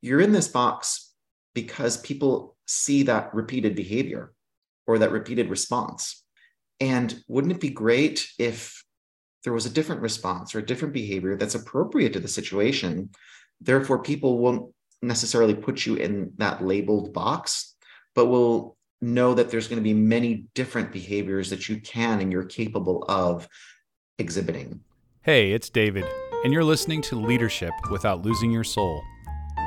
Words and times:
you're 0.00 0.20
in 0.20 0.32
this 0.32 0.48
box 0.48 1.12
because 1.54 1.96
people 1.98 2.56
see 2.66 3.02
that 3.04 3.34
repeated 3.34 3.74
behavior 3.74 4.32
or 4.86 4.98
that 4.98 5.12
repeated 5.12 5.50
response. 5.50 6.24
And 6.80 7.22
wouldn't 7.28 7.52
it 7.52 7.60
be 7.60 7.70
great 7.70 8.28
if 8.38 8.82
there 9.44 9.52
was 9.52 9.66
a 9.66 9.70
different 9.70 10.02
response 10.02 10.54
or 10.54 10.60
a 10.60 10.66
different 10.66 10.94
behavior 10.94 11.36
that's 11.36 11.54
appropriate 11.54 12.12
to 12.14 12.20
the 12.20 12.28
situation? 12.28 13.10
Therefore, 13.60 14.02
people 14.02 14.38
won't 14.38 14.72
necessarily 15.02 15.54
put 15.54 15.84
you 15.86 15.96
in 15.96 16.32
that 16.38 16.64
labeled 16.64 17.12
box, 17.12 17.74
but 18.14 18.26
will 18.26 18.76
know 19.00 19.34
that 19.34 19.50
there's 19.50 19.68
going 19.68 19.78
to 19.78 19.82
be 19.82 19.94
many 19.94 20.46
different 20.54 20.92
behaviors 20.92 21.50
that 21.50 21.68
you 21.68 21.80
can 21.80 22.20
and 22.20 22.30
you're 22.30 22.44
capable 22.44 23.04
of 23.08 23.48
exhibiting. 24.18 24.80
Hey, 25.22 25.52
it's 25.52 25.70
David, 25.70 26.04
and 26.44 26.52
you're 26.52 26.64
listening 26.64 27.02
to 27.02 27.16
Leadership 27.16 27.72
Without 27.90 28.22
Losing 28.22 28.50
Your 28.50 28.64
Soul, 28.64 29.02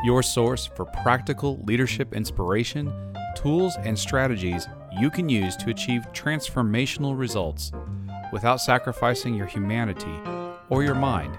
your 0.04 0.22
source 0.22 0.66
for 0.66 0.84
practical 0.84 1.60
leadership 1.64 2.14
inspiration, 2.14 2.94
tools, 3.36 3.78
and 3.84 3.98
strategies 3.98 4.68
you 5.00 5.10
can 5.10 5.30
use 5.30 5.56
to 5.56 5.70
achieve 5.70 6.06
transformational 6.12 7.18
results 7.18 7.72
without 8.34 8.60
sacrificing 8.60 9.34
your 9.34 9.48
humanity 9.48 10.20
or 10.70 10.84
your 10.84 10.94
mind 10.94 11.38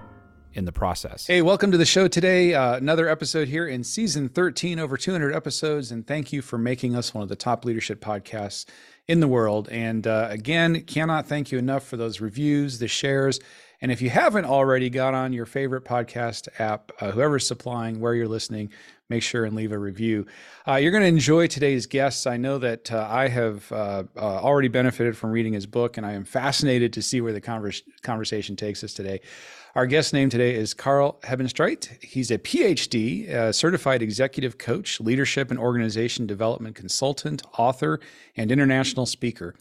in 0.55 0.65
the 0.65 0.73
process. 0.73 1.27
Hey, 1.27 1.43
welcome 1.43 1.73
to 1.73 1.77
the 1.77 1.85
show 1.85 2.09
today. 2.09 2.55
Uh, 2.55 2.77
another 2.77 3.09
episode 3.09 3.49
here 3.49 3.67
in 3.67 3.85
season 3.85 4.29
13, 4.29 4.79
over 4.79 4.97
200 4.97 5.35
episodes. 5.35 5.91
And 5.91 6.07
thank 6.07 6.33
you 6.33 6.41
for 6.41 6.57
making 6.57 6.97
us 6.97 7.13
one 7.13 7.23
of 7.23 7.29
the 7.29 7.37
top 7.37 7.65
leadership 7.65 8.01
podcasts 8.01 8.65
in 9.07 9.21
the 9.21 9.29
world. 9.29 9.69
And 9.69 10.07
uh, 10.07 10.29
again, 10.31 10.81
cannot 10.83 11.27
thank 11.27 11.53
you 11.53 11.59
enough 11.59 11.85
for 11.87 11.97
those 11.97 12.21
reviews, 12.21 12.79
the 12.79 12.89
shares. 12.89 13.41
And 13.85 13.93
if 13.93 14.01
you 14.01 14.09
haven't 14.09 14.47
already 14.47 14.89
got 14.89 15.13
on 15.13 15.35
your 15.35 15.45
favorite 15.45 15.85
podcast 15.85 16.49
app, 16.59 16.91
uh, 17.03 17.11
whoever's 17.11 17.47
supplying, 17.47 18.01
where 18.01 18.15
you're 18.15 18.27
listening, 18.27 18.73
make 19.11 19.23
sure 19.23 19.45
and 19.45 19.55
leave 19.55 19.73
a 19.73 19.79
review. 19.79 20.25
Uh, 20.67 20.77
you're 20.77 20.91
going 20.91 21.03
to 21.03 21.07
enjoy 21.07 21.49
today's 21.49 21.85
guests. 21.85 22.27
I 22.27 22.39
know 22.39 22.57
that 22.57 22.91
uh, 22.91 23.07
I 23.11 23.29
have 23.29 23.71
uh, 23.71 24.05
uh, 24.17 24.21
already 24.21 24.69
benefited 24.69 25.19
from 25.19 25.33
reading 25.33 25.53
his 25.53 25.67
book, 25.67 25.99
and 25.99 26.07
I 26.07 26.13
am 26.13 26.25
fascinated 26.25 26.95
to 26.95 27.03
see 27.03 27.21
where 27.21 27.35
the 27.35 27.43
converse- 27.43 27.83
conversation 28.01 28.57
takes 28.57 28.83
us 28.83 28.95
today. 28.95 29.21
Our 29.75 29.85
guest 29.85 30.15
name 30.15 30.31
today 30.31 30.55
is 30.55 30.73
Karl 30.73 31.21
Hebenstreit. 31.23 32.03
He's 32.03 32.31
a 32.31 32.39
PhD, 32.39 33.29
a 33.29 33.53
certified 33.53 34.01
executive 34.01 34.57
coach, 34.57 34.99
leadership 34.99 35.51
and 35.51 35.61
organization 35.61 36.27
development 36.27 36.75
consultant, 36.75 37.43
author, 37.59 38.01
and 38.35 38.51
international 38.51 39.05
speaker. 39.05 39.55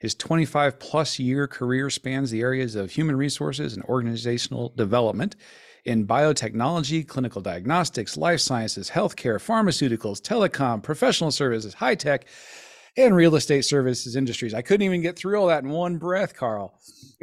His 0.00 0.14
25 0.14 0.80
plus 0.80 1.18
year 1.18 1.46
career 1.46 1.90
spans 1.90 2.30
the 2.30 2.40
areas 2.40 2.74
of 2.74 2.90
human 2.90 3.16
resources 3.16 3.74
and 3.74 3.84
organizational 3.84 4.72
development 4.76 5.36
in 5.84 6.06
biotechnology, 6.06 7.06
clinical 7.06 7.40
diagnostics, 7.40 8.16
life 8.16 8.40
sciences, 8.40 8.90
healthcare, 8.90 9.36
pharmaceuticals, 9.36 10.20
telecom, 10.20 10.82
professional 10.82 11.30
services, 11.30 11.74
high 11.74 11.94
tech, 11.94 12.26
and 12.96 13.14
real 13.14 13.36
estate 13.36 13.64
services 13.64 14.16
industries. 14.16 14.54
I 14.54 14.62
couldn't 14.62 14.84
even 14.84 15.00
get 15.00 15.16
through 15.16 15.38
all 15.38 15.46
that 15.46 15.62
in 15.62 15.70
one 15.70 15.96
breath, 15.98 16.34
Karl. 16.34 16.78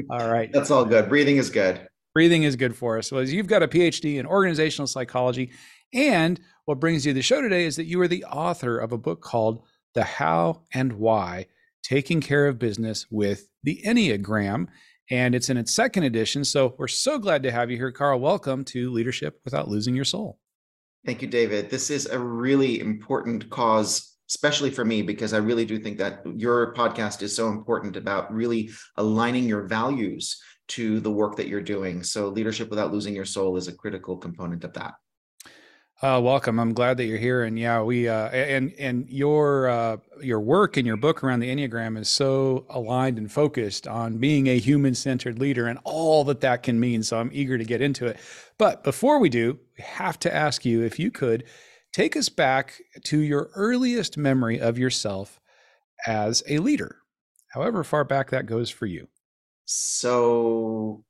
All 0.09 0.31
right. 0.31 0.49
That's 0.53 0.71
all 0.71 0.85
good. 0.85 1.09
Breathing 1.09 1.37
is 1.37 1.49
good 1.49 1.87
breathing 2.17 2.41
is 2.41 2.55
good 2.55 2.75
for 2.75 2.97
us. 2.97 3.11
Well, 3.11 3.21
you've 3.21 3.45
got 3.45 3.61
a 3.61 3.67
PhD 3.67 4.17
in 4.17 4.25
organizational 4.25 4.87
psychology. 4.87 5.51
And 5.93 6.39
what 6.65 6.79
brings 6.79 7.05
you 7.05 7.11
to 7.11 7.13
the 7.13 7.21
show 7.21 7.43
today 7.43 7.65
is 7.65 7.75
that 7.75 7.85
you 7.85 8.01
are 8.01 8.07
the 8.07 8.25
author 8.25 8.79
of 8.79 8.91
a 8.91 8.97
book 8.97 9.21
called 9.21 9.61
The 9.93 10.03
How 10.03 10.63
and 10.73 10.93
Why 10.93 11.45
Taking 11.87 12.19
Care 12.19 12.47
of 12.47 12.59
Business 12.59 13.05
with 13.09 13.47
the 13.63 13.81
Enneagram. 13.85 14.67
And 15.09 15.33
it's 15.33 15.49
in 15.49 15.55
its 15.55 15.73
second 15.73 16.03
edition. 16.03 16.43
So 16.43 16.75
we're 16.77 16.89
so 16.89 17.17
glad 17.17 17.43
to 17.43 17.51
have 17.51 17.71
you 17.71 17.77
here, 17.77 17.93
Karl. 17.93 18.19
Welcome 18.19 18.65
to 18.65 18.91
Leadership 18.91 19.39
Without 19.45 19.69
Losing 19.69 19.95
Your 19.95 20.03
Soul. 20.03 20.37
Thank 21.05 21.21
you, 21.21 21.29
David. 21.29 21.69
This 21.69 21.89
is 21.89 22.05
a 22.05 22.19
really 22.19 22.79
important 22.79 23.49
cause 23.49 24.13
especially 24.29 24.69
for 24.69 24.83
me 24.83 25.01
because 25.01 25.31
i 25.31 25.37
really 25.37 25.63
do 25.63 25.79
think 25.79 25.97
that 25.97 26.21
your 26.35 26.73
podcast 26.73 27.21
is 27.21 27.33
so 27.33 27.47
important 27.47 27.95
about 27.95 28.29
really 28.33 28.69
aligning 28.97 29.45
your 29.45 29.65
values 29.65 30.37
to 30.67 30.99
the 30.99 31.11
work 31.11 31.37
that 31.37 31.47
you're 31.47 31.61
doing. 31.61 32.03
So 32.03 32.27
leadership 32.27 32.69
without 32.69 32.91
losing 32.91 33.15
your 33.15 33.25
soul 33.25 33.57
is 33.57 33.67
a 33.67 33.75
critical 33.75 34.17
component 34.17 34.63
of 34.63 34.73
that. 34.73 34.95
Uh, 35.99 36.21
welcome. 36.23 36.59
I'm 36.59 36.75
glad 36.75 36.97
that 36.97 37.05
you're 37.05 37.17
here. 37.17 37.41
And 37.43 37.57
yeah, 37.57 37.81
we 37.81 38.07
uh, 38.07 38.27
and 38.29 38.71
and 38.77 39.09
your 39.09 39.67
uh, 39.67 39.97
your 40.21 40.39
work 40.39 40.77
and 40.77 40.85
your 40.85 40.95
book 40.95 41.23
around 41.23 41.39
the 41.39 41.49
Enneagram 41.49 41.97
is 41.97 42.07
so 42.07 42.67
aligned 42.69 43.17
and 43.17 43.31
focused 43.31 43.87
on 43.87 44.19
being 44.19 44.45
a 44.45 44.59
human 44.59 44.93
centered 44.93 45.39
leader 45.39 45.65
and 45.65 45.79
all 45.83 46.23
that 46.25 46.41
that 46.41 46.61
can 46.61 46.79
mean. 46.79 47.01
So 47.01 47.17
I'm 47.17 47.31
eager 47.33 47.57
to 47.57 47.63
get 47.63 47.81
into 47.81 48.05
it. 48.05 48.19
But 48.59 48.83
before 48.83 49.17
we 49.17 49.29
do, 49.29 49.57
we 49.75 49.83
have 49.85 50.19
to 50.19 50.33
ask 50.33 50.65
you 50.65 50.83
if 50.83 50.99
you 50.99 51.09
could 51.09 51.45
take 51.93 52.15
us 52.15 52.29
back 52.29 52.79
to 53.05 53.17
your 53.17 53.49
earliest 53.55 54.17
memory 54.17 54.59
of 54.59 54.77
yourself 54.77 55.39
as 56.05 56.43
a 56.47 56.59
leader, 56.59 56.97
however 57.47 57.83
far 57.83 58.03
back 58.03 58.29
that 58.29 58.45
goes 58.45 58.69
for 58.69 58.85
you. 58.85 59.07
So, 59.65 61.03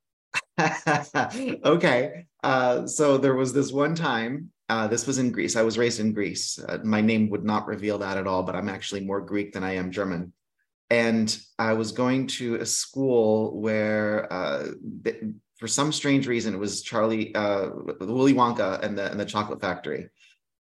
okay. 0.58 2.28
Uh, 2.42 2.88
so 2.88 3.18
there 3.18 3.36
was 3.36 3.52
this 3.52 3.74
one 3.74 3.94
time, 3.94 4.52
uh, 4.70 4.88
this 4.88 5.08
was 5.08 5.18
in 5.18 5.32
Greece. 5.32 5.56
I 5.56 5.62
was 5.62 5.78
raised 5.78 6.00
in 6.00 6.14
Greece. 6.14 6.60
Uh, 6.60 6.80
my 6.84 7.02
name 7.02 7.30
would 7.30 7.44
not 7.44 7.68
reveal 7.68 7.98
that 8.00 8.18
at 8.18 8.28
all, 8.28 8.44
but 8.44 8.56
I'm 8.56 8.70
actually 8.70 9.02
more 9.02 9.22
Greek 9.22 9.54
than 9.54 9.64
I 9.64 9.76
am 9.76 9.92
German. 9.92 10.34
And 10.90 11.38
I 11.60 11.74
was 11.74 11.92
going 11.92 12.28
to 12.28 12.56
a 12.56 12.66
school 12.66 13.60
where, 13.60 14.32
uh, 14.32 14.68
th- 15.04 15.24
for 15.58 15.68
some 15.68 15.92
strange 15.92 16.28
reason, 16.28 16.54
it 16.54 16.60
was 16.60 16.82
Charlie, 16.82 17.34
uh, 17.36 17.70
Willy 18.00 18.34
Wonka 18.34 18.82
and 18.84 18.98
the 18.98 19.10
and 19.10 19.20
the 19.20 19.26
Chocolate 19.26 19.60
Factory. 19.60 20.10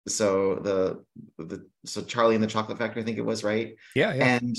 So 0.08 0.56
the 0.56 1.04
the 1.44 1.68
so 1.86 2.02
Charlie 2.02 2.36
and 2.36 2.44
the 2.44 2.48
Chocolate 2.48 2.78
Factory, 2.78 3.02
I 3.02 3.06
think 3.06 3.18
it 3.18 3.26
was 3.26 3.44
right. 3.44 3.76
Yeah, 3.96 4.14
yeah. 4.14 4.38
And 4.38 4.58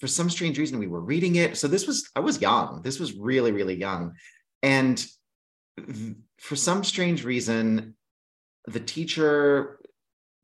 for 0.00 0.06
some 0.06 0.28
strange 0.28 0.58
reason 0.58 0.78
we 0.78 0.86
were 0.86 1.00
reading 1.00 1.36
it 1.36 1.56
so 1.56 1.66
this 1.66 1.86
was 1.86 2.10
i 2.14 2.20
was 2.20 2.40
young 2.40 2.82
this 2.82 3.00
was 3.00 3.14
really 3.14 3.52
really 3.52 3.74
young 3.74 4.12
and 4.62 5.06
for 6.38 6.56
some 6.56 6.84
strange 6.84 7.24
reason 7.24 7.95
the 8.66 8.80
teacher 8.80 9.78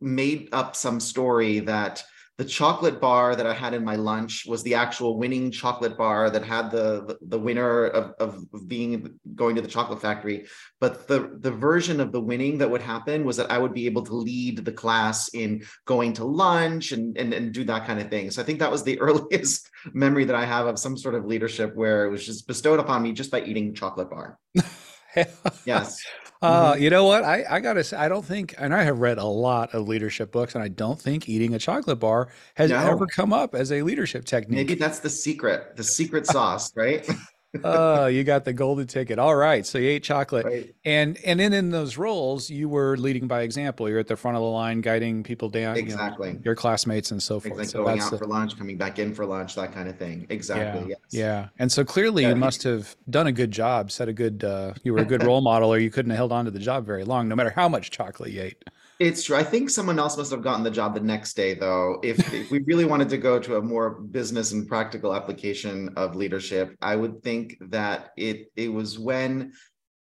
made 0.00 0.49
up 0.53 0.75
some 0.77 1.00
story 1.00 1.60
that 1.60 2.03
the 2.38 2.44
chocolate 2.49 3.00
bar 3.00 3.37
that 3.37 3.47
I 3.47 3.53
had 3.53 3.75
in 3.75 3.84
my 3.84 3.94
lunch 3.94 4.47
was 4.47 4.62
the 4.62 4.75
actual 4.75 5.19
winning 5.19 5.50
chocolate 5.50 5.99
bar 5.99 6.31
that 6.31 6.44
had 6.44 6.71
the 6.71 7.05
the, 7.06 7.19
the 7.21 7.38
winner 7.38 7.87
of, 7.87 8.15
of 8.19 8.69
being 8.69 9.19
going 9.34 9.55
to 9.56 9.62
the 9.62 9.69
chocolate 9.69 10.00
factory. 10.00 10.47
But 10.81 11.06
the 11.06 11.37
the 11.38 11.50
version 11.50 12.00
of 12.00 12.11
the 12.11 12.21
winning 12.21 12.59
that 12.59 12.71
would 12.71 12.81
happen 12.81 13.25
was 13.25 13.37
that 13.37 13.50
I 13.50 13.59
would 13.59 13.75
be 13.75 13.87
able 13.87 14.03
to 14.06 14.15
lead 14.15 14.65
the 14.65 14.72
class 14.72 15.28
in 15.34 15.65
going 15.84 16.15
to 16.15 16.25
lunch 16.25 16.93
and 16.93 17.16
and, 17.19 17.34
and 17.34 17.53
do 17.53 17.65
that 17.65 17.87
kind 17.87 18.00
of 18.00 18.09
thing. 18.09 18.31
So 18.31 18.41
I 18.41 18.44
think 18.44 18.61
that 18.61 18.72
was 18.72 18.82
the 18.82 18.99
earliest 19.06 19.71
memory 19.93 20.25
that 20.25 20.37
I 20.37 20.47
have 20.47 20.66
of 20.66 20.78
some 20.78 20.97
sort 20.97 21.15
of 21.15 21.27
leadership 21.27 21.77
where 21.77 22.06
it 22.06 22.11
was 22.11 22.25
just 22.25 22.47
bestowed 22.47 22.81
upon 22.81 23.03
me 23.03 23.12
just 23.12 23.31
by 23.31 23.43
eating 23.43 23.75
chocolate 23.75 24.11
bar. 24.11 24.38
yes. 25.66 26.03
Uh, 26.43 26.73
mm-hmm. 26.73 26.83
You 26.83 26.91
know 26.91 27.05
what? 27.05 27.23
I, 27.23 27.45
I 27.49 27.61
gotta 27.61 27.85
say, 27.85 27.97
I 27.97 28.09
don't 28.09 28.25
think, 28.25 28.55
and 28.59 28.75
I 28.75 28.83
have 28.83 28.99
read 28.99 29.19
a 29.19 29.25
lot 29.25 29.73
of 29.75 29.87
leadership 29.87 30.33
books, 30.33 30.57
and 30.57 30.65
I 30.65 30.69
don't 30.69 31.01
think 31.01 31.29
eating 31.29 31.55
a 31.55 31.59
chocolate 31.59 32.01
bar 32.01 32.29
has 32.57 32.71
no. 32.71 32.79
ever 32.79 33.07
come 33.07 33.33
up 33.33 33.55
as 33.55 33.71
a 33.71 33.83
leadership 33.83 34.25
technique. 34.25 34.57
Maybe 34.57 34.75
that's 34.75 34.99
the 34.99 35.11
secret, 35.11 35.77
the 35.77 35.85
secret 35.85 36.27
sauce, 36.37 36.77
right? 36.77 37.09
oh, 37.65 38.07
you 38.07 38.25
got 38.25 38.45
the 38.45 38.53
golden 38.53 38.87
ticket. 38.87 39.19
All 39.19 39.35
right. 39.35 39.67
So 39.67 39.79
you 39.79 39.91
ate 39.91 40.03
chocolate. 40.03 40.47
Right. 40.47 40.75
And 40.85 41.19
and 41.25 41.39
then 41.39 41.53
in 41.53 41.71
those 41.71 41.97
roles, 41.97 42.51
you 42.51 42.69
were 42.69 42.97
leading 42.97 43.27
by 43.27 43.43
example. 43.43 43.89
You're 43.89 43.99
at 43.99 44.07
the 44.07 44.17
front 44.17 44.37
of 44.37 44.43
the 44.43 44.49
line, 44.49 44.81
guiding 44.81 45.23
people 45.23 45.49
down. 45.49 45.77
Exactly. 45.77 46.29
You 46.29 46.35
know, 46.35 46.41
your 46.45 46.55
classmates 46.55 47.11
and 47.11 47.23
so 47.23 47.41
forth. 47.41 47.59
Like 47.59 47.69
so 47.69 47.85
going 47.85 48.01
out 48.01 48.11
the, 48.11 48.19
for 48.19 48.27
lunch, 48.27 48.57
coming 48.59 48.77
back 48.77 48.99
in 48.99 49.15
for 49.15 49.27
lunch, 49.27 49.55
that 49.57 49.73
kind 49.73 49.89
of 49.89 49.97
thing. 49.97 50.27
Exactly. 50.31 50.83
Yeah. 50.83 50.89
Yes. 50.89 50.99
Yeah. 51.11 51.49
And 51.59 51.71
so 51.71 51.85
clearly 51.85 52.23
yeah. 52.23 52.31
you 52.31 52.37
must 52.37 52.62
have 52.62 52.97
done 53.11 53.27
a 53.27 53.33
good 53.33 53.51
job, 53.51 53.91
set 53.91 54.09
a 54.09 54.12
good 54.12 54.45
uh, 54.45 54.75
you 54.83 54.93
were 54.93 55.01
a 55.01 55.05
good 55.05 55.23
role 55.23 55.41
model, 55.41 55.73
or 55.73 55.79
you 55.79 55.91
couldn't 55.91 56.11
have 56.11 56.19
held 56.19 56.33
on 56.33 56.45
to 56.47 56.51
the 56.51 56.59
job 56.59 56.87
very 56.87 57.05
long, 57.05 57.29
no 57.29 57.37
matter 57.37 57.51
how 57.51 57.69
much 57.69 57.91
chocolate 57.91 58.31
you 58.31 58.43
ate. 58.43 58.65
It's 58.99 59.25
true. 59.25 59.37
I 59.37 59.43
think 59.43 59.71
someone 59.71 59.99
else 59.99 60.17
must 60.17 60.31
have 60.31 60.43
gotten 60.43 60.62
the 60.62 60.71
job 60.71 60.94
the 60.94 61.00
next 61.00 61.35
day, 61.35 61.55
though. 61.55 61.99
If, 62.03 62.33
if 62.33 62.50
we 62.50 62.61
really 62.61 62.85
wanted 62.85 63.09
to 63.11 63.19
go 63.19 63.39
to 63.39 63.56
a 63.56 63.62
more 63.62 63.91
business 63.91 64.53
and 64.53 64.69
practical 64.69 65.15
application 65.15 65.91
of 65.97 66.15
leadership, 66.15 66.77
I 66.81 66.97
would 66.97 67.23
think 67.23 67.56
that 67.71 68.11
it 68.17 68.53
it 68.55 68.69
was 68.69 68.99
when 68.99 69.53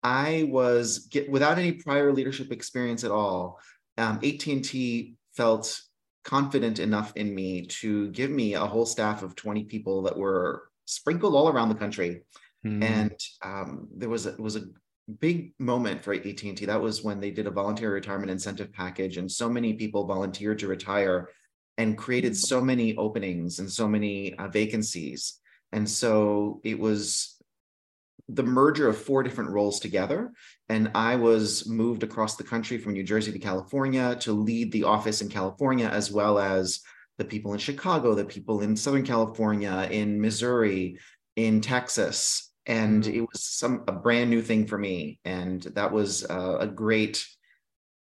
I 0.03 0.47
was 0.49 1.07
get, 1.09 1.29
without 1.29 1.57
any 1.57 1.73
prior 1.73 2.13
leadership 2.13 2.51
experience 2.51 3.03
at 3.03 3.11
all. 3.11 3.59
Um, 3.97 4.19
AT&T 4.23 5.15
felt 5.35 5.81
confident 6.23 6.79
enough 6.79 7.13
in 7.15 7.33
me 7.33 7.65
to 7.65 8.09
give 8.11 8.29
me 8.29 8.53
a 8.53 8.65
whole 8.65 8.85
staff 8.85 9.23
of 9.23 9.35
20 9.35 9.63
people 9.63 10.03
that 10.03 10.17
were 10.17 10.69
sprinkled 10.85 11.35
all 11.35 11.49
around 11.49 11.69
the 11.69 11.75
country. 11.75 12.21
Mm. 12.65 12.83
And 12.83 13.19
um, 13.43 13.87
there 13.95 14.09
was 14.09 14.25
a, 14.25 14.35
was 14.37 14.55
a 14.55 14.63
big 15.19 15.53
moment 15.59 16.01
for 16.01 16.13
AT&T. 16.13 16.65
That 16.65 16.81
was 16.81 17.03
when 17.03 17.19
they 17.19 17.31
did 17.31 17.47
a 17.47 17.51
voluntary 17.51 17.93
retirement 17.93 18.31
incentive 18.31 18.73
package 18.73 19.17
and 19.17 19.31
so 19.31 19.49
many 19.49 19.73
people 19.73 20.05
volunteered 20.05 20.59
to 20.59 20.67
retire 20.67 21.29
and 21.77 21.97
created 21.97 22.33
mm. 22.33 22.37
so 22.37 22.61
many 22.61 22.95
openings 22.97 23.59
and 23.59 23.71
so 23.71 23.87
many 23.87 24.33
uh, 24.35 24.47
vacancies. 24.47 25.39
And 25.71 25.89
so 25.89 26.61
it 26.63 26.77
was 26.77 27.35
the 28.29 28.43
merger 28.43 28.89
of 28.89 28.97
four 28.97 29.23
different 29.23 29.51
roles 29.51 29.79
together. 29.79 30.33
And 30.69 30.91
I 30.95 31.15
was 31.15 31.67
moved 31.67 32.03
across 32.03 32.35
the 32.35 32.43
country 32.43 32.77
from 32.77 32.93
New 32.93 33.03
Jersey 33.03 33.31
to 33.31 33.39
California 33.39 34.15
to 34.21 34.33
lead 34.33 34.71
the 34.71 34.83
office 34.83 35.21
in 35.21 35.29
California, 35.29 35.87
as 35.87 36.11
well 36.11 36.37
as 36.37 36.81
the 37.17 37.25
people 37.25 37.53
in 37.53 37.59
Chicago, 37.59 38.13
the 38.13 38.25
people 38.25 38.61
in 38.61 38.75
Southern 38.75 39.05
California, 39.05 39.87
in 39.89 40.19
Missouri, 40.19 40.99
in 41.35 41.61
Texas. 41.61 42.46
And 42.67 43.03
mm-hmm. 43.03 43.15
it 43.15 43.21
was 43.21 43.43
some 43.43 43.83
a 43.87 43.91
brand 43.93 44.29
new 44.29 44.41
thing 44.41 44.67
for 44.67 44.77
me. 44.77 45.19
And 45.25 45.63
that 45.63 45.91
was 45.91 46.25
uh, 46.29 46.57
a 46.59 46.67
great, 46.67 47.25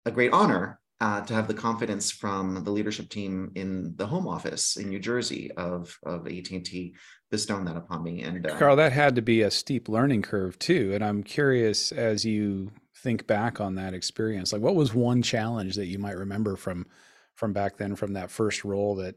a 0.05 0.11
great 0.11 0.33
honor 0.33 0.81
uh, 1.01 1.21
to 1.23 1.35
have 1.35 1.47
the 1.47 1.55
confidence 1.55 2.11
from 2.11 2.65
the 2.65 2.71
leadership 2.71 3.09
team 3.09 3.53
in 3.55 3.95
the 3.97 4.07
home 4.07 4.27
office 4.27 4.77
in 4.77 4.89
New 4.89 4.99
Jersey 4.99 5.51
of, 5.53 5.97
of 6.05 6.27
AT&T 6.27 6.95
bestowing 7.31 7.65
that 7.67 7.77
upon 7.77 8.03
me. 8.03 8.23
And 8.23 8.47
uh, 8.47 8.59
Karl, 8.59 8.77
that 8.77 8.93
had 8.93 9.15
to 9.17 9.23
be 9.23 9.43
a 9.43 9.51
steep 9.51 9.89
learning 9.89 10.23
curve 10.23 10.59
too. 10.59 10.93
And 10.95 11.05
I'm 11.05 11.23
curious 11.23 11.93
as 11.93 12.25
you 12.25 12.73
think 12.97 13.27
back 13.27 13.61
on 13.61 13.75
that 13.75 13.95
experience, 13.95 14.53
like 14.53 14.63
what 14.63 14.75
was 14.75 14.95
one 14.95 15.23
challenge 15.23 15.77
that 15.77 15.87
you 15.87 15.99
might 15.99 16.17
remember 16.17 16.57
from 16.57 16.87
from 17.35 17.53
back 17.53 17.77
then, 17.77 17.95
from 17.95 18.15
that 18.15 18.31
first 18.31 18.65
role 18.65 18.95
that 18.95 19.15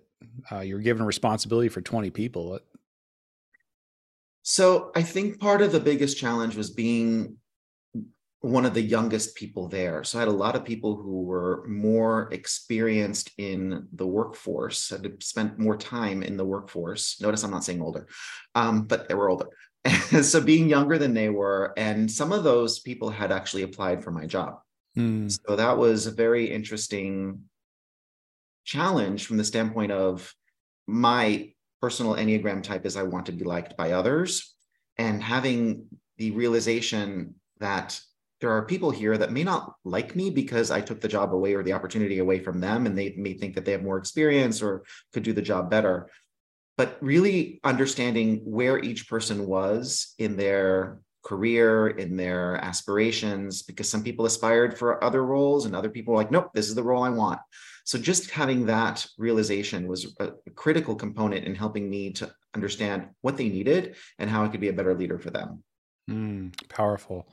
uh, 0.51 0.59
you're 0.59 0.79
given 0.79 1.05
responsibility 1.05 1.69
for 1.69 1.79
20 1.79 2.09
people? 2.09 2.59
So 4.43 4.91
I 4.95 5.01
think 5.01 5.39
part 5.39 5.61
of 5.61 5.71
the 5.71 5.79
biggest 5.79 6.17
challenge 6.17 6.55
was 6.55 6.71
being 6.71 7.37
one 8.41 8.65
of 8.65 8.73
the 8.73 8.81
youngest 8.81 9.35
people 9.35 9.67
there. 9.67 10.03
So 10.03 10.17
I 10.17 10.21
had 10.21 10.29
a 10.29 10.31
lot 10.31 10.55
of 10.55 10.63
people 10.63 10.95
who 10.95 11.23
were 11.23 11.65
more 11.67 12.29
experienced 12.31 13.31
in 13.37 13.87
the 13.93 14.07
workforce, 14.07 14.89
had 14.89 15.21
spent 15.21 15.59
more 15.59 15.75
time 15.75 16.23
in 16.23 16.37
the 16.37 16.45
workforce. 16.45 17.19
Notice 17.19 17.43
I'm 17.43 17.51
not 17.51 17.65
saying 17.65 17.81
older, 17.81 18.07
um, 18.55 18.83
but 18.83 19.09
they 19.09 19.15
were 19.15 19.29
older. 19.29 19.49
so 20.21 20.39
being 20.39 20.69
younger 20.69 20.97
than 20.97 21.13
they 21.13 21.29
were, 21.29 21.73
and 21.75 22.09
some 22.09 22.31
of 22.31 22.43
those 22.43 22.79
people 22.79 23.09
had 23.09 23.31
actually 23.31 23.63
applied 23.63 24.03
for 24.03 24.11
my 24.11 24.25
job. 24.25 24.59
Mm. 24.97 25.37
So 25.45 25.55
that 25.57 25.77
was 25.77 26.07
a 26.07 26.11
very 26.11 26.49
interesting 26.49 27.43
challenge 28.63 29.25
from 29.25 29.37
the 29.37 29.43
standpoint 29.43 29.91
of 29.91 30.33
my 30.87 31.51
personal 31.81 32.15
Enneagram 32.15 32.63
type 32.63 32.85
is 32.85 32.95
I 32.97 33.03
want 33.03 33.25
to 33.27 33.31
be 33.31 33.43
liked 33.43 33.77
by 33.77 33.91
others. 33.91 34.55
And 34.97 35.23
having 35.23 35.85
the 36.17 36.31
realization 36.31 37.35
that 37.59 37.99
there 38.41 38.51
are 38.51 38.65
people 38.65 38.91
here 38.91 39.17
that 39.17 39.31
may 39.31 39.43
not 39.43 39.75
like 39.83 40.15
me 40.15 40.29
because 40.29 40.71
I 40.71 40.81
took 40.81 41.01
the 41.01 41.07
job 41.07 41.33
away 41.33 41.53
or 41.53 41.63
the 41.63 41.73
opportunity 41.73 42.19
away 42.19 42.39
from 42.39 42.59
them, 42.59 42.85
and 42.85 42.97
they 42.97 43.13
may 43.17 43.33
think 43.33 43.55
that 43.55 43.65
they 43.65 43.73
have 43.73 43.83
more 43.83 43.97
experience 43.97 44.61
or 44.61 44.83
could 45.13 45.23
do 45.23 45.33
the 45.33 45.41
job 45.41 45.69
better. 45.69 46.09
But 46.77 46.97
really 47.01 47.59
understanding 47.63 48.41
where 48.45 48.79
each 48.79 49.09
person 49.09 49.45
was 49.45 50.13
in 50.17 50.37
their 50.37 51.01
career, 51.29 51.89
in 51.89 52.17
their 52.17 52.55
aspirations, 52.55 53.61
because 53.61 53.87
some 53.87 54.03
people 54.03 54.25
aspired 54.25 54.75
for 54.75 55.03
other 55.03 55.23
roles 55.23 55.67
and 55.67 55.75
other 55.75 55.89
people 55.89 56.11
were 56.11 56.19
like, 56.19 56.31
nope, 56.31 56.49
this 56.55 56.67
is 56.67 56.73
the 56.73 56.83
role 56.83 57.03
I 57.03 57.09
want. 57.09 57.39
So 57.85 57.99
just 57.99 58.31
having 58.31 58.65
that 58.65 59.05
realization 59.19 59.87
was 59.87 60.15
a 60.19 60.31
critical 60.55 60.95
component 60.95 61.45
in 61.45 61.53
helping 61.53 61.87
me 61.87 62.11
to 62.13 62.31
understand 62.55 63.09
what 63.21 63.37
they 63.37 63.47
needed 63.47 63.95
and 64.17 64.27
how 64.27 64.43
I 64.43 64.47
could 64.47 64.59
be 64.59 64.69
a 64.69 64.73
better 64.73 64.95
leader 64.95 65.19
for 65.19 65.29
them. 65.29 65.63
Mm, 66.09 66.67
powerful. 66.67 67.31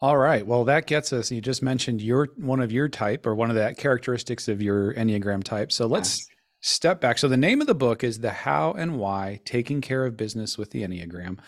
All 0.00 0.16
right. 0.16 0.44
Well, 0.44 0.64
that 0.64 0.88
gets 0.88 1.12
us. 1.12 1.30
You 1.30 1.40
just 1.40 1.62
mentioned 1.62 2.02
your 2.02 2.30
one 2.36 2.60
of 2.60 2.72
your 2.72 2.88
type 2.88 3.26
or 3.26 3.36
one 3.36 3.48
of 3.48 3.56
the 3.56 3.74
characteristics 3.78 4.48
of 4.48 4.60
your 4.60 4.92
Enneagram 4.94 5.44
type. 5.44 5.70
So 5.70 5.86
let's 5.86 6.18
yes. 6.18 6.26
step 6.60 7.00
back. 7.00 7.18
So 7.18 7.28
the 7.28 7.36
name 7.36 7.60
of 7.60 7.68
the 7.68 7.76
book 7.76 8.02
is 8.02 8.18
The 8.18 8.32
How 8.32 8.72
and 8.72 8.98
Why 8.98 9.40
Taking 9.44 9.80
Care 9.80 10.04
of 10.04 10.16
Business 10.16 10.58
with 10.58 10.72
the 10.72 10.82
Enneagram. 10.82 11.38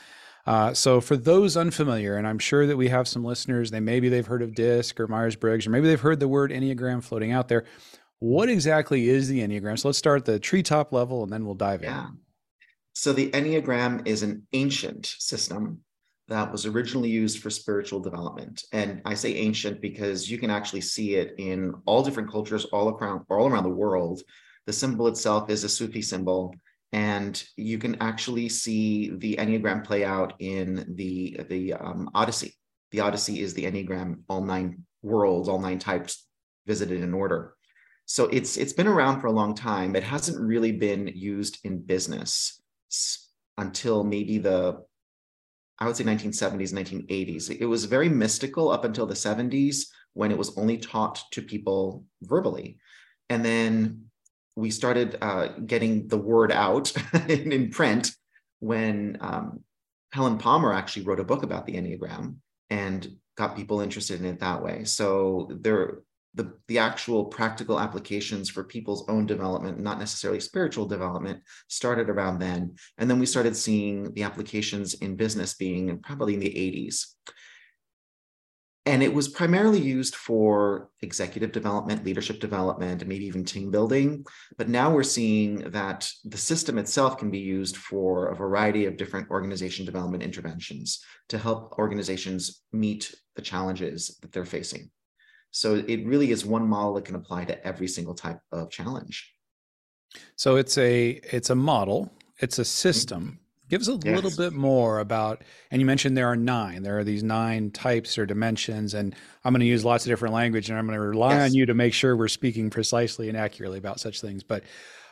Uh, 0.46 0.72
so 0.72 1.00
for 1.00 1.16
those 1.16 1.56
unfamiliar, 1.56 2.16
and 2.16 2.26
I'm 2.26 2.38
sure 2.38 2.66
that 2.66 2.76
we 2.76 2.88
have 2.88 3.08
some 3.08 3.24
listeners, 3.24 3.70
they 3.70 3.80
maybe 3.80 4.08
they've 4.08 4.26
heard 4.26 4.42
of 4.42 4.54
DISC 4.54 4.98
or 5.00 5.08
Myers 5.08 5.36
Briggs, 5.36 5.66
or 5.66 5.70
maybe 5.70 5.88
they've 5.88 6.00
heard 6.00 6.20
the 6.20 6.28
word 6.28 6.52
Enneagram 6.52 7.02
floating 7.02 7.32
out 7.32 7.48
there. 7.48 7.64
What 8.20 8.48
exactly 8.48 9.08
is 9.08 9.28
the 9.28 9.40
Enneagram? 9.40 9.78
So 9.78 9.88
let's 9.88 9.98
start 9.98 10.20
at 10.20 10.24
the 10.24 10.38
treetop 10.38 10.92
level 10.92 11.22
and 11.22 11.32
then 11.32 11.44
we'll 11.44 11.54
dive 11.54 11.82
yeah. 11.82 12.08
in. 12.08 12.18
So 12.94 13.12
the 13.12 13.30
Enneagram 13.32 14.06
is 14.06 14.22
an 14.22 14.46
ancient 14.52 15.06
system 15.06 15.80
that 16.28 16.50
was 16.50 16.66
originally 16.66 17.10
used 17.10 17.40
for 17.40 17.50
spiritual 17.50 18.00
development. 18.00 18.64
And 18.72 19.00
I 19.04 19.14
say 19.14 19.34
ancient 19.34 19.80
because 19.80 20.30
you 20.30 20.38
can 20.38 20.50
actually 20.50 20.80
see 20.80 21.14
it 21.16 21.34
in 21.38 21.74
all 21.84 22.02
different 22.02 22.30
cultures 22.30 22.64
all 22.66 22.88
around 22.88 23.24
all 23.28 23.48
around 23.48 23.64
the 23.64 23.70
world. 23.70 24.22
The 24.66 24.72
symbol 24.72 25.06
itself 25.06 25.50
is 25.50 25.62
a 25.62 25.68
Sufi 25.68 26.02
symbol, 26.02 26.54
and 26.92 27.42
you 27.56 27.78
can 27.78 27.96
actually 28.00 28.48
see 28.48 29.10
the 29.16 29.36
Enneagram 29.36 29.84
play 29.84 30.04
out 30.04 30.34
in 30.38 30.94
the 30.96 31.40
the 31.48 31.74
um, 31.74 32.10
Odyssey. 32.14 32.54
The 32.92 33.00
Odyssey 33.00 33.40
is 33.40 33.54
the 33.54 33.64
Enneagram, 33.64 34.20
all 34.28 34.42
nine 34.42 34.84
worlds, 35.02 35.48
all 35.48 35.60
nine 35.60 35.78
types 35.78 36.26
visited 36.66 37.02
in 37.02 37.14
order. 37.14 37.54
So 38.06 38.26
it's 38.26 38.56
it's 38.56 38.72
been 38.72 38.86
around 38.86 39.20
for 39.20 39.26
a 39.26 39.32
long 39.32 39.54
time. 39.54 39.96
It 39.96 40.04
hasn't 40.04 40.40
really 40.40 40.72
been 40.72 41.08
used 41.08 41.58
in 41.64 41.82
business 41.82 42.60
until 43.58 44.04
maybe 44.04 44.38
the 44.38 44.82
I 45.78 45.86
would 45.86 45.96
say 45.96 46.04
1970s, 46.04 46.72
1980s. 46.72 47.54
It 47.60 47.66
was 47.66 47.84
very 47.84 48.08
mystical 48.08 48.70
up 48.70 48.84
until 48.84 49.04
the 49.06 49.14
70s 49.14 49.88
when 50.14 50.30
it 50.30 50.38
was 50.38 50.56
only 50.56 50.78
taught 50.78 51.22
to 51.32 51.42
people 51.42 52.04
verbally. 52.22 52.78
And 53.28 53.44
then 53.44 54.05
we 54.56 54.70
started 54.70 55.18
uh, 55.20 55.48
getting 55.66 56.08
the 56.08 56.16
word 56.16 56.50
out 56.50 56.92
in, 57.28 57.52
in, 57.52 57.70
print 57.70 58.10
when 58.58 59.18
um, 59.20 59.60
Helen 60.12 60.38
Palmer 60.38 60.72
actually 60.72 61.04
wrote 61.04 61.20
a 61.20 61.24
book 61.24 61.42
about 61.42 61.66
the 61.66 61.74
Enneagram 61.74 62.36
and 62.70 63.06
got 63.36 63.54
people 63.54 63.80
interested 63.80 64.18
in 64.18 64.26
it 64.26 64.40
that 64.40 64.62
way. 64.62 64.84
So 64.84 65.50
there, 65.60 65.98
the, 66.34 66.54
the 66.68 66.78
actual 66.78 67.26
practical 67.26 67.78
applications 67.78 68.48
for 68.48 68.64
people's 68.64 69.06
own 69.08 69.26
development, 69.26 69.78
not 69.78 69.98
necessarily 69.98 70.40
spiritual 70.40 70.86
development, 70.86 71.42
started 71.68 72.08
around 72.08 72.38
then. 72.38 72.76
And 72.98 73.10
then 73.10 73.18
we 73.18 73.26
started 73.26 73.54
seeing 73.56 74.12
the 74.14 74.22
applications 74.22 74.94
in 74.94 75.16
business 75.16 75.54
being 75.54 75.98
probably 76.00 76.34
in 76.34 76.40
the 76.40 76.48
80s. 76.48 77.06
And 78.86 79.02
it 79.02 79.12
was 79.12 79.26
primarily 79.26 79.80
used 79.80 80.14
for 80.14 80.90
executive 81.02 81.50
development, 81.50 82.04
leadership 82.04 82.38
development, 82.38 83.02
and 83.02 83.08
maybe 83.08 83.26
even 83.26 83.44
team 83.44 83.72
building. 83.72 84.24
But 84.56 84.68
now 84.68 84.92
we're 84.94 85.02
seeing 85.02 85.70
that 85.72 86.08
the 86.24 86.38
system 86.38 86.78
itself 86.78 87.18
can 87.18 87.28
be 87.28 87.40
used 87.40 87.76
for 87.76 88.28
a 88.28 88.36
variety 88.36 88.86
of 88.86 88.96
different 88.96 89.28
organization 89.28 89.84
development 89.84 90.22
interventions 90.22 91.04
to 91.30 91.36
help 91.36 91.74
organizations 91.78 92.62
meet 92.72 93.12
the 93.34 93.42
challenges 93.42 94.18
that 94.22 94.30
they're 94.30 94.44
facing. 94.44 94.88
So 95.50 95.82
it 95.88 96.06
really 96.06 96.30
is 96.30 96.46
one 96.46 96.68
model 96.68 96.94
that 96.94 97.06
can 97.06 97.16
apply 97.16 97.46
to 97.46 97.66
every 97.66 97.88
single 97.88 98.14
type 98.14 98.38
of 98.52 98.70
challenge. 98.70 99.32
So 100.36 100.56
it's 100.56 100.78
a 100.78 101.20
it's 101.32 101.50
a 101.50 101.54
model, 101.54 102.12
it's 102.38 102.58
a 102.58 102.62
mm-hmm. 102.62 102.66
system. 102.66 103.40
Give 103.68 103.80
us 103.80 103.88
a 103.88 103.98
yes. 104.02 104.22
little 104.22 104.30
bit 104.36 104.56
more 104.56 105.00
about, 105.00 105.42
and 105.70 105.80
you 105.80 105.86
mentioned 105.86 106.16
there 106.16 106.28
are 106.28 106.36
nine. 106.36 106.82
There 106.82 106.98
are 106.98 107.04
these 107.04 107.22
nine 107.22 107.70
types 107.70 108.16
or 108.16 108.24
dimensions, 108.24 108.94
and 108.94 109.14
I'm 109.44 109.52
going 109.52 109.60
to 109.60 109.66
use 109.66 109.84
lots 109.84 110.04
of 110.04 110.10
different 110.10 110.34
language, 110.34 110.68
and 110.70 110.78
I'm 110.78 110.86
going 110.86 110.98
to 110.98 111.04
rely 111.04 111.34
yes. 111.34 111.50
on 111.50 111.54
you 111.54 111.66
to 111.66 111.74
make 111.74 111.92
sure 111.92 112.16
we're 112.16 112.28
speaking 112.28 112.70
precisely 112.70 113.28
and 113.28 113.36
accurately 113.36 113.78
about 113.78 113.98
such 113.98 114.20
things. 114.20 114.44
But 114.44 114.62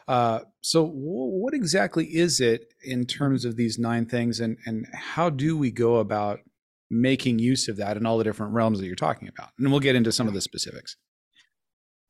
uh, 0.06 0.40
so, 0.60 0.86
w- 0.86 0.94
what 1.00 1.54
exactly 1.54 2.06
is 2.06 2.40
it 2.40 2.72
in 2.84 3.06
terms 3.06 3.44
of 3.44 3.56
these 3.56 3.78
nine 3.78 4.06
things, 4.06 4.38
and 4.38 4.58
and 4.66 4.86
how 4.92 5.30
do 5.30 5.56
we 5.58 5.70
go 5.70 5.96
about 5.96 6.40
making 6.90 7.38
use 7.38 7.68
of 7.68 7.76
that 7.76 7.96
in 7.96 8.06
all 8.06 8.18
the 8.18 8.24
different 8.24 8.52
realms 8.52 8.78
that 8.78 8.86
you're 8.86 8.94
talking 8.94 9.28
about. 9.28 9.50
And 9.58 9.70
we'll 9.70 9.80
get 9.80 9.96
into 9.96 10.12
some 10.12 10.28
of 10.28 10.34
the 10.34 10.40
specifics. 10.40 10.96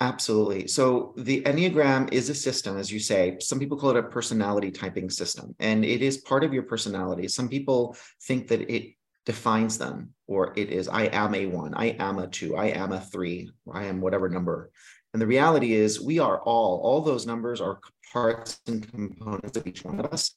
Absolutely. 0.00 0.66
So 0.66 1.14
the 1.16 1.42
Enneagram 1.42 2.12
is 2.12 2.28
a 2.28 2.34
system, 2.34 2.76
as 2.76 2.92
you 2.92 2.98
say. 2.98 3.36
Some 3.40 3.58
people 3.58 3.78
call 3.78 3.90
it 3.90 3.96
a 3.96 4.02
personality 4.02 4.70
typing 4.70 5.08
system, 5.08 5.54
and 5.60 5.84
it 5.84 6.02
is 6.02 6.18
part 6.18 6.44
of 6.44 6.52
your 6.52 6.64
personality. 6.64 7.28
Some 7.28 7.48
people 7.48 7.96
think 8.22 8.48
that 8.48 8.72
it 8.72 8.94
defines 9.24 9.78
them, 9.78 10.10
or 10.26 10.52
it 10.56 10.70
is, 10.70 10.88
I 10.88 11.04
am 11.04 11.34
a 11.34 11.46
one, 11.46 11.74
I 11.74 11.86
am 11.98 12.18
a 12.18 12.26
two, 12.26 12.56
I 12.56 12.66
am 12.66 12.92
a 12.92 13.00
three, 13.00 13.50
I 13.72 13.84
am 13.84 14.00
whatever 14.00 14.28
number. 14.28 14.70
And 15.12 15.22
the 15.22 15.26
reality 15.26 15.72
is, 15.72 16.00
we 16.00 16.18
are 16.18 16.42
all, 16.42 16.80
all 16.82 17.00
those 17.00 17.24
numbers 17.24 17.60
are 17.60 17.78
parts 18.12 18.60
and 18.66 18.90
components 18.90 19.56
of 19.56 19.66
each 19.66 19.84
one 19.84 20.00
of 20.00 20.06
us. 20.06 20.34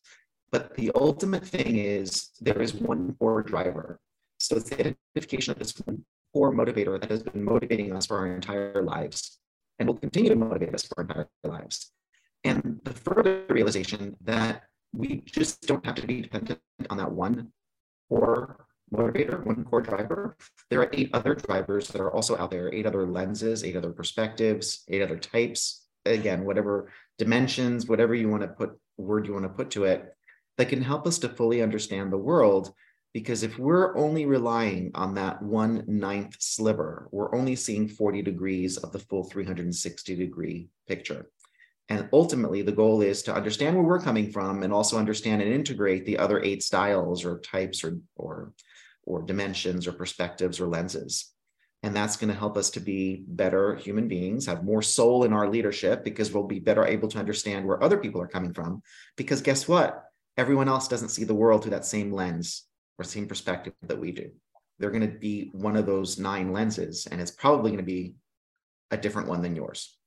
But 0.52 0.76
the 0.76 0.92
ultimate 0.96 1.46
thing 1.46 1.78
is, 1.78 2.30
there 2.40 2.62
is 2.62 2.74
one 2.74 3.16
core 3.20 3.42
driver 3.42 4.00
so 4.40 4.56
it's 4.56 4.70
the 4.70 4.80
identification 5.16 5.52
of 5.52 5.60
this 5.60 5.74
one 5.86 6.06
core 6.34 6.54
motivator 6.54 7.00
that 7.00 7.10
has 7.10 7.24
been 7.24 7.44
motivating 7.44 7.96
us 7.96 8.06
for 8.06 8.18
our 8.18 8.28
entire 8.28 8.84
lives 8.84 9.40
and 9.80 9.88
will 9.88 9.98
continue 9.98 10.30
to 10.30 10.36
motivate 10.36 10.74
us 10.74 10.84
for 10.84 10.96
our 10.98 11.04
entire 11.04 11.28
lives. 11.44 11.92
And 12.44 12.80
the 12.84 12.94
further 12.94 13.44
realization 13.50 14.16
that 14.22 14.64
we 14.94 15.22
just 15.26 15.68
don't 15.68 15.86
have 15.86 15.96
to 15.96 16.08
be 16.08 16.22
dependent 16.22 16.60
on 16.90 16.98
that 16.98 17.12
one 17.12 17.52
core 18.10 18.68
motivator, 18.94 19.46
one 19.46 19.64
core 19.66 19.82
driver. 19.82 20.38
There 20.70 20.82
are 20.82 20.90
eight 20.94 21.10
other 21.14 21.36
drivers 21.36 21.90
that 21.90 22.02
are 22.02 22.12
also 22.12 22.38
out 22.38 22.52
there, 22.52 22.74
eight 22.74 22.86
other 22.86 23.06
lenses, 23.06 23.64
eight 23.64 23.76
other 23.76 23.92
perspectives, 23.92 24.84
eight 24.88 25.02
other 25.02 25.18
types. 25.18 25.86
Again, 26.06 26.46
whatever 26.46 26.90
dimensions, 27.18 27.88
whatever 27.88 28.16
you 28.16 28.30
want 28.30 28.44
to 28.44 28.48
put 28.48 28.80
word 28.98 29.28
you 29.28 29.34
want 29.34 29.46
to 29.46 29.50
put 29.50 29.72
to 29.72 29.84
it, 29.84 30.16
that 30.58 30.70
can 30.70 30.82
help 30.82 31.06
us 31.06 31.20
to 31.20 31.30
fully 31.30 31.62
understand 31.62 32.12
the 32.12 32.18
world 32.18 32.74
Because 33.14 33.44
if 33.44 33.58
we're 33.58 33.98
only 33.98 34.26
relying 34.26 34.92
on 34.94 35.16
that 35.16 35.42
one 35.42 35.84
ninth 35.88 36.36
sliver, 36.40 37.08
we're 37.12 37.34
only 37.36 37.56
seeing 37.56 37.88
40 37.88 38.22
degrees 38.22 38.78
of 38.78 38.92
the 38.92 39.00
full 39.00 39.24
360 39.24 40.16
degree 40.16 40.70
picture. 40.88 41.30
And 41.90 42.10
ultimately, 42.12 42.62
the 42.62 42.74
goal 42.74 43.02
is 43.02 43.24
to 43.24 43.34
understand 43.34 43.76
where 43.76 43.86
we're 43.86 44.02
coming 44.02 44.32
from 44.32 44.64
and 44.64 44.74
also 44.74 44.98
understand 44.98 45.42
and 45.42 45.52
integrate 45.52 46.06
the 46.06 46.18
other 46.18 46.42
eight 46.44 46.62
styles 46.62 47.24
or 47.24 47.40
types 47.40 47.84
or, 47.84 48.00
or, 48.16 48.52
or 49.04 49.22
dimensions 49.22 49.88
or 49.88 49.94
perspectives 49.94 50.60
or 50.60 50.68
lenses. 50.68 51.34
And 51.84 51.96
that's 51.96 52.18
going 52.18 52.32
to 52.32 52.38
help 52.38 52.58
us 52.58 52.72
to 52.72 52.82
be 52.82 53.24
better 53.28 53.76
human 53.76 54.08
beings, 54.10 54.48
have 54.48 54.66
more 54.66 54.82
soul 54.82 55.24
in 55.24 55.32
our 55.32 55.48
leadership 55.48 56.04
because 56.04 56.34
we'll 56.34 56.44
be 56.44 56.60
better 56.60 56.86
able 56.86 57.08
to 57.10 57.20
understand 57.20 57.66
where 57.66 57.82
other 57.82 57.98
people 57.98 58.22
are 58.22 58.28
coming 58.28 58.54
from. 58.54 58.82
Because 59.16 59.42
guess 59.42 59.68
what? 59.68 60.04
Everyone 60.36 60.68
else 60.68 60.88
doesn't 60.88 61.10
see 61.10 61.24
the 61.24 61.34
world 61.34 61.62
through 61.62 61.72
that 61.72 61.86
same 61.86 62.12
lens 62.12 62.67
or 62.98 63.04
same 63.04 63.28
perspective 63.28 63.74
that 63.84 64.00
we 64.00 64.12
do. 64.12 64.30
They're 64.80 64.92
going 64.92 65.10
to 65.10 65.20
be 65.20 65.50
one 65.54 65.76
of 65.76 65.86
those 65.86 66.20
nine 66.20 66.54
lenses, 66.54 67.08
and 67.10 67.20
it's 67.20 67.32
probably 67.32 67.72
going 67.72 67.84
to 67.84 67.84
be 67.84 68.16
a 68.92 68.98
different 68.98 69.28
one 69.28 69.42
than 69.42 69.56
yours. 69.56 69.98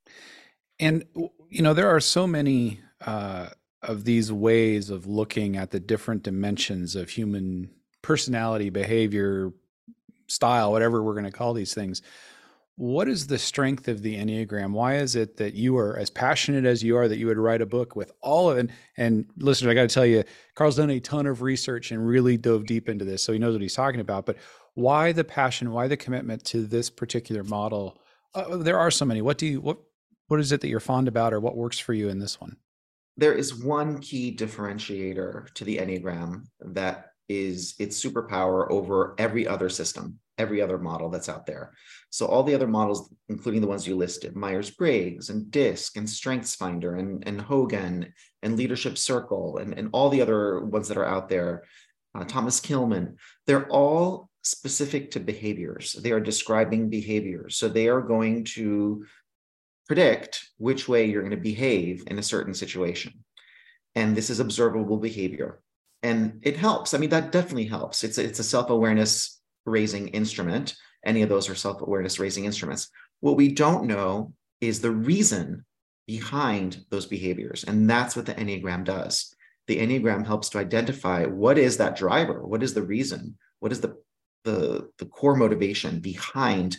And, 0.78 1.04
you 1.48 1.62
know, 1.62 1.74
there 1.74 1.88
are 1.88 2.00
so 2.00 2.26
many 2.26 2.80
uh, 3.04 3.48
of 3.82 4.04
these 4.04 4.32
ways 4.32 4.90
of 4.90 5.06
looking 5.06 5.56
at 5.56 5.70
the 5.70 5.80
different 5.80 6.22
dimensions 6.22 6.96
of 6.96 7.10
human 7.10 7.70
personality, 8.02 8.70
behavior, 8.70 9.52
style, 10.28 10.72
whatever 10.72 11.02
we're 11.02 11.14
going 11.14 11.24
to 11.24 11.30
call 11.30 11.52
these 11.52 11.74
things. 11.74 12.02
What 12.80 13.08
is 13.08 13.26
the 13.26 13.36
strength 13.36 13.88
of 13.88 14.00
the 14.00 14.16
Enneagram? 14.16 14.72
Why 14.72 14.96
is 14.96 15.14
it 15.14 15.36
that 15.36 15.52
you 15.52 15.76
are 15.76 15.98
as 15.98 16.08
passionate 16.08 16.64
as 16.64 16.82
you 16.82 16.96
are 16.96 17.08
that 17.08 17.18
you 17.18 17.26
would 17.26 17.36
write 17.36 17.60
a 17.60 17.66
book 17.66 17.94
with 17.94 18.10
all 18.22 18.50
of 18.50 18.56
it? 18.56 18.70
And 18.96 19.26
listen, 19.36 19.68
I 19.68 19.74
got 19.74 19.82
to 19.82 19.94
tell 19.94 20.06
you, 20.06 20.24
Karl's 20.54 20.76
done 20.76 20.88
a 20.88 20.98
ton 20.98 21.26
of 21.26 21.42
research 21.42 21.90
and 21.90 22.08
really 22.08 22.38
dove 22.38 22.64
deep 22.64 22.88
into 22.88 23.04
this, 23.04 23.22
so 23.22 23.34
he 23.34 23.38
knows 23.38 23.52
what 23.52 23.60
he's 23.60 23.74
talking 23.74 24.00
about. 24.00 24.24
But 24.24 24.38
why 24.76 25.12
the 25.12 25.24
passion? 25.24 25.72
Why 25.72 25.88
the 25.88 25.96
commitment 25.98 26.42
to 26.46 26.66
this 26.66 26.88
particular 26.88 27.44
model? 27.44 28.00
Uh, 28.34 28.56
there 28.56 28.78
are 28.78 28.90
so 28.90 29.04
many. 29.04 29.20
What 29.20 29.36
do 29.36 29.46
you 29.46 29.60
what 29.60 29.76
what 30.28 30.40
is 30.40 30.50
it 30.50 30.62
that 30.62 30.68
you're 30.68 30.80
fond 30.80 31.06
about, 31.06 31.34
or 31.34 31.40
what 31.40 31.58
works 31.58 31.78
for 31.78 31.92
you 31.92 32.08
in 32.08 32.18
this 32.18 32.40
one? 32.40 32.56
There 33.18 33.34
is 33.34 33.54
one 33.62 33.98
key 33.98 34.34
differentiator 34.34 35.52
to 35.52 35.64
the 35.64 35.76
Enneagram 35.76 36.44
that 36.60 37.08
is 37.28 37.74
its 37.78 38.02
superpower 38.02 38.70
over 38.70 39.14
every 39.18 39.46
other 39.46 39.68
system, 39.68 40.18
every 40.40 40.60
other 40.60 40.78
model 40.78 41.10
that's 41.10 41.28
out 41.28 41.46
there. 41.46 41.72
So 42.10 42.26
all 42.26 42.42
the 42.42 42.54
other 42.54 42.66
models, 42.66 43.12
including 43.28 43.60
the 43.60 43.68
ones 43.68 43.86
you 43.86 43.94
listed, 43.94 44.34
Myers-Briggs 44.34 45.30
and 45.30 45.50
DISC 45.50 45.96
and 45.96 46.08
StrengthsFinder 46.08 46.98
and, 46.98 47.22
and 47.26 47.40
Hogan 47.40 48.12
and 48.42 48.56
Leadership 48.56 48.98
Circle 48.98 49.58
and, 49.58 49.74
and 49.78 49.90
all 49.92 50.08
the 50.08 50.22
other 50.22 50.64
ones 50.64 50.88
that 50.88 50.96
are 50.96 51.06
out 51.06 51.28
there, 51.28 51.64
uh, 52.14 52.24
Thomas 52.24 52.60
Kilmann, 52.60 53.16
they're 53.46 53.68
all 53.68 54.30
specific 54.42 55.10
to 55.12 55.20
behaviors. 55.20 55.92
They 55.92 56.12
are 56.12 56.20
describing 56.20 56.88
behaviors. 56.88 57.56
So 57.56 57.68
they 57.68 57.88
are 57.88 58.00
going 58.00 58.44
to 58.56 59.04
predict 59.86 60.42
which 60.56 60.88
way 60.88 61.04
you're 61.04 61.22
going 61.22 61.36
to 61.36 61.36
behave 61.52 62.04
in 62.06 62.18
a 62.18 62.22
certain 62.22 62.54
situation. 62.54 63.12
And 63.94 64.16
this 64.16 64.30
is 64.30 64.40
observable 64.40 64.96
behavior 64.96 65.60
and 66.02 66.40
it 66.42 66.56
helps. 66.56 66.94
I 66.94 66.98
mean, 66.98 67.10
that 67.10 67.32
definitely 67.32 67.66
helps. 67.66 68.04
It's 68.04 68.18
a, 68.18 68.24
it's 68.24 68.38
a 68.38 68.44
self 68.44 68.70
awareness 68.70 69.39
raising 69.64 70.08
instrument. 70.08 70.74
Any 71.04 71.22
of 71.22 71.28
those 71.28 71.48
are 71.48 71.54
self 71.54 71.80
awareness 71.80 72.18
raising 72.18 72.44
instruments. 72.44 72.90
What 73.20 73.36
we 73.36 73.48
don't 73.48 73.86
know 73.86 74.34
is 74.60 74.80
the 74.80 74.90
reason 74.90 75.64
behind 76.06 76.84
those 76.90 77.06
behaviors, 77.06 77.64
and 77.64 77.88
that's 77.88 78.16
what 78.16 78.26
the 78.26 78.34
enneagram 78.34 78.84
does. 78.84 79.34
The 79.66 79.78
enneagram 79.78 80.26
helps 80.26 80.48
to 80.50 80.58
identify 80.58 81.26
what 81.26 81.56
is 81.56 81.76
that 81.76 81.96
driver, 81.96 82.44
what 82.44 82.62
is 82.62 82.74
the 82.74 82.82
reason, 82.82 83.36
what 83.60 83.72
is 83.72 83.80
the 83.80 83.96
the, 84.44 84.88
the 84.98 85.06
core 85.06 85.36
motivation 85.36 86.00
behind 86.00 86.78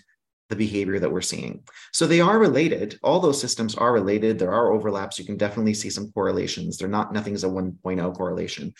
the 0.49 0.55
behavior 0.55 0.99
that 0.99 1.11
we're 1.11 1.21
seeing. 1.21 1.63
So 1.93 2.05
they 2.05 2.19
are 2.19 2.37
related. 2.37 2.99
All 3.03 3.19
those 3.19 3.39
systems 3.39 3.75
are 3.75 3.93
related. 3.93 4.37
There 4.37 4.51
are 4.51 4.71
overlaps. 4.73 5.17
You 5.17 5.25
can 5.25 5.37
definitely 5.37 5.73
see 5.73 5.89
some 5.89 6.11
correlations. 6.11 6.77
They're 6.77 6.89
not, 6.89 7.13
nothing's 7.13 7.43
a 7.43 7.47
1.0 7.47 8.15
correlation. 8.15 8.73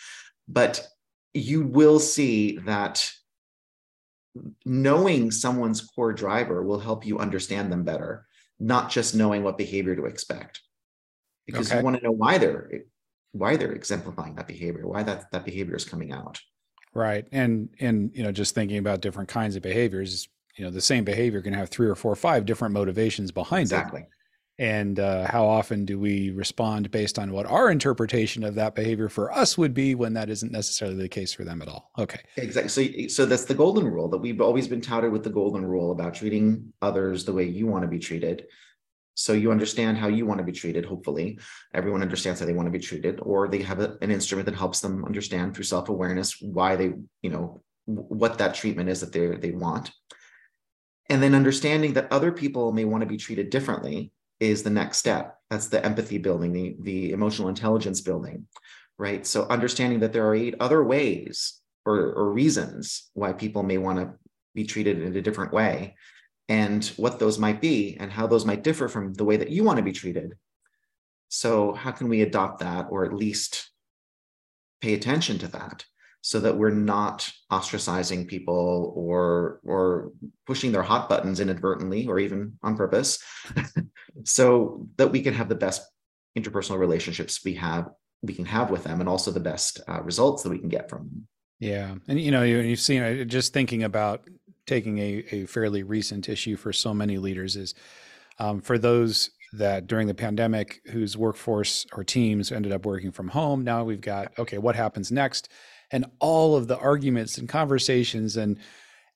But 0.48 0.86
you 1.32 1.62
will 1.62 1.98
see 1.98 2.58
that 2.66 3.10
knowing 4.64 5.30
someone's 5.30 5.80
core 5.80 6.12
driver 6.12 6.62
will 6.62 6.80
help 6.80 7.06
you 7.06 7.18
understand 7.18 7.70
them 7.70 7.84
better, 7.84 8.26
not 8.58 8.90
just 8.90 9.14
knowing 9.14 9.42
what 9.42 9.58
behavior 9.58 9.96
to 9.96 10.06
expect. 10.06 10.60
Because 11.46 11.70
okay. 11.70 11.78
you 11.78 11.84
want 11.84 11.96
to 11.96 12.02
know 12.02 12.12
why 12.12 12.38
they're 12.38 12.70
why 13.32 13.56
they're 13.56 13.72
exemplifying 13.72 14.34
that 14.34 14.46
behavior, 14.46 14.86
why 14.86 15.02
that, 15.02 15.30
that 15.32 15.44
behavior 15.44 15.74
is 15.74 15.84
coming 15.84 16.12
out. 16.12 16.38
Right. 16.94 17.26
And 17.32 17.70
and 17.80 18.10
you 18.14 18.22
know, 18.22 18.32
just 18.32 18.54
thinking 18.54 18.78
about 18.78 19.00
different 19.00 19.28
kinds 19.28 19.56
of 19.56 19.62
behaviors, 19.62 20.28
you 20.56 20.64
know, 20.64 20.70
the 20.70 20.80
same 20.80 21.04
behavior 21.04 21.40
can 21.40 21.54
have 21.54 21.68
three 21.68 21.88
or 21.88 21.94
four 21.94 22.12
or 22.12 22.16
five 22.16 22.44
different 22.46 22.74
motivations 22.74 23.32
behind 23.32 23.62
exactly. 23.62 24.00
it. 24.00 24.04
Exactly 24.04 24.18
and 24.62 25.00
uh, 25.00 25.26
how 25.26 25.44
often 25.44 25.84
do 25.84 25.98
we 25.98 26.30
respond 26.30 26.88
based 26.92 27.18
on 27.18 27.32
what 27.32 27.46
our 27.46 27.68
interpretation 27.68 28.44
of 28.44 28.54
that 28.54 28.76
behavior 28.76 29.08
for 29.08 29.32
us 29.32 29.58
would 29.58 29.74
be 29.74 29.96
when 29.96 30.14
that 30.14 30.30
isn't 30.30 30.52
necessarily 30.52 30.96
the 30.96 31.08
case 31.08 31.32
for 31.32 31.42
them 31.42 31.60
at 31.60 31.66
all? 31.66 31.90
Okay. 31.98 32.20
Exactly. 32.36 33.08
So, 33.08 33.24
so 33.24 33.26
that's 33.26 33.44
the 33.44 33.54
golden 33.54 33.84
rule 33.84 34.08
that 34.10 34.18
we've 34.18 34.40
always 34.40 34.68
been 34.68 34.80
touted 34.80 35.10
with 35.10 35.24
the 35.24 35.30
golden 35.30 35.66
rule 35.66 35.90
about 35.90 36.14
treating 36.14 36.72
others 36.80 37.24
the 37.24 37.32
way 37.32 37.42
you 37.42 37.66
want 37.66 37.82
to 37.82 37.88
be 37.88 37.98
treated. 37.98 38.46
So 39.14 39.32
you 39.32 39.50
understand 39.50 39.98
how 39.98 40.06
you 40.06 40.26
want 40.26 40.38
to 40.38 40.44
be 40.44 40.52
treated 40.52 40.84
hopefully. 40.84 41.40
Everyone 41.74 42.00
understands 42.00 42.38
how 42.38 42.46
they 42.46 42.52
want 42.52 42.68
to 42.68 42.78
be 42.78 42.78
treated 42.78 43.18
or 43.20 43.48
they 43.48 43.62
have 43.62 43.80
a, 43.80 43.98
an 44.00 44.12
instrument 44.12 44.46
that 44.46 44.54
helps 44.54 44.78
them 44.78 45.04
understand 45.04 45.56
through 45.56 45.64
self-awareness 45.64 46.40
why 46.40 46.76
they 46.76 46.92
you 47.20 47.30
know 47.30 47.64
what 47.86 48.38
that 48.38 48.54
treatment 48.54 48.88
is 48.88 49.00
that 49.00 49.12
they 49.12 49.26
they 49.26 49.50
want. 49.50 49.90
And 51.08 51.20
then 51.20 51.34
understanding 51.34 51.94
that 51.94 52.12
other 52.12 52.30
people 52.30 52.70
may 52.70 52.84
want 52.84 53.02
to 53.02 53.08
be 53.08 53.16
treated 53.16 53.50
differently 53.50 54.12
is 54.42 54.64
the 54.64 54.70
next 54.70 54.98
step. 54.98 55.38
That's 55.50 55.68
the 55.68 55.84
empathy 55.84 56.18
building, 56.18 56.52
the, 56.52 56.76
the 56.80 57.12
emotional 57.12 57.48
intelligence 57.48 58.00
building, 58.00 58.46
right? 58.98 59.24
So 59.24 59.46
understanding 59.48 60.00
that 60.00 60.12
there 60.12 60.26
are 60.26 60.34
eight 60.34 60.56
other 60.58 60.82
ways 60.82 61.60
or, 61.86 62.12
or 62.12 62.32
reasons 62.32 63.10
why 63.14 63.34
people 63.34 63.62
may 63.62 63.78
want 63.78 64.00
to 64.00 64.14
be 64.52 64.64
treated 64.64 65.00
in 65.00 65.14
a 65.14 65.22
different 65.22 65.52
way 65.52 65.94
and 66.48 66.84
what 66.96 67.20
those 67.20 67.38
might 67.38 67.60
be 67.60 67.96
and 68.00 68.10
how 68.10 68.26
those 68.26 68.44
might 68.44 68.64
differ 68.64 68.88
from 68.88 69.14
the 69.14 69.24
way 69.24 69.36
that 69.36 69.50
you 69.50 69.62
want 69.62 69.76
to 69.76 69.84
be 69.84 69.92
treated. 69.92 70.34
So 71.28 71.72
how 71.72 71.92
can 71.92 72.08
we 72.08 72.22
adopt 72.22 72.58
that 72.60 72.88
or 72.90 73.04
at 73.04 73.14
least 73.14 73.70
pay 74.80 74.94
attention 74.94 75.38
to 75.38 75.48
that? 75.48 75.84
so 76.24 76.38
that 76.38 76.56
we're 76.56 76.70
not 76.70 77.28
ostracizing 77.50 78.28
people 78.28 78.92
or 78.96 79.60
or 79.64 80.12
pushing 80.46 80.70
their 80.70 80.82
hot 80.82 81.08
buttons 81.08 81.40
inadvertently 81.40 82.06
or 82.06 82.20
even 82.20 82.56
on 82.62 82.76
purpose 82.76 83.18
so 84.24 84.86
that 84.96 85.10
we 85.10 85.22
can 85.22 85.34
have 85.34 85.48
the 85.48 85.54
best 85.54 85.82
interpersonal 86.36 86.78
relationships 86.78 87.44
we 87.44 87.54
have 87.54 87.90
we 88.22 88.34
can 88.34 88.44
have 88.44 88.70
with 88.70 88.84
them 88.84 89.00
and 89.00 89.08
also 89.08 89.30
the 89.30 89.40
best 89.40 89.80
uh, 89.88 90.00
results 90.02 90.42
that 90.42 90.50
we 90.50 90.58
can 90.58 90.68
get 90.68 90.88
from 90.88 91.00
them. 91.00 91.26
Yeah. 91.58 91.94
And 92.08 92.20
you 92.20 92.30
know 92.30 92.42
you, 92.42 92.58
you've 92.58 92.80
seen 92.80 93.02
uh, 93.02 93.24
just 93.24 93.52
thinking 93.52 93.82
about 93.82 94.28
taking 94.66 94.98
a, 94.98 95.24
a 95.30 95.46
fairly 95.46 95.82
recent 95.82 96.28
issue 96.28 96.56
for 96.56 96.72
so 96.72 96.94
many 96.94 97.18
leaders 97.18 97.56
is 97.56 97.74
um, 98.38 98.60
for 98.60 98.78
those 98.78 99.30
that 99.54 99.86
during 99.86 100.06
the 100.06 100.14
pandemic 100.14 100.80
whose 100.86 101.16
workforce 101.16 101.84
or 101.92 102.02
teams 102.04 102.50
ended 102.50 102.72
up 102.72 102.86
working 102.86 103.12
from 103.12 103.28
home 103.28 103.62
now 103.62 103.84
we've 103.84 104.00
got 104.00 104.32
okay 104.38 104.58
what 104.58 104.76
happens 104.76 105.12
next? 105.12 105.48
And 105.90 106.06
all 106.20 106.56
of 106.56 106.68
the 106.68 106.78
arguments 106.78 107.36
and 107.36 107.48
conversations 107.48 108.36
and 108.38 108.58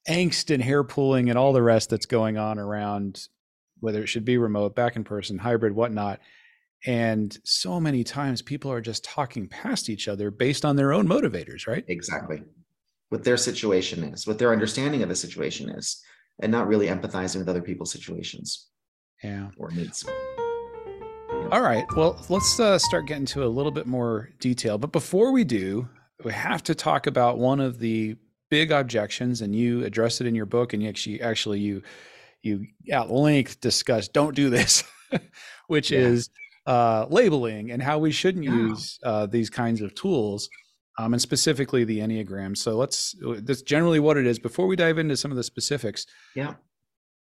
angst 0.08 0.52
and 0.52 0.62
hair 0.62 0.84
pulling 0.84 1.30
and 1.30 1.38
all 1.38 1.52
the 1.52 1.62
rest 1.62 1.90
that's 1.90 2.06
going 2.06 2.36
on 2.36 2.58
around 2.58 3.28
whether 3.80 4.02
it 4.02 4.08
should 4.08 4.24
be 4.24 4.38
remote, 4.38 4.74
back 4.74 4.96
in 4.96 5.04
person, 5.04 5.38
hybrid, 5.38 5.74
whatnot. 5.74 6.20
And 6.86 7.36
so 7.44 7.80
many 7.80 8.04
times 8.04 8.42
people 8.42 8.70
are 8.70 8.80
just 8.80 9.04
talking 9.04 9.48
past 9.48 9.88
each 9.88 10.08
other 10.08 10.30
based 10.30 10.64
on 10.64 10.76
their 10.76 10.92
own 10.92 11.08
motivators, 11.08 11.66
right? 11.66 11.84
Exactly. 11.88 12.42
What 13.08 13.24
their 13.24 13.36
situation 13.36 14.04
is, 14.04 14.26
what 14.26 14.38
their 14.38 14.52
understanding 14.52 15.02
of 15.02 15.08
the 15.08 15.16
situation 15.16 15.70
is, 15.70 16.02
and 16.40 16.52
not 16.52 16.68
really 16.68 16.88
empathizing 16.88 17.38
with 17.38 17.48
other 17.48 17.62
people's 17.62 17.92
situations. 17.92 18.68
Yeah. 19.22 19.48
Or 19.56 19.70
needs. 19.70 20.04
All 21.50 21.62
right. 21.62 21.86
Well, 21.96 22.22
let's 22.28 22.58
uh, 22.60 22.78
start 22.78 23.06
getting 23.06 23.26
to 23.26 23.44
a 23.44 23.46
little 23.46 23.72
bit 23.72 23.86
more 23.86 24.30
detail. 24.40 24.78
But 24.78 24.92
before 24.92 25.32
we 25.32 25.44
do, 25.44 25.88
we 26.24 26.32
have 26.32 26.62
to 26.64 26.74
talk 26.74 27.06
about 27.06 27.38
one 27.38 27.60
of 27.60 27.78
the 27.78 28.16
big 28.50 28.72
objections, 28.72 29.42
and 29.42 29.54
you 29.54 29.84
address 29.84 30.20
it 30.20 30.26
in 30.26 30.34
your 30.34 30.46
book, 30.46 30.72
and 30.72 30.82
you 30.82 30.88
actually 30.88 31.20
actually 31.20 31.60
you 31.60 31.82
you 32.46 32.66
at 32.90 33.10
length 33.10 33.60
discuss 33.60 34.08
don't 34.08 34.34
do 34.34 34.50
this, 34.50 34.84
which 35.66 35.90
yeah. 35.90 36.00
is 36.00 36.30
uh, 36.66 37.06
labeling 37.10 37.70
and 37.70 37.82
how 37.82 37.98
we 37.98 38.10
shouldn't 38.12 38.44
yeah. 38.44 38.52
use 38.52 38.98
uh, 39.02 39.26
these 39.26 39.50
kinds 39.50 39.80
of 39.80 39.94
tools. 39.94 40.48
Um, 40.98 41.12
and 41.12 41.20
specifically 41.20 41.84
the 41.84 41.98
Enneagram. 41.98 42.56
So 42.56 42.74
let's, 42.74 43.14
that's 43.20 43.60
generally 43.60 44.00
what 44.00 44.16
it 44.16 44.26
is. 44.26 44.38
Before 44.38 44.66
we 44.66 44.76
dive 44.76 44.96
into 44.96 45.14
some 45.14 45.30
of 45.30 45.36
the 45.36 45.42
specifics, 45.42 46.06
yeah, 46.34 46.54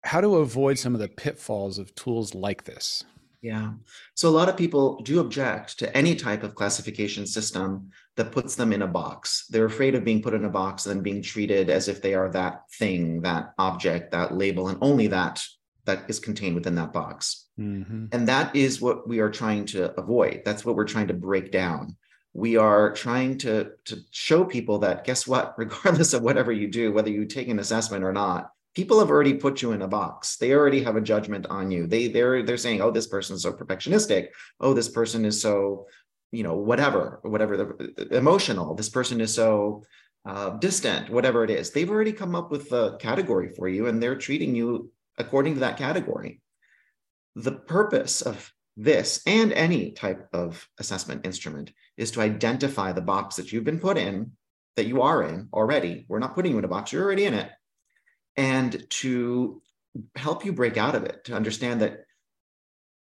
how 0.05 0.21
to 0.21 0.37
avoid 0.37 0.79
some 0.79 0.95
of 0.95 1.01
the 1.01 1.09
pitfalls 1.09 1.79
of 1.79 1.95
tools 1.95 2.35
like 2.35 2.65
this? 2.65 3.05
Yeah. 3.45 3.73
So 4.15 4.31
a 4.31 4.37
lot 4.39 4.49
of 4.49 4.57
people 4.57 5.03
do 5.03 5.21
object 5.21 5.79
to 5.81 5.95
any 5.95 6.15
type 6.15 6.43
of 6.45 6.55
classification 6.55 7.27
system 7.27 7.91
that 8.17 8.33
puts 8.33 8.57
them 8.57 8.73
in 8.73 8.81
a 8.81 8.87
box. 8.87 9.47
They're 9.51 9.67
afraid 9.67 9.95
of 9.95 10.03
being 10.03 10.23
put 10.23 10.33
in 10.33 10.47
a 10.47 10.49
box 10.49 10.87
and 10.87 10.97
then 10.97 11.03
being 11.03 11.21
treated 11.21 11.69
as 11.69 11.87
if 11.87 12.01
they 12.01 12.15
are 12.15 12.31
that 12.31 12.63
thing, 12.79 13.21
that 13.21 13.53
object, 13.59 14.13
that 14.13 14.35
label, 14.35 14.69
and 14.69 14.79
only 14.81 15.09
that 15.09 15.45
that 15.85 16.05
is 16.09 16.21
contained 16.21 16.55
within 16.55 16.77
that 16.77 16.95
box. 16.95 17.45
Mm-hmm. 17.61 18.07
And 18.13 18.29
that 18.29 18.57
is 18.57 18.81
what 18.81 19.07
we 19.07 19.19
are 19.19 19.29
trying 19.29 19.67
to 19.67 19.93
avoid. 20.01 20.41
That's 20.47 20.65
what 20.65 20.75
we're 20.75 20.87
trying 20.87 21.09
to 21.09 21.15
break 21.15 21.53
down. 21.53 21.97
We 22.33 22.57
are 22.57 22.95
trying 22.95 23.37
to, 23.41 23.73
to 23.85 23.99
show 24.11 24.47
people 24.47 24.79
that 24.79 25.05
guess 25.05 25.27
what, 25.27 25.53
regardless 25.59 26.15
of 26.15 26.23
whatever 26.23 26.51
you 26.51 26.69
do, 26.69 26.95
whether 26.95 27.11
you 27.11 27.27
take 27.27 27.49
an 27.49 27.59
assessment 27.59 28.05
or 28.05 28.13
not, 28.15 28.54
people 28.75 28.99
have 28.99 29.11
already 29.11 29.35
put 29.35 29.63
you 29.63 29.73
in 29.73 29.83
a 29.83 29.89
box. 29.89 30.37
They 30.37 30.53
already 30.53 30.83
have 30.83 30.97
a 30.97 31.01
judgment 31.01 31.47
on 31.47 31.71
you. 31.71 31.87
They 31.87 32.09
they're 32.09 32.43
they're 32.43 32.57
saying, 32.57 32.81
oh, 32.81 32.91
this 32.91 33.07
person 33.07 33.37
is 33.37 33.43
so 33.43 33.53
perfectionistic. 33.53 34.29
Oh, 34.61 34.75
this 34.75 34.89
person 34.89 35.25
is 35.25 35.41
so, 35.41 35.87
you 36.33 36.43
know, 36.43 36.57
whatever, 36.57 37.21
whatever 37.23 37.57
the 37.57 38.09
emotional. 38.11 38.75
This 38.75 38.89
person 38.89 39.21
is 39.21 39.35
so 39.35 39.85
uh, 40.27 40.51
distant, 40.51 41.11
whatever 41.11 41.45
it 41.45 41.51
is. 41.51 41.71
They've 41.71 41.91
already 41.91 42.13
come 42.13 42.35
up 42.35 42.51
with 42.51 42.73
a 42.73 42.97
category 42.99 43.51
for 43.57 43.69
you, 43.69 43.87
and 43.87 44.03
they're 44.03 44.17
treating 44.17 44.55
you 44.55 44.91
according 45.19 45.55
to 45.55 45.61
that 45.61 45.79
category. 45.79 46.41
The 47.37 47.53
purpose 47.53 48.23
of 48.23 48.53
this 48.77 49.23
and 49.27 49.53
any 49.53 49.93
type 49.93 50.29
of 50.33 50.67
assessment 50.79 51.25
instrument 51.25 51.73
is 51.97 52.11
to 52.13 52.21
identify 52.21 52.93
the 52.93 53.01
box 53.01 53.37
that 53.37 53.53
you've 53.53 53.65
been 53.65 53.79
put 53.79 53.97
in, 53.97 54.33
that 54.77 54.87
you 54.87 55.03
are 55.03 55.23
in 55.23 55.49
already. 55.53 56.07
We're 56.09 56.19
not 56.19 56.35
putting 56.35 56.53
you 56.53 56.59
in 56.59 56.65
a 56.65 56.69
box, 56.69 56.93
you're 56.93 57.05
already 57.05 57.27
in 57.27 57.35
it. 57.35 57.51
And 58.37 58.85
to 58.91 59.63
help 60.17 60.45
you 60.45 60.53
break 60.53 60.77
out 60.77 60.95
of 60.95 61.05
it, 61.05 61.25
to 61.25 61.35
understand 61.35 61.81
that 61.81 62.05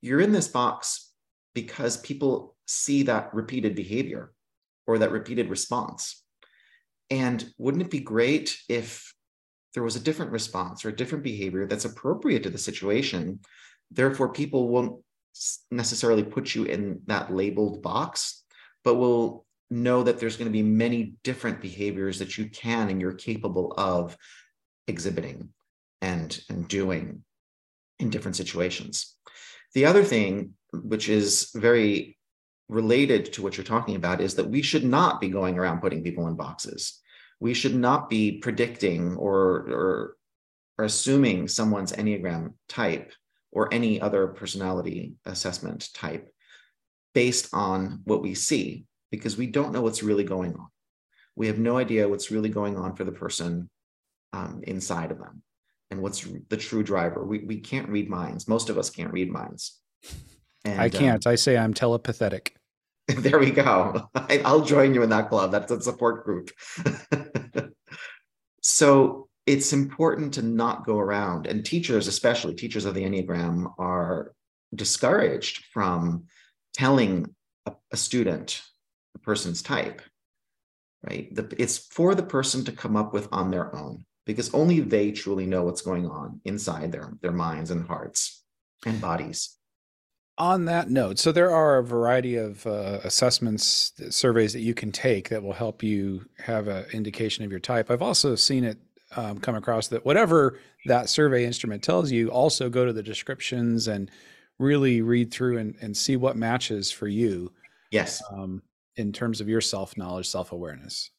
you're 0.01 0.21
in 0.21 0.31
this 0.31 0.47
box 0.47 1.11
because 1.53 1.97
people 1.97 2.55
see 2.67 3.03
that 3.03 3.33
repeated 3.33 3.75
behavior 3.75 4.31
or 4.87 4.99
that 4.99 5.11
repeated 5.11 5.49
response. 5.49 6.23
And 7.09 7.51
wouldn't 7.57 7.83
it 7.83 7.91
be 7.91 7.99
great 7.99 8.57
if 8.69 9.13
there 9.73 9.83
was 9.83 9.95
a 9.95 9.99
different 10.01 10.31
response 10.31 10.83
or 10.83 10.89
a 10.89 10.95
different 10.95 11.23
behavior 11.23 11.67
that's 11.67 11.85
appropriate 11.85 12.43
to 12.43 12.49
the 12.49 12.57
situation. 12.57 13.39
Therefore, 13.91 14.31
people 14.31 14.69
won't 14.69 15.01
necessarily 15.71 16.23
put 16.23 16.55
you 16.55 16.63
in 16.63 17.01
that 17.05 17.33
labeled 17.33 17.81
box, 17.81 18.43
but 18.83 18.95
will 18.95 19.45
know 19.69 20.01
that 20.01 20.19
there's 20.19 20.37
going 20.37 20.47
to 20.47 20.51
be 20.51 20.63
many 20.63 21.13
different 21.23 21.61
behaviors 21.61 22.19
that 22.19 22.37
you 22.37 22.49
can 22.49 22.89
and 22.89 22.99
you're 22.99 23.13
capable 23.13 23.73
of 23.77 24.17
exhibiting 24.89 25.49
and, 26.01 26.39
and 26.49 26.67
doing 26.67 27.23
in 27.99 28.09
different 28.09 28.35
situations. 28.35 29.15
The 29.73 29.85
other 29.85 30.03
thing, 30.03 30.53
which 30.73 31.09
is 31.09 31.51
very 31.53 32.17
related 32.67 33.33
to 33.33 33.41
what 33.41 33.57
you're 33.57 33.63
talking 33.63 33.95
about, 33.95 34.21
is 34.21 34.35
that 34.35 34.49
we 34.49 34.61
should 34.61 34.83
not 34.83 35.21
be 35.21 35.29
going 35.29 35.57
around 35.57 35.81
putting 35.81 36.03
people 36.03 36.27
in 36.27 36.35
boxes 36.35 36.99
we 37.39 37.53
should 37.53 37.75
not 37.75 38.09
be 38.09 38.33
predicting 38.39 39.15
or, 39.15 39.37
or, 39.69 40.17
or 40.77 40.85
assuming 40.85 41.47
someone's 41.47 41.93
Enneagram 41.93 42.53
type 42.67 43.13
or 43.51 43.73
any 43.73 43.99
other 43.99 44.27
personality 44.27 45.13
assessment 45.25 45.89
type 45.93 46.29
based 47.13 47.49
on 47.53 48.01
what 48.03 48.21
we 48.21 48.35
see, 48.35 48.85
because 49.11 49.37
we 49.37 49.47
don't 49.47 49.71
know 49.71 49.81
what's 49.81 50.03
really 50.03 50.23
going 50.23 50.53
on. 50.53 50.67
We 51.35 51.47
have 51.47 51.57
no 51.57 51.77
idea 51.77 52.07
what's 52.07 52.31
really 52.31 52.49
going 52.49 52.77
on 52.77 52.95
for 52.95 53.05
the 53.05 53.11
person 53.11 53.69
um, 54.33 54.61
inside 54.65 55.11
of 55.11 55.19
them 55.19 55.41
and 55.91 56.01
what's 56.01 56.27
the 56.49 56.57
true 56.57 56.83
driver. 56.83 57.25
We, 57.25 57.39
we 57.39 57.59
can't 57.59 57.89
read 57.89 58.09
minds. 58.09 58.47
Most 58.47 58.69
of 58.69 58.77
us 58.77 58.89
can't 58.89 59.13
read 59.13 59.31
minds. 59.31 59.79
And, 60.65 60.81
I 60.81 60.89
can't. 60.89 61.25
Um, 61.25 61.31
I 61.31 61.35
say 61.35 61.57
I'm 61.57 61.73
telepathetic. 61.73 62.49
there 63.07 63.39
we 63.39 63.49
go. 63.49 64.09
I, 64.13 64.41
will 64.43 64.65
join 64.65 64.93
you 64.93 65.03
in 65.03 65.09
that 65.09 65.29
club. 65.29 65.53
That's 65.53 65.71
a 65.71 65.79
support 65.79 66.25
group. 66.25 66.51
so 68.61 69.29
it's 69.47 69.71
important 69.71 70.33
to 70.33 70.41
not 70.41 70.85
go 70.85 70.99
around, 70.99 71.47
and 71.47 71.65
teachers, 71.65 72.07
especially 72.07 72.55
teachers 72.55 72.83
of 72.83 72.93
the 72.93 73.03
Enneagram, 73.03 73.71
are 73.79 74.33
discouraged 74.75 75.63
from 75.71 76.25
telling 76.73 77.33
a, 77.65 77.71
a 77.93 77.95
student 77.95 78.61
the 79.13 79.19
person's 79.19 79.61
type. 79.61 80.01
Right? 81.03 81.33
The, 81.33 81.55
it's 81.57 81.77
for 81.77 82.15
the 82.15 82.23
person 82.23 82.65
to 82.65 82.73
come 82.73 82.97
up 82.97 83.13
with 83.13 83.29
on 83.31 83.49
their 83.49 83.73
own 83.73 84.03
because 84.33 84.53
only 84.53 84.79
they 84.79 85.11
truly 85.11 85.45
know 85.45 85.63
what's 85.63 85.81
going 85.81 86.07
on 86.07 86.39
inside 86.45 86.91
their, 86.91 87.13
their 87.21 87.31
minds 87.31 87.71
and 87.71 87.87
hearts 87.87 88.43
and 88.85 89.01
bodies 89.01 89.59
on 90.39 90.65
that 90.65 90.89
note, 90.89 91.19
so 91.19 91.33
there 91.33 91.51
are 91.51 91.77
a 91.77 91.83
variety 91.83 92.37
of 92.37 92.65
uh, 92.65 92.99
assessments, 93.03 93.91
surveys 94.09 94.53
that 94.53 94.61
you 94.61 94.73
can 94.73 94.91
take 94.91 95.27
that 95.29 95.43
will 95.43 95.53
help 95.53 95.83
you 95.83 96.25
have 96.37 96.69
an 96.69 96.85
indication 96.93 97.43
of 97.43 97.51
your 97.51 97.59
type. 97.59 97.91
I've 97.91 98.01
also 98.01 98.35
seen 98.35 98.63
it 98.63 98.77
um, 99.17 99.39
come 99.39 99.55
across 99.55 99.89
that 99.89 100.05
whatever 100.05 100.57
that 100.85 101.09
survey 101.09 101.45
instrument 101.45 101.83
tells 101.83 102.09
you, 102.09 102.29
also 102.29 102.69
go 102.69 102.85
to 102.85 102.93
the 102.93 103.03
descriptions 103.03 103.89
and 103.89 104.09
really 104.59 105.01
read 105.01 105.29
through 105.29 105.57
and, 105.57 105.75
and 105.81 105.95
see 105.95 106.15
what 106.15 106.37
matches 106.37 106.89
for 106.89 107.07
you. 107.07 107.51
Yes. 107.91 108.23
Um, 108.31 108.61
in 108.95 109.11
terms 109.11 109.41
of 109.41 109.49
your 109.49 109.61
self 109.61 109.97
knowledge, 109.97 110.27
self 110.29 110.53
awareness. 110.53 111.11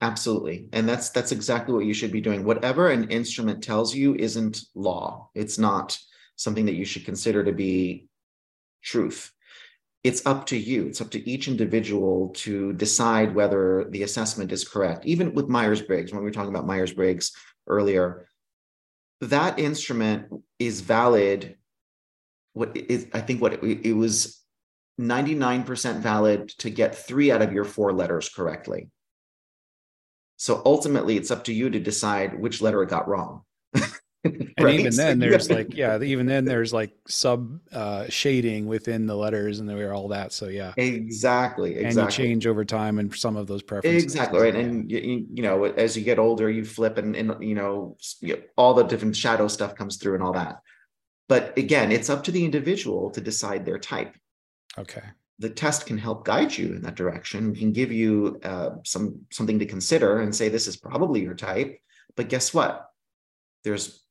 Absolutely. 0.00 0.68
And 0.72 0.88
that's 0.88 1.10
that's 1.10 1.32
exactly 1.32 1.74
what 1.74 1.86
you 1.86 1.94
should 1.94 2.12
be 2.12 2.20
doing. 2.20 2.44
Whatever 2.44 2.90
an 2.90 3.10
instrument 3.10 3.62
tells 3.62 3.94
you 3.94 4.14
isn't 4.14 4.60
law. 4.74 5.30
It's 5.34 5.58
not 5.58 5.98
something 6.36 6.66
that 6.66 6.74
you 6.74 6.84
should 6.84 7.04
consider 7.04 7.44
to 7.44 7.52
be 7.52 8.08
truth. 8.82 9.32
It's 10.04 10.24
up 10.26 10.46
to 10.46 10.56
you. 10.56 10.86
It's 10.86 11.00
up 11.00 11.10
to 11.12 11.28
each 11.28 11.48
individual 11.48 12.28
to 12.36 12.72
decide 12.74 13.34
whether 13.34 13.86
the 13.90 14.02
assessment 14.02 14.52
is 14.52 14.68
correct. 14.68 15.06
Even 15.06 15.34
with 15.34 15.48
Myers 15.48 15.82
Briggs, 15.82 16.12
when 16.12 16.20
we 16.20 16.26
were 16.26 16.32
talking 16.32 16.54
about 16.54 16.66
Myers 16.66 16.92
Briggs 16.92 17.32
earlier, 17.66 18.28
that 19.22 19.58
instrument 19.58 20.26
is 20.58 20.82
valid. 20.82 21.56
What 22.52 22.76
is, 22.76 23.08
I 23.14 23.20
think 23.20 23.40
what 23.42 23.54
it, 23.54 23.86
it 23.86 23.92
was 23.94 24.40
99% 25.00 25.96
valid 26.00 26.48
to 26.58 26.70
get 26.70 26.94
three 26.94 27.32
out 27.32 27.42
of 27.42 27.52
your 27.52 27.64
four 27.64 27.92
letters 27.92 28.28
correctly. 28.28 28.90
So 30.36 30.62
ultimately, 30.64 31.16
it's 31.16 31.30
up 31.30 31.44
to 31.44 31.52
you 31.52 31.70
to 31.70 31.80
decide 31.80 32.38
which 32.38 32.60
letter 32.60 32.82
it 32.82 32.90
got 32.90 33.08
wrong. 33.08 33.42
and 34.24 34.52
right? 34.60 34.80
even 34.80 34.94
then 34.94 35.18
there's 35.20 35.50
like 35.50 35.74
yeah 35.74 36.00
even 36.00 36.26
then 36.26 36.44
there's 36.44 36.72
like 36.72 36.92
sub 37.06 37.58
uh, 37.72 38.06
shading 38.08 38.66
within 38.66 39.06
the 39.06 39.14
letters 39.14 39.60
and 39.60 39.68
there 39.68 39.94
all 39.94 40.08
that. 40.08 40.32
So 40.32 40.48
yeah. 40.48 40.72
Exactly 40.76 41.76
exactly 41.76 41.84
and 41.84 41.96
you 41.96 42.10
change 42.10 42.46
over 42.46 42.64
time 42.64 42.98
and 42.98 43.14
some 43.14 43.36
of 43.36 43.46
those 43.46 43.62
preferences. 43.62 44.04
Exactly 44.04 44.40
right. 44.40 44.54
And 44.54 44.90
you, 44.90 45.26
you 45.32 45.42
know 45.42 45.64
as 45.64 45.96
you 45.96 46.04
get 46.04 46.18
older 46.18 46.50
you 46.50 46.64
flip 46.64 46.98
and, 46.98 47.14
and 47.16 47.42
you 47.42 47.54
know 47.54 47.96
all 48.56 48.74
the 48.74 48.84
different 48.84 49.16
shadow 49.16 49.48
stuff 49.48 49.74
comes 49.74 49.96
through 49.96 50.14
and 50.14 50.22
all 50.22 50.32
that. 50.32 50.60
But 51.28 51.56
again 51.56 51.92
it's 51.92 52.10
up 52.10 52.24
to 52.24 52.30
the 52.30 52.44
individual 52.44 53.10
to 53.10 53.20
decide 53.20 53.64
their 53.64 53.78
type. 53.78 54.16
Okay 54.78 55.02
the 55.38 55.50
test 55.50 55.86
can 55.86 55.98
help 55.98 56.24
guide 56.24 56.56
you 56.56 56.74
in 56.74 56.82
that 56.82 56.94
direction. 56.94 57.54
Can 57.54 57.72
give 57.72 57.92
you 57.92 58.40
uh, 58.42 58.70
some 58.84 59.20
something 59.30 59.58
to 59.58 59.66
consider 59.66 60.20
and 60.20 60.34
say 60.34 60.48
this 60.48 60.66
is 60.66 60.76
probably 60.76 61.22
your 61.22 61.34
type. 61.34 61.78
But 62.16 62.28
guess 62.28 62.54
what? 62.54 62.90
There's 63.64 64.02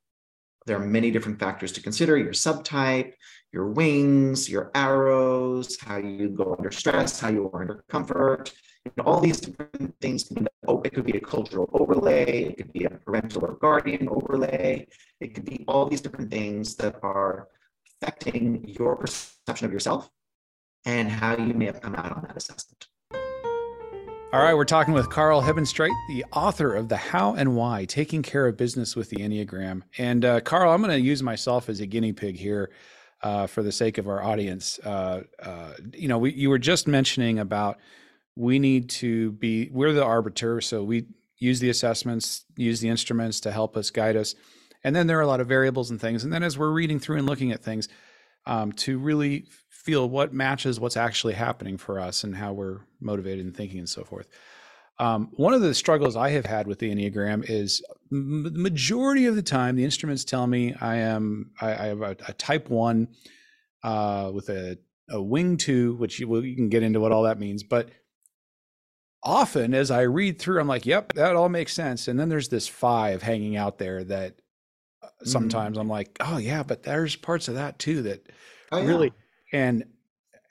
there 0.67 0.77
are 0.77 0.85
many 0.85 1.11
different 1.11 1.39
factors 1.39 1.71
to 1.73 1.81
consider. 1.81 2.17
Your 2.17 2.33
subtype, 2.33 3.13
your 3.51 3.69
wings, 3.71 4.49
your 4.49 4.71
arrows, 4.75 5.79
how 5.79 5.97
you 5.97 6.29
go 6.29 6.55
under 6.57 6.71
stress, 6.71 7.19
how 7.19 7.29
you 7.29 7.49
are 7.53 7.61
under 7.61 7.83
comfort. 7.89 8.53
And 8.85 9.05
all 9.05 9.19
these 9.19 9.39
different 9.39 9.95
things. 9.99 10.31
Oh, 10.67 10.81
it 10.83 10.93
could 10.93 11.05
be 11.05 11.17
a 11.17 11.19
cultural 11.19 11.67
overlay, 11.73 12.43
it 12.43 12.57
could 12.57 12.73
be 12.73 12.83
a 12.83 12.89
parental 12.91 13.45
or 13.45 13.53
guardian 13.55 14.07
overlay, 14.09 14.87
it 15.19 15.33
could 15.33 15.45
be 15.45 15.65
all 15.67 15.87
these 15.87 16.01
different 16.01 16.29
things 16.29 16.75
that 16.75 16.95
are 17.01 17.47
affecting 18.01 18.63
your 18.67 18.95
perception 18.95 19.65
of 19.65 19.73
yourself 19.73 20.09
and 20.85 21.09
how 21.09 21.35
you 21.37 21.53
may 21.53 21.65
have 21.65 21.81
come 21.81 21.95
out 21.95 22.11
on 22.11 22.23
that 22.27 22.37
assessment. 22.37 22.87
All 24.33 24.41
right, 24.41 24.53
we're 24.53 24.65
talking 24.65 24.93
with 24.93 25.09
Karl 25.09 25.41
Hebenstreit, 25.41 25.93
the 26.09 26.25
author 26.33 26.75
of 26.75 26.89
The 26.89 26.97
How 26.97 27.35
and 27.35 27.55
Why 27.55 27.85
Taking 27.85 28.21
Care 28.21 28.47
of 28.47 28.57
Business 28.57 28.95
with 28.95 29.09
the 29.09 29.17
Enneagram. 29.17 29.83
And 29.97 30.25
uh, 30.25 30.41
Karl, 30.41 30.71
I'm 30.71 30.81
going 30.81 30.91
to 30.91 30.99
use 30.99 31.23
myself 31.23 31.69
as 31.69 31.79
a 31.79 31.85
guinea 31.85 32.11
pig 32.11 32.35
here 32.35 32.69
uh, 33.23 33.47
for 33.47 33.63
the 33.63 33.71
sake 33.71 33.97
of 33.97 34.09
our 34.09 34.21
audience. 34.21 34.77
Uh, 34.79 35.23
uh, 35.41 35.73
you 35.93 36.09
know, 36.09 36.17
we, 36.17 36.33
you 36.33 36.49
were 36.49 36.59
just 36.59 36.85
mentioning 36.85 37.39
about 37.39 37.79
we 38.35 38.59
need 38.59 38.89
to 38.89 39.31
be, 39.33 39.69
we're 39.71 39.93
the 39.93 40.03
arbiter. 40.03 40.59
So 40.59 40.83
we 40.83 41.05
use 41.37 41.61
the 41.61 41.69
assessments, 41.69 42.43
use 42.57 42.81
the 42.81 42.89
instruments 42.89 43.39
to 43.41 43.51
help 43.51 43.77
us 43.77 43.89
guide 43.89 44.17
us. 44.17 44.35
And 44.83 44.93
then 44.95 45.07
there 45.07 45.17
are 45.17 45.21
a 45.21 45.27
lot 45.27 45.39
of 45.39 45.47
variables 45.47 45.91
and 45.91 46.01
things. 46.01 46.25
And 46.25 46.33
then 46.33 46.43
as 46.43 46.57
we're 46.57 46.71
reading 46.71 46.99
through 46.99 47.17
and 47.17 47.25
looking 47.25 47.53
at 47.53 47.63
things, 47.63 47.87
um, 48.45 48.71
to 48.73 48.99
really 48.99 49.45
feel 49.69 50.09
what 50.09 50.33
matches 50.33 50.79
what's 50.79 50.97
actually 50.97 51.33
happening 51.33 51.77
for 51.77 51.99
us 51.99 52.23
and 52.23 52.35
how 52.35 52.53
we're 52.53 52.79
motivated 52.99 53.45
and 53.45 53.55
thinking 53.55 53.79
and 53.79 53.89
so 53.89 54.03
forth. 54.03 54.27
Um, 54.99 55.29
one 55.33 55.53
of 55.53 55.61
the 55.61 55.73
struggles 55.73 56.15
I 56.15 56.29
have 56.29 56.45
had 56.45 56.67
with 56.67 56.79
the 56.79 56.93
Enneagram 56.93 57.43
is 57.49 57.83
the 58.09 58.51
majority 58.53 59.25
of 59.25 59.35
the 59.35 59.43
time, 59.43 59.75
the 59.75 59.83
instruments 59.83 60.23
tell 60.23 60.47
me 60.47 60.73
I 60.81 60.95
am 60.97 61.51
I, 61.61 61.73
I 61.73 61.85
have 61.87 62.01
a, 62.01 62.15
a, 62.27 62.33
type 62.33 62.69
one. 62.69 63.09
uh, 63.83 64.31
with 64.33 64.49
a, 64.49 64.77
a 65.09 65.21
wing 65.21 65.57
two, 65.57 65.95
which 65.95 66.19
you, 66.19 66.27
well, 66.27 66.43
you 66.43 66.55
can 66.55 66.69
get 66.69 66.83
into 66.83 66.99
what 66.99 67.11
all 67.11 67.23
that 67.23 67.39
means. 67.39 67.63
But 67.63 67.89
often 69.23 69.73
as 69.73 69.91
I 69.91 70.01
read 70.03 70.39
through, 70.39 70.59
I'm 70.59 70.67
like, 70.67 70.85
yep, 70.85 71.13
that 71.13 71.35
all 71.35 71.49
makes 71.49 71.73
sense. 71.73 72.07
And 72.07 72.19
then 72.19 72.29
there's 72.29 72.49
this 72.49 72.67
five 72.67 73.21
hanging 73.21 73.57
out 73.57 73.77
there 73.77 74.03
that. 74.05 74.35
Sometimes 75.23 75.73
mm-hmm. 75.73 75.81
I'm 75.81 75.89
like, 75.89 76.17
oh, 76.19 76.37
yeah, 76.37 76.63
but 76.63 76.83
there's 76.83 77.15
parts 77.15 77.47
of 77.47 77.55
that 77.55 77.79
too 77.79 78.01
that 78.03 78.31
oh, 78.71 78.79
yeah. 78.79 78.87
really, 78.87 79.13
and 79.51 79.85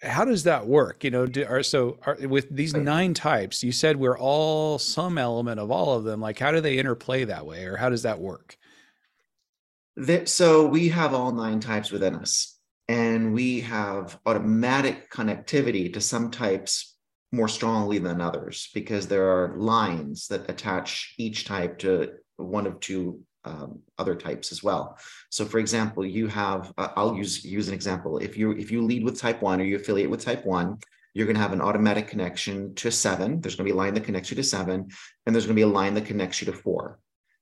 how 0.03 0.25
does 0.25 0.45
that 0.45 0.67
work? 0.67 1.05
You 1.05 1.11
know, 1.11 1.27
do, 1.27 1.45
are, 1.47 1.63
so 1.63 1.99
are, 2.07 2.17
with 2.23 2.55
these 2.55 2.75
nine 2.75 3.15
types, 3.15 3.63
you 3.63 3.73
said 3.73 3.97
we're 3.97 4.19
all 4.19 4.79
some 4.79 5.19
element 5.19 5.61
of 5.61 5.71
all 5.71 5.95
of 5.95 6.05
them. 6.05 6.21
Like, 6.21 6.39
how 6.39 6.53
do 6.53 6.61
they 6.61 6.79
interplay 6.79 7.25
that 7.25 7.47
way, 7.47 7.65
or 7.65 7.77
how 7.77 7.89
does 7.89 8.03
that 8.03 8.21
work? 8.21 8.57
That, 9.97 10.29
so 10.29 10.67
we 10.67 10.89
have 10.89 11.15
all 11.15 11.33
nine 11.33 11.61
types 11.61 11.91
within 11.91 12.15
us, 12.15 12.59
and 12.89 13.33
we 13.33 13.61
have 13.61 14.19
automatic 14.27 15.11
connectivity 15.11 15.93
to 15.93 16.01
some 16.01 16.31
types 16.31 16.97
more 17.33 17.49
strongly 17.49 17.99
than 17.99 18.21
others 18.21 18.71
because 18.75 19.09
there 19.09 19.29
are 19.29 19.57
lines 19.57 20.29
that 20.29 20.49
attach 20.49 21.15
each 21.19 21.45
type 21.45 21.79
to 21.79 22.13
one 22.37 22.67
of 22.67 22.79
two 22.81 23.21
um, 23.45 23.81
other 23.99 24.15
types 24.15 24.53
as 24.53 24.63
well. 24.63 24.99
So, 25.31 25.45
for 25.45 25.59
example, 25.59 26.05
you 26.05 26.27
have 26.29 26.73
uh, 26.79 26.89
I'll 26.97 27.17
use 27.17 27.45
use 27.45 27.69
an 27.69 27.75
example. 27.75 28.19
If 28.19 28.37
you 28.37 28.53
if 28.53 28.71
you 28.71 28.83
lead 28.83 29.05
with 29.05 29.19
type 29.19 29.43
one 29.43 29.61
or 29.61 29.65
you 29.65 29.77
affiliate 29.77 30.11
with 30.11 30.25
type 30.25 30.45
one, 30.45 30.79
you're 31.13 31.27
going 31.27 31.37
to 31.37 31.43
have 31.43 31.53
an 31.53 31.61
automatic 31.61 32.09
connection 32.09 32.75
to 32.77 32.91
seven. 32.91 33.41
There's 33.41 33.57
going 33.57 33.67
to 33.67 33.73
be 33.73 33.77
a 33.79 33.83
line 33.83 33.95
that 33.95 34.05
connects 34.05 34.31
you 34.31 34.37
to 34.37 34.43
seven, 34.43 34.89
and 35.27 35.35
there's 35.35 35.47
going 35.47 35.57
to 35.57 35.61
be 35.61 35.63
a 35.63 35.79
line 35.81 35.95
that 35.95 36.07
connects 36.07 36.41
you 36.41 36.47
to 36.47 36.59
four. 36.59 36.99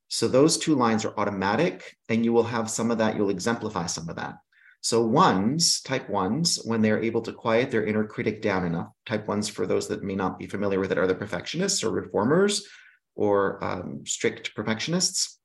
So 0.09 0.29
those 0.29 0.59
two 0.59 0.75
lines 0.75 1.05
are 1.07 1.19
automatic, 1.19 1.97
and 2.11 2.25
you 2.25 2.33
will 2.35 2.43
have 2.45 2.71
some 2.71 2.91
of 2.91 2.99
that. 2.99 3.17
You'll 3.17 3.31
exemplify 3.31 3.87
some 3.87 4.11
of 4.11 4.17
that. 4.17 4.35
So 4.83 5.07
ones, 5.07 5.81
type 5.81 6.11
ones, 6.11 6.61
when 6.65 6.83
they're 6.83 7.03
able 7.03 7.23
to 7.23 7.33
quiet 7.33 7.71
their 7.71 7.87
inner 7.87 8.05
critic 8.05 8.43
down 8.43 8.67
enough, 8.67 8.89
type 9.07 9.29
ones, 9.29 9.49
for 9.49 9.65
those 9.65 9.87
that 9.89 10.03
may 10.03 10.17
not 10.17 10.39
be 10.39 10.49
familiar 10.49 10.81
with 10.81 10.91
it, 10.91 10.99
are 10.99 11.07
the 11.07 11.15
perfectionists 11.15 11.85
or 11.85 11.93
reformers 11.93 12.67
or 13.15 13.63
um, 13.63 14.03
strict 14.05 14.55
perfectionists 14.55 15.39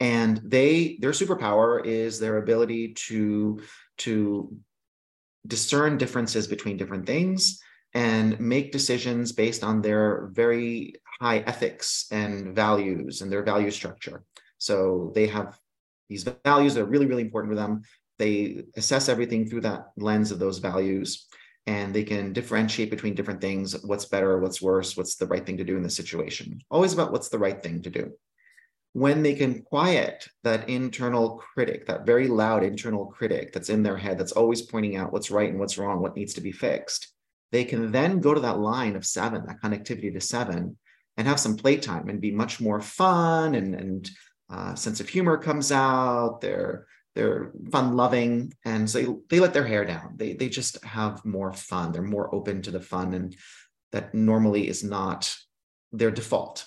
and 0.00 0.40
they 0.44 0.98
their 1.00 1.12
superpower 1.12 1.84
is 1.84 2.18
their 2.18 2.38
ability 2.38 2.94
to 2.94 3.60
to 3.98 4.56
discern 5.46 5.98
differences 5.98 6.46
between 6.46 6.76
different 6.76 7.06
things 7.06 7.60
and 7.92 8.38
make 8.40 8.72
decisions 8.72 9.32
based 9.32 9.62
on 9.62 9.80
their 9.80 10.28
very 10.32 10.94
high 11.20 11.38
ethics 11.40 12.06
and 12.10 12.54
values 12.54 13.20
and 13.20 13.30
their 13.30 13.42
value 13.42 13.70
structure. 13.70 14.24
So 14.58 15.12
they 15.14 15.28
have 15.28 15.56
these 16.08 16.24
values 16.44 16.74
that 16.74 16.82
are 16.82 16.86
really 16.86 17.06
really 17.06 17.22
important 17.22 17.52
to 17.52 17.56
them. 17.56 17.82
They 18.18 18.64
assess 18.76 19.08
everything 19.08 19.48
through 19.48 19.62
that 19.62 19.86
lens 19.96 20.30
of 20.30 20.38
those 20.38 20.58
values 20.58 21.26
and 21.66 21.94
they 21.94 22.04
can 22.04 22.32
differentiate 22.32 22.90
between 22.90 23.14
different 23.14 23.40
things 23.40 23.82
what's 23.84 24.04
better 24.04 24.38
what's 24.38 24.60
worse 24.60 24.98
what's 24.98 25.16
the 25.16 25.26
right 25.26 25.46
thing 25.46 25.56
to 25.58 25.64
do 25.64 25.76
in 25.76 25.82
the 25.82 25.90
situation. 25.90 26.60
Always 26.70 26.92
about 26.92 27.12
what's 27.12 27.28
the 27.28 27.38
right 27.38 27.62
thing 27.62 27.82
to 27.82 27.90
do 27.90 28.12
when 28.94 29.24
they 29.24 29.34
can 29.34 29.60
quiet 29.62 30.26
that 30.44 30.68
internal 30.68 31.36
critic, 31.36 31.84
that 31.86 32.06
very 32.06 32.28
loud 32.28 32.62
internal 32.62 33.06
critic 33.06 33.52
that's 33.52 33.68
in 33.68 33.82
their 33.82 33.96
head, 33.96 34.16
that's 34.16 34.32
always 34.32 34.62
pointing 34.62 34.96
out 34.96 35.12
what's 35.12 35.32
right 35.32 35.50
and 35.50 35.58
what's 35.58 35.76
wrong, 35.76 36.00
what 36.00 36.16
needs 36.16 36.32
to 36.34 36.40
be 36.40 36.52
fixed, 36.52 37.12
they 37.50 37.64
can 37.64 37.90
then 37.90 38.20
go 38.20 38.32
to 38.32 38.40
that 38.40 38.60
line 38.60 38.94
of 38.94 39.04
seven, 39.04 39.44
that 39.46 39.60
connectivity 39.60 40.12
to 40.12 40.20
seven, 40.20 40.78
and 41.16 41.26
have 41.26 41.40
some 41.40 41.56
playtime 41.56 42.08
and 42.08 42.20
be 42.20 42.30
much 42.30 42.60
more 42.60 42.80
fun 42.80 43.56
and, 43.56 43.74
and 43.74 44.10
uh, 44.48 44.76
sense 44.76 45.00
of 45.00 45.08
humor 45.08 45.36
comes 45.38 45.72
out. 45.72 46.40
They're 46.40 46.86
they're 47.16 47.52
fun 47.70 47.96
loving, 47.96 48.52
and 48.64 48.90
so 48.90 48.98
they, 49.00 49.14
they 49.30 49.40
let 49.40 49.54
their 49.54 49.66
hair 49.66 49.84
down. 49.84 50.14
They 50.16 50.34
they 50.34 50.48
just 50.48 50.84
have 50.84 51.24
more 51.24 51.52
fun. 51.52 51.90
They're 51.90 52.02
more 52.02 52.32
open 52.34 52.62
to 52.62 52.70
the 52.70 52.80
fun, 52.80 53.14
and 53.14 53.36
that 53.92 54.14
normally 54.14 54.68
is 54.68 54.84
not 54.84 55.34
their 55.92 56.10
default. 56.10 56.66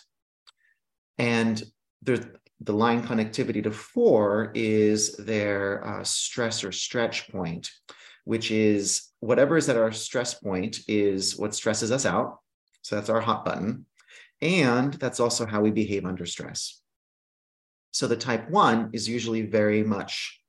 And 1.17 1.61
the 2.03 2.73
line 2.73 3.03
connectivity 3.03 3.63
to 3.63 3.71
four 3.71 4.51
is 4.55 5.15
their 5.17 5.85
uh, 5.85 6.03
stress 6.03 6.63
or 6.63 6.71
stretch 6.71 7.29
point, 7.29 7.69
which 8.25 8.51
is 8.51 9.09
whatever 9.19 9.57
is 9.57 9.69
at 9.69 9.77
our 9.77 9.91
stress 9.91 10.33
point 10.33 10.79
is 10.87 11.37
what 11.37 11.53
stresses 11.53 11.91
us 11.91 12.05
out. 12.05 12.39
So 12.81 12.95
that's 12.95 13.09
our 13.09 13.21
hot 13.21 13.45
button. 13.45 13.85
And 14.41 14.93
that's 14.93 15.19
also 15.19 15.45
how 15.45 15.61
we 15.61 15.71
behave 15.71 16.05
under 16.05 16.25
stress. 16.25 16.81
So 17.91 18.07
the 18.07 18.15
type 18.15 18.49
one 18.49 18.89
is 18.93 19.09
usually 19.09 19.41
very 19.43 19.83
much 19.83 20.39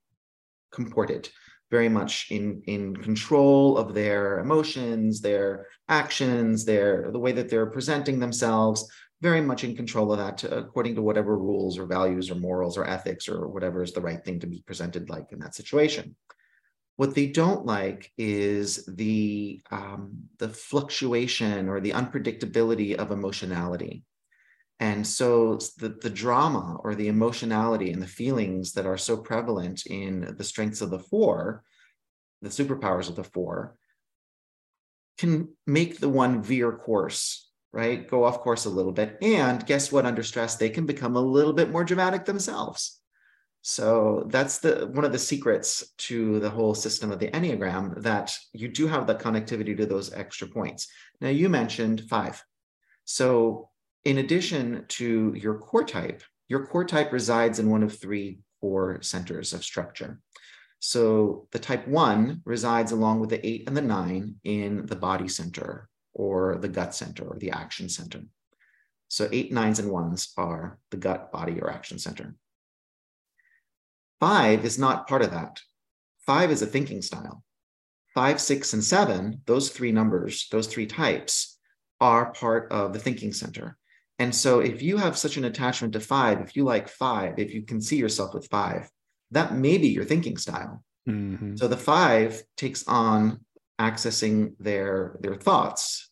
comported, 0.71 1.29
very 1.71 1.89
much 1.89 2.27
in, 2.31 2.63
in 2.67 2.97
control 2.97 3.79
of 3.79 3.95
their 3.95 4.41
emotions, 4.41 5.21
their 5.21 5.67
actions, 5.89 6.65
their 6.65 7.11
the 7.11 7.19
way 7.19 7.33
that 7.33 7.49
they're 7.49 7.67
presenting 7.71 8.19
themselves, 8.19 8.91
very 9.21 9.41
much 9.41 9.65
in 9.65 9.75
control 9.75 10.13
of 10.13 10.19
that 10.19 10.45
according 10.45 10.95
to 10.95 11.03
whatever 11.03 11.37
rules 11.37 11.79
or 11.79 11.87
values 11.87 12.31
or 12.31 12.37
morals 12.37 12.79
or 12.79 12.87
ethics 12.87 13.29
or 13.29 13.49
whatever 13.49 13.83
is 13.83 13.93
the 13.93 14.01
right 14.01 14.25
thing 14.25 14.39
to 14.41 14.47
be 14.47 14.63
presented 14.65 15.11
like 15.11 15.33
in 15.33 15.41
that 15.41 15.55
situation. 15.55 16.15
What 16.97 17.15
they 17.15 17.27
don't 17.27 17.67
like 17.67 18.13
is 18.19 18.85
the 18.87 19.61
um, 19.71 20.25
the 20.39 20.49
fluctuation 20.49 21.69
or 21.69 21.81
the 21.81 21.93
unpredictability 21.93 22.95
of 22.97 23.11
emotionality. 23.11 24.05
And 24.81 25.05
so 25.05 25.59
the, 25.79 25.89
the 25.89 26.11
drama 26.11 26.77
or 26.85 26.95
the 26.95 27.09
emotionality 27.09 27.91
and 27.93 28.01
the 28.01 28.07
feelings 28.07 28.73
that 28.73 28.87
are 28.87 28.97
so 28.97 29.17
prevalent 29.17 29.87
in 29.87 30.35
the 30.39 30.45
strengths 30.45 30.81
of 30.81 30.91
the 30.91 31.01
four, 31.01 31.65
the 32.43 32.49
superpowers 32.49 33.09
of 33.09 33.17
the 33.17 33.25
four, 33.25 33.77
can 35.19 35.49
make 35.67 35.99
the 35.99 36.09
one 36.09 36.43
veer 36.43 36.73
course 36.73 37.48
right? 37.73 38.09
Go 38.09 38.25
off 38.25 38.41
course 38.41 38.65
a 38.65 38.71
little 38.71 38.93
bit. 38.93 39.19
And 39.23 39.65
guess 39.67 39.93
what? 39.93 40.07
Under 40.07 40.23
stress, 40.23 40.57
they 40.57 40.71
can 40.71 40.87
become 40.87 41.17
a 41.17 41.21
little 41.21 41.53
bit 41.53 41.71
more 41.71 41.85
dramatic 41.85 42.25
themselves. 42.25 43.01
So 43.63 44.27
that's 44.29 44.59
the 44.59 44.89
one 44.93 45.05
of 45.05 45.13
the 45.13 45.19
secrets 45.19 45.93
to 45.99 46.39
the 46.41 46.51
whole 46.51 46.75
system 46.75 47.11
of 47.11 47.19
the 47.19 47.31
Enneagram 47.31 48.03
that 48.03 48.37
you 48.53 48.69
do 48.69 48.87
have 48.87 49.07
the 49.07 49.15
connectivity 49.15 49.77
to 49.77 49.85
those 49.85 50.13
extra 50.13 50.47
points. 50.47 50.89
Now 51.21 51.29
you 51.29 51.49
mentioned 51.49 52.05
five. 52.09 52.43
So 53.05 53.71
in 54.05 54.19
addition 54.19 54.85
to 54.89 55.35
your 55.37 55.59
core 55.59 55.85
type, 55.85 56.23
your 56.47 56.67
core 56.67 56.85
type 56.85 57.13
resides 57.13 57.59
in 57.59 57.69
one 57.69 57.83
of 57.83 57.99
three 57.99 58.39
core 58.61 59.03
centers 59.03 59.53
of 59.53 59.65
structure. 59.65 60.21
So 60.79 61.49
the 61.51 61.59
type 61.59 61.87
one 61.89 62.43
resides 62.45 62.93
along 62.93 63.21
with 63.21 63.31
the 63.31 63.47
eight 63.47 63.65
and 63.67 63.77
the 63.77 63.83
nine 63.83 64.37
in 64.45 64.87
the 64.87 64.97
body 64.97 65.29
center 65.29 65.89
or 66.19 66.59
the 66.61 66.69
gut 66.69 66.95
center 66.95 67.25
or 67.25 67.39
the 67.39 67.53
action 67.53 67.89
center. 67.89 68.21
So 69.09 69.29
eight, 69.33 69.53
nines, 69.53 69.79
and 69.79 69.91
ones 69.91 70.33
are 70.37 70.79
the 70.91 70.99
gut, 70.99 71.33
body, 71.33 71.59
or 71.61 71.71
action 71.71 71.99
center. 71.99 72.35
Five 74.21 74.65
is 74.67 74.79
not 74.79 75.09
part 75.09 75.23
of 75.23 75.31
that. 75.31 75.61
Five 76.27 76.51
is 76.51 76.61
a 76.61 76.67
thinking 76.67 77.01
style. 77.01 77.43
Five, 78.15 78.41
six, 78.41 78.73
and 78.75 78.85
seven, 78.85 79.41
those 79.47 79.71
three 79.71 79.93
numbers, 79.93 80.49
those 80.51 80.67
three 80.67 80.87
types, 80.87 81.59
are 82.01 82.33
part 82.33 82.71
of 82.71 82.93
the 82.93 82.99
thinking 82.99 83.33
center. 83.33 83.79
And 84.19 84.35
so 84.35 84.59
if 84.59 84.83
you 84.83 84.97
have 84.97 85.17
such 85.17 85.37
an 85.37 85.45
attachment 85.45 85.93
to 85.93 86.01
five, 86.01 86.41
if 86.41 86.57
you 86.57 86.65
like 86.65 86.89
five, 86.89 87.39
if 87.39 87.55
you 87.55 87.63
can 87.63 87.81
see 87.81 87.97
yourself 87.97 88.35
with 88.35 88.49
five, 88.49 88.91
that 89.31 89.55
may 89.55 89.79
be 89.79 89.89
your 89.89 90.05
thinking 90.05 90.37
style. 90.37 90.83
Mm-hmm. 91.09 91.57
So 91.57 91.69
the 91.69 91.77
five 91.77 92.43
takes 92.57 92.87
on 92.89 93.45
accessing 93.81 94.55
their 94.59 95.17
their 95.21 95.37
thoughts 95.37 96.08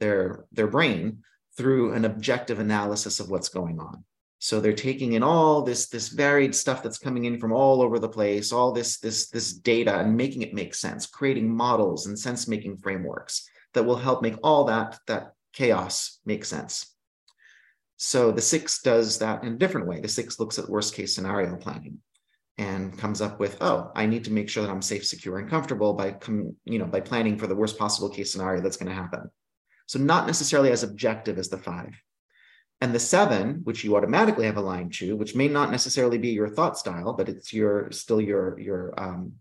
their 0.00 0.44
their 0.52 0.66
brain 0.66 1.22
through 1.56 1.92
an 1.92 2.04
objective 2.04 2.58
analysis 2.58 3.20
of 3.20 3.30
what's 3.30 3.48
going 3.48 3.80
on. 3.80 4.04
So 4.40 4.60
they're 4.60 4.72
taking 4.72 5.14
in 5.14 5.22
all 5.22 5.62
this 5.62 5.88
this 5.88 6.08
varied 6.08 6.54
stuff 6.54 6.82
that's 6.82 6.98
coming 6.98 7.24
in 7.24 7.40
from 7.40 7.52
all 7.52 7.82
over 7.82 7.98
the 7.98 8.08
place 8.08 8.52
all 8.52 8.72
this 8.72 8.98
this 8.98 9.28
this 9.30 9.52
data 9.52 9.98
and 9.98 10.16
making 10.16 10.42
it 10.42 10.54
make 10.54 10.74
sense 10.74 11.06
creating 11.06 11.54
models 11.54 12.06
and 12.06 12.16
sense 12.16 12.46
making 12.46 12.76
frameworks 12.78 13.48
that 13.74 13.82
will 13.82 13.96
help 13.96 14.22
make 14.22 14.36
all 14.42 14.64
that 14.64 14.98
that 15.06 15.32
chaos 15.52 16.20
make 16.24 16.44
sense. 16.44 16.94
So 17.96 18.30
the 18.30 18.40
six 18.40 18.80
does 18.80 19.18
that 19.18 19.42
in 19.42 19.54
a 19.54 19.58
different 19.58 19.88
way. 19.88 20.00
The 20.00 20.08
six 20.08 20.38
looks 20.38 20.58
at 20.58 20.68
worst 20.68 20.94
case 20.94 21.14
scenario 21.14 21.56
planning 21.56 21.98
and 22.58 22.98
comes 22.98 23.20
up 23.20 23.38
with 23.38 23.56
oh 23.60 23.90
i 23.94 24.04
need 24.04 24.24
to 24.24 24.32
make 24.32 24.48
sure 24.48 24.64
that 24.64 24.70
i'm 24.70 24.82
safe 24.82 25.06
secure 25.06 25.38
and 25.38 25.48
comfortable 25.48 25.94
by 25.94 26.10
com- 26.10 26.54
you 26.64 26.78
know 26.78 26.84
by 26.84 27.00
planning 27.00 27.38
for 27.38 27.46
the 27.46 27.54
worst 27.54 27.78
possible 27.78 28.08
case 28.08 28.32
scenario 28.32 28.60
that's 28.60 28.76
going 28.76 28.88
to 28.88 28.94
happen 28.94 29.30
so 29.88 29.98
not 29.98 30.26
necessarily 30.26 30.70
as 30.70 30.82
objective 30.82 31.38
as 31.38 31.48
the 31.48 31.58
five. 31.58 32.00
And 32.80 32.94
the 32.94 33.00
seven, 33.00 33.62
which 33.64 33.82
you 33.82 33.96
automatically 33.96 34.46
have 34.46 34.58
aligned 34.58 34.92
to, 34.94 35.16
which 35.16 35.34
may 35.34 35.48
not 35.48 35.72
necessarily 35.72 36.18
be 36.18 36.28
your 36.28 36.48
thought 36.48 36.78
style, 36.78 37.14
but 37.14 37.28
it's 37.28 37.52
your 37.52 37.90
still 37.90 38.20
your 38.20 38.56
your 38.60 38.94
um, 38.96 39.32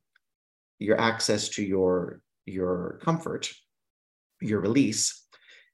your 0.79 0.99
access 0.99 1.49
to 1.49 1.63
your 1.63 2.21
your 2.45 2.99
comfort, 3.03 3.51
your 4.41 4.61
release, 4.61 5.27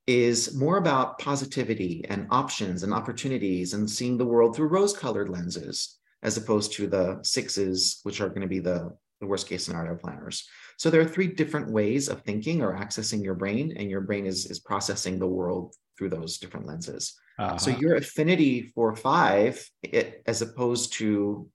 is 0.07 0.55
more 0.55 0.77
about 0.77 1.19
positivity 1.19 2.03
and 2.09 2.27
options 2.31 2.83
and 2.83 2.93
opportunities 2.93 3.73
and 3.73 3.89
seeing 3.89 4.17
the 4.17 4.25
world 4.25 4.55
through 4.55 4.67
rose-colored 4.67 5.29
lenses, 5.29 5.99
as 6.23 6.36
opposed 6.36 6.73
to 6.73 6.88
the 6.88 7.19
sixes, 7.21 7.99
which 8.03 8.19
are 8.19 8.27
going 8.27 8.41
to 8.41 8.47
be 8.47 8.59
the 8.59 8.91
the 9.23 9.27
worst 9.27 9.47
case 9.47 9.65
scenario 9.65 9.95
planners. 9.95 10.47
So 10.77 10.89
there 10.89 11.01
are 11.01 11.05
three 11.05 11.27
different 11.27 11.71
ways 11.71 12.09
of 12.09 12.21
thinking 12.21 12.62
or 12.62 12.77
accessing 12.77 13.23
your 13.23 13.36
brain, 13.36 13.73
and 13.77 13.89
your 13.89 14.01
brain 14.01 14.25
is, 14.25 14.45
is 14.45 14.59
processing 14.59 15.17
the 15.17 15.27
world 15.27 15.75
through 15.97 16.09
those 16.09 16.38
different 16.38 16.67
lenses. 16.67 17.15
Uh-huh. 17.39 17.57
So 17.57 17.71
your 17.71 17.95
affinity 17.95 18.71
for 18.75 18.95
five, 18.95 19.65
it, 19.81 20.21
as 20.27 20.41
opposed 20.41 20.93
to 20.93 21.49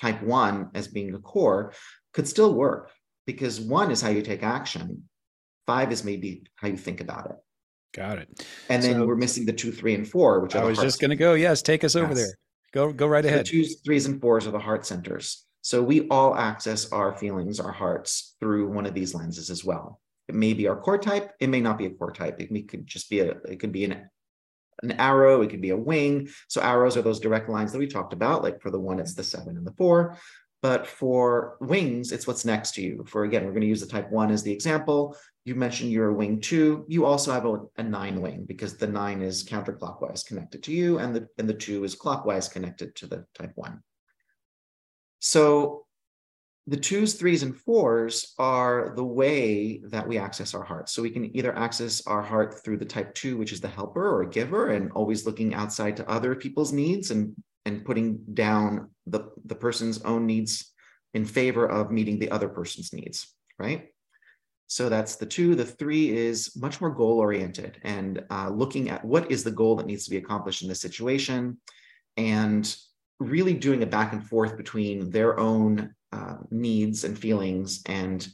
type 0.00 0.22
one 0.22 0.70
as 0.74 0.88
being 0.88 1.14
a 1.14 1.18
core, 1.18 1.72
could 2.12 2.28
still 2.28 2.54
work 2.54 2.90
because 3.26 3.60
one 3.60 3.90
is 3.90 4.00
how 4.00 4.10
you 4.10 4.22
take 4.22 4.42
action. 4.42 5.04
Five 5.66 5.92
is 5.92 6.04
maybe 6.04 6.42
how 6.56 6.68
you 6.68 6.76
think 6.76 7.00
about 7.00 7.26
it. 7.30 7.36
Got 7.94 8.18
it. 8.18 8.46
And 8.68 8.82
then 8.82 8.94
so, 8.94 9.06
we're 9.06 9.16
missing 9.16 9.46
the 9.46 9.52
two, 9.52 9.72
three, 9.72 9.94
and 9.94 10.08
four, 10.08 10.40
which 10.40 10.54
I 10.54 10.64
was 10.64 10.78
just 10.78 11.00
going 11.00 11.10
to 11.10 11.16
go. 11.16 11.34
Yes, 11.34 11.62
take 11.62 11.82
us 11.82 11.94
yes. 11.94 12.04
over 12.04 12.14
there. 12.14 12.34
Go, 12.72 12.92
go 12.92 13.06
right 13.06 13.24
ahead. 13.24 13.40
The 13.40 13.50
twos, 13.50 13.80
threes, 13.84 14.06
and 14.06 14.20
fours 14.20 14.46
are 14.46 14.52
the 14.52 14.60
heart 14.60 14.86
centers. 14.86 15.44
So 15.62 15.82
we 15.82 16.08
all 16.08 16.34
access 16.34 16.90
our 16.92 17.16
feelings, 17.16 17.60
our 17.60 17.72
hearts 17.72 18.36
through 18.40 18.68
one 18.68 18.86
of 18.86 18.94
these 18.94 19.14
lenses 19.14 19.50
as 19.50 19.64
well. 19.64 20.00
It 20.28 20.34
may 20.34 20.54
be 20.54 20.68
our 20.68 20.80
core 20.80 20.98
type. 20.98 21.32
It 21.40 21.48
may 21.48 21.60
not 21.60 21.78
be 21.78 21.86
a 21.86 21.90
core 21.90 22.12
type. 22.12 22.40
It 22.40 22.68
could 22.68 22.86
just 22.86 23.10
be 23.10 23.20
a. 23.20 23.30
It 23.48 23.60
could 23.60 23.72
be 23.72 23.84
an 23.84 24.08
an 24.82 24.92
arrow. 24.92 25.42
It 25.42 25.50
could 25.50 25.60
be 25.60 25.70
a 25.70 25.76
wing. 25.76 26.28
So 26.48 26.60
arrows 26.60 26.96
are 26.96 27.02
those 27.02 27.20
direct 27.20 27.48
lines 27.48 27.72
that 27.72 27.78
we 27.78 27.86
talked 27.86 28.12
about. 28.12 28.42
Like 28.42 28.62
for 28.62 28.70
the 28.70 28.80
one, 28.80 28.98
it's 28.98 29.14
the 29.14 29.24
seven 29.24 29.56
and 29.56 29.66
the 29.66 29.72
four. 29.72 30.16
But 30.62 30.86
for 30.86 31.56
wings, 31.60 32.12
it's 32.12 32.26
what's 32.26 32.44
next 32.44 32.74
to 32.74 32.82
you. 32.82 33.04
For 33.06 33.24
again, 33.24 33.44
we're 33.44 33.52
going 33.52 33.62
to 33.62 33.66
use 33.66 33.80
the 33.80 33.86
type 33.86 34.10
one 34.10 34.30
as 34.30 34.42
the 34.42 34.52
example. 34.52 35.16
You 35.44 35.54
mentioned 35.54 35.90
you're 35.90 36.10
a 36.10 36.14
wing 36.14 36.40
two. 36.40 36.84
You 36.86 37.06
also 37.06 37.32
have 37.32 37.46
a, 37.46 37.62
a 37.78 37.82
nine 37.82 38.20
wing 38.20 38.44
because 38.46 38.76
the 38.76 38.86
nine 38.86 39.22
is 39.22 39.42
counterclockwise 39.42 40.24
connected 40.26 40.62
to 40.64 40.72
you, 40.72 40.98
and 40.98 41.16
the 41.16 41.28
and 41.38 41.48
the 41.48 41.54
two 41.54 41.82
is 41.84 41.94
clockwise 41.94 42.48
connected 42.48 42.94
to 42.96 43.06
the 43.06 43.24
type 43.34 43.52
one. 43.54 43.82
So 45.20 45.86
the 46.66 46.76
twos, 46.76 47.14
threes, 47.14 47.42
and 47.42 47.56
fours 47.56 48.34
are 48.38 48.92
the 48.94 49.04
way 49.04 49.80
that 49.84 50.06
we 50.06 50.18
access 50.18 50.54
our 50.54 50.62
heart. 50.62 50.88
So 50.88 51.02
we 51.02 51.10
can 51.10 51.34
either 51.36 51.56
access 51.56 52.06
our 52.06 52.22
heart 52.22 52.62
through 52.62 52.78
the 52.78 52.84
type 52.84 53.14
two, 53.14 53.36
which 53.36 53.52
is 53.52 53.60
the 53.60 53.68
helper 53.68 54.20
or 54.20 54.24
giver, 54.26 54.70
and 54.70 54.92
always 54.92 55.26
looking 55.26 55.54
outside 55.54 55.96
to 55.96 56.08
other 56.08 56.34
people's 56.34 56.72
needs 56.72 57.10
and, 57.10 57.34
and 57.64 57.84
putting 57.84 58.18
down 58.34 58.90
the, 59.06 59.30
the 59.46 59.54
person's 59.54 60.02
own 60.02 60.26
needs 60.26 60.72
in 61.14 61.24
favor 61.24 61.66
of 61.66 61.90
meeting 61.90 62.18
the 62.18 62.30
other 62.30 62.48
person's 62.48 62.92
needs, 62.92 63.34
right? 63.58 63.88
So 64.68 64.88
that's 64.88 65.16
the 65.16 65.26
two. 65.26 65.56
The 65.56 65.64
three 65.64 66.16
is 66.16 66.54
much 66.54 66.80
more 66.80 66.90
goal 66.90 67.18
oriented 67.18 67.78
and 67.82 68.22
uh, 68.30 68.50
looking 68.50 68.90
at 68.90 69.04
what 69.04 69.28
is 69.30 69.42
the 69.42 69.50
goal 69.50 69.74
that 69.76 69.86
needs 69.86 70.04
to 70.04 70.10
be 70.10 70.18
accomplished 70.18 70.62
in 70.62 70.68
this 70.68 70.80
situation 70.80 71.58
and 72.16 72.76
really 73.20 73.54
doing 73.54 73.82
a 73.82 73.86
back 73.86 74.12
and 74.12 74.26
forth 74.26 74.56
between 74.56 75.10
their 75.10 75.38
own 75.38 75.94
uh, 76.12 76.36
needs 76.50 77.04
and 77.04 77.16
feelings 77.16 77.82
and 77.86 78.26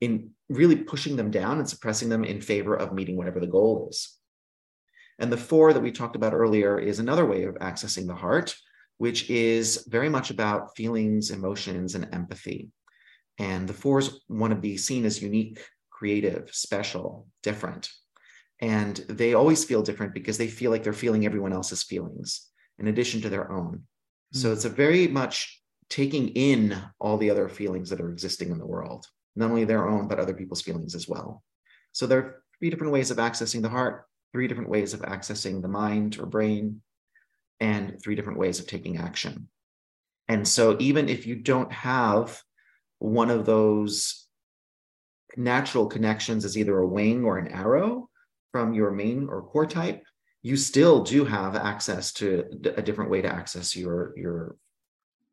in 0.00 0.30
really 0.48 0.74
pushing 0.74 1.14
them 1.14 1.30
down 1.30 1.58
and 1.58 1.68
suppressing 1.68 2.08
them 2.08 2.24
in 2.24 2.40
favor 2.40 2.74
of 2.74 2.92
meeting 2.92 3.16
whatever 3.16 3.38
the 3.38 3.46
goal 3.46 3.88
is. 3.90 4.18
And 5.18 5.30
the 5.30 5.36
four 5.36 5.72
that 5.72 5.82
we 5.82 5.92
talked 5.92 6.16
about 6.16 6.32
earlier 6.32 6.78
is 6.78 6.98
another 6.98 7.24
way 7.24 7.44
of 7.44 7.54
accessing 7.56 8.06
the 8.06 8.14
heart, 8.14 8.56
which 8.98 9.30
is 9.30 9.86
very 9.88 10.08
much 10.08 10.30
about 10.30 10.74
feelings, 10.74 11.30
emotions, 11.30 11.94
and 11.94 12.08
empathy. 12.12 12.70
And 13.38 13.68
the 13.68 13.74
fours 13.74 14.20
want 14.28 14.52
to 14.52 14.58
be 14.58 14.76
seen 14.76 15.04
as 15.04 15.22
unique, 15.22 15.60
creative, 15.90 16.50
special, 16.52 17.28
different. 17.42 17.88
And 18.60 18.96
they 19.08 19.34
always 19.34 19.64
feel 19.64 19.82
different 19.82 20.14
because 20.14 20.38
they 20.38 20.48
feel 20.48 20.70
like 20.70 20.82
they're 20.82 20.92
feeling 20.92 21.26
everyone 21.26 21.52
else's 21.52 21.82
feelings 21.82 22.48
in 22.78 22.88
addition 22.88 23.20
to 23.22 23.28
their 23.28 23.52
own. 23.52 23.84
So 24.32 24.52
it's 24.52 24.64
a 24.64 24.70
mm. 24.70 24.74
very 24.74 25.08
much 25.08 25.60
taking 25.88 26.28
in 26.30 26.76
all 26.98 27.18
the 27.18 27.30
other 27.30 27.48
feelings 27.48 27.90
that 27.90 28.00
are 28.00 28.10
existing 28.10 28.50
in 28.50 28.58
the 28.58 28.66
world, 28.66 29.06
not 29.36 29.50
only 29.50 29.64
their 29.64 29.88
own, 29.88 30.08
but 30.08 30.18
other 30.18 30.34
people's 30.34 30.62
feelings 30.62 30.94
as 30.94 31.06
well. 31.06 31.42
So 31.92 32.06
there 32.06 32.18
are 32.18 32.42
three 32.58 32.70
different 32.70 32.92
ways 32.92 33.10
of 33.10 33.18
accessing 33.18 33.60
the 33.60 33.68
heart, 33.68 34.06
three 34.32 34.48
different 34.48 34.70
ways 34.70 34.94
of 34.94 35.00
accessing 35.00 35.60
the 35.60 35.68
mind 35.68 36.18
or 36.18 36.26
brain, 36.26 36.80
and 37.60 38.00
three 38.02 38.14
different 38.14 38.38
ways 38.38 38.58
of 38.58 38.66
taking 38.66 38.96
action. 38.96 39.48
And 40.28 40.48
so 40.48 40.76
even 40.80 41.08
if 41.08 41.26
you 41.26 41.36
don't 41.36 41.72
have 41.72 42.42
one 42.98 43.30
of 43.30 43.44
those 43.44 44.26
natural 45.36 45.86
connections 45.86 46.44
as 46.44 46.56
either 46.56 46.78
a 46.78 46.86
wing 46.86 47.24
or 47.24 47.38
an 47.38 47.48
arrow 47.48 48.08
from 48.52 48.72
your 48.72 48.90
main 48.90 49.28
or 49.28 49.42
core 49.42 49.66
type, 49.66 50.02
you 50.42 50.56
still 50.56 51.02
do 51.02 51.24
have 51.24 51.54
access 51.54 52.12
to 52.12 52.44
a 52.76 52.82
different 52.82 53.10
way 53.10 53.22
to 53.22 53.32
access 53.32 53.76
your 53.76 54.12
your 54.16 54.56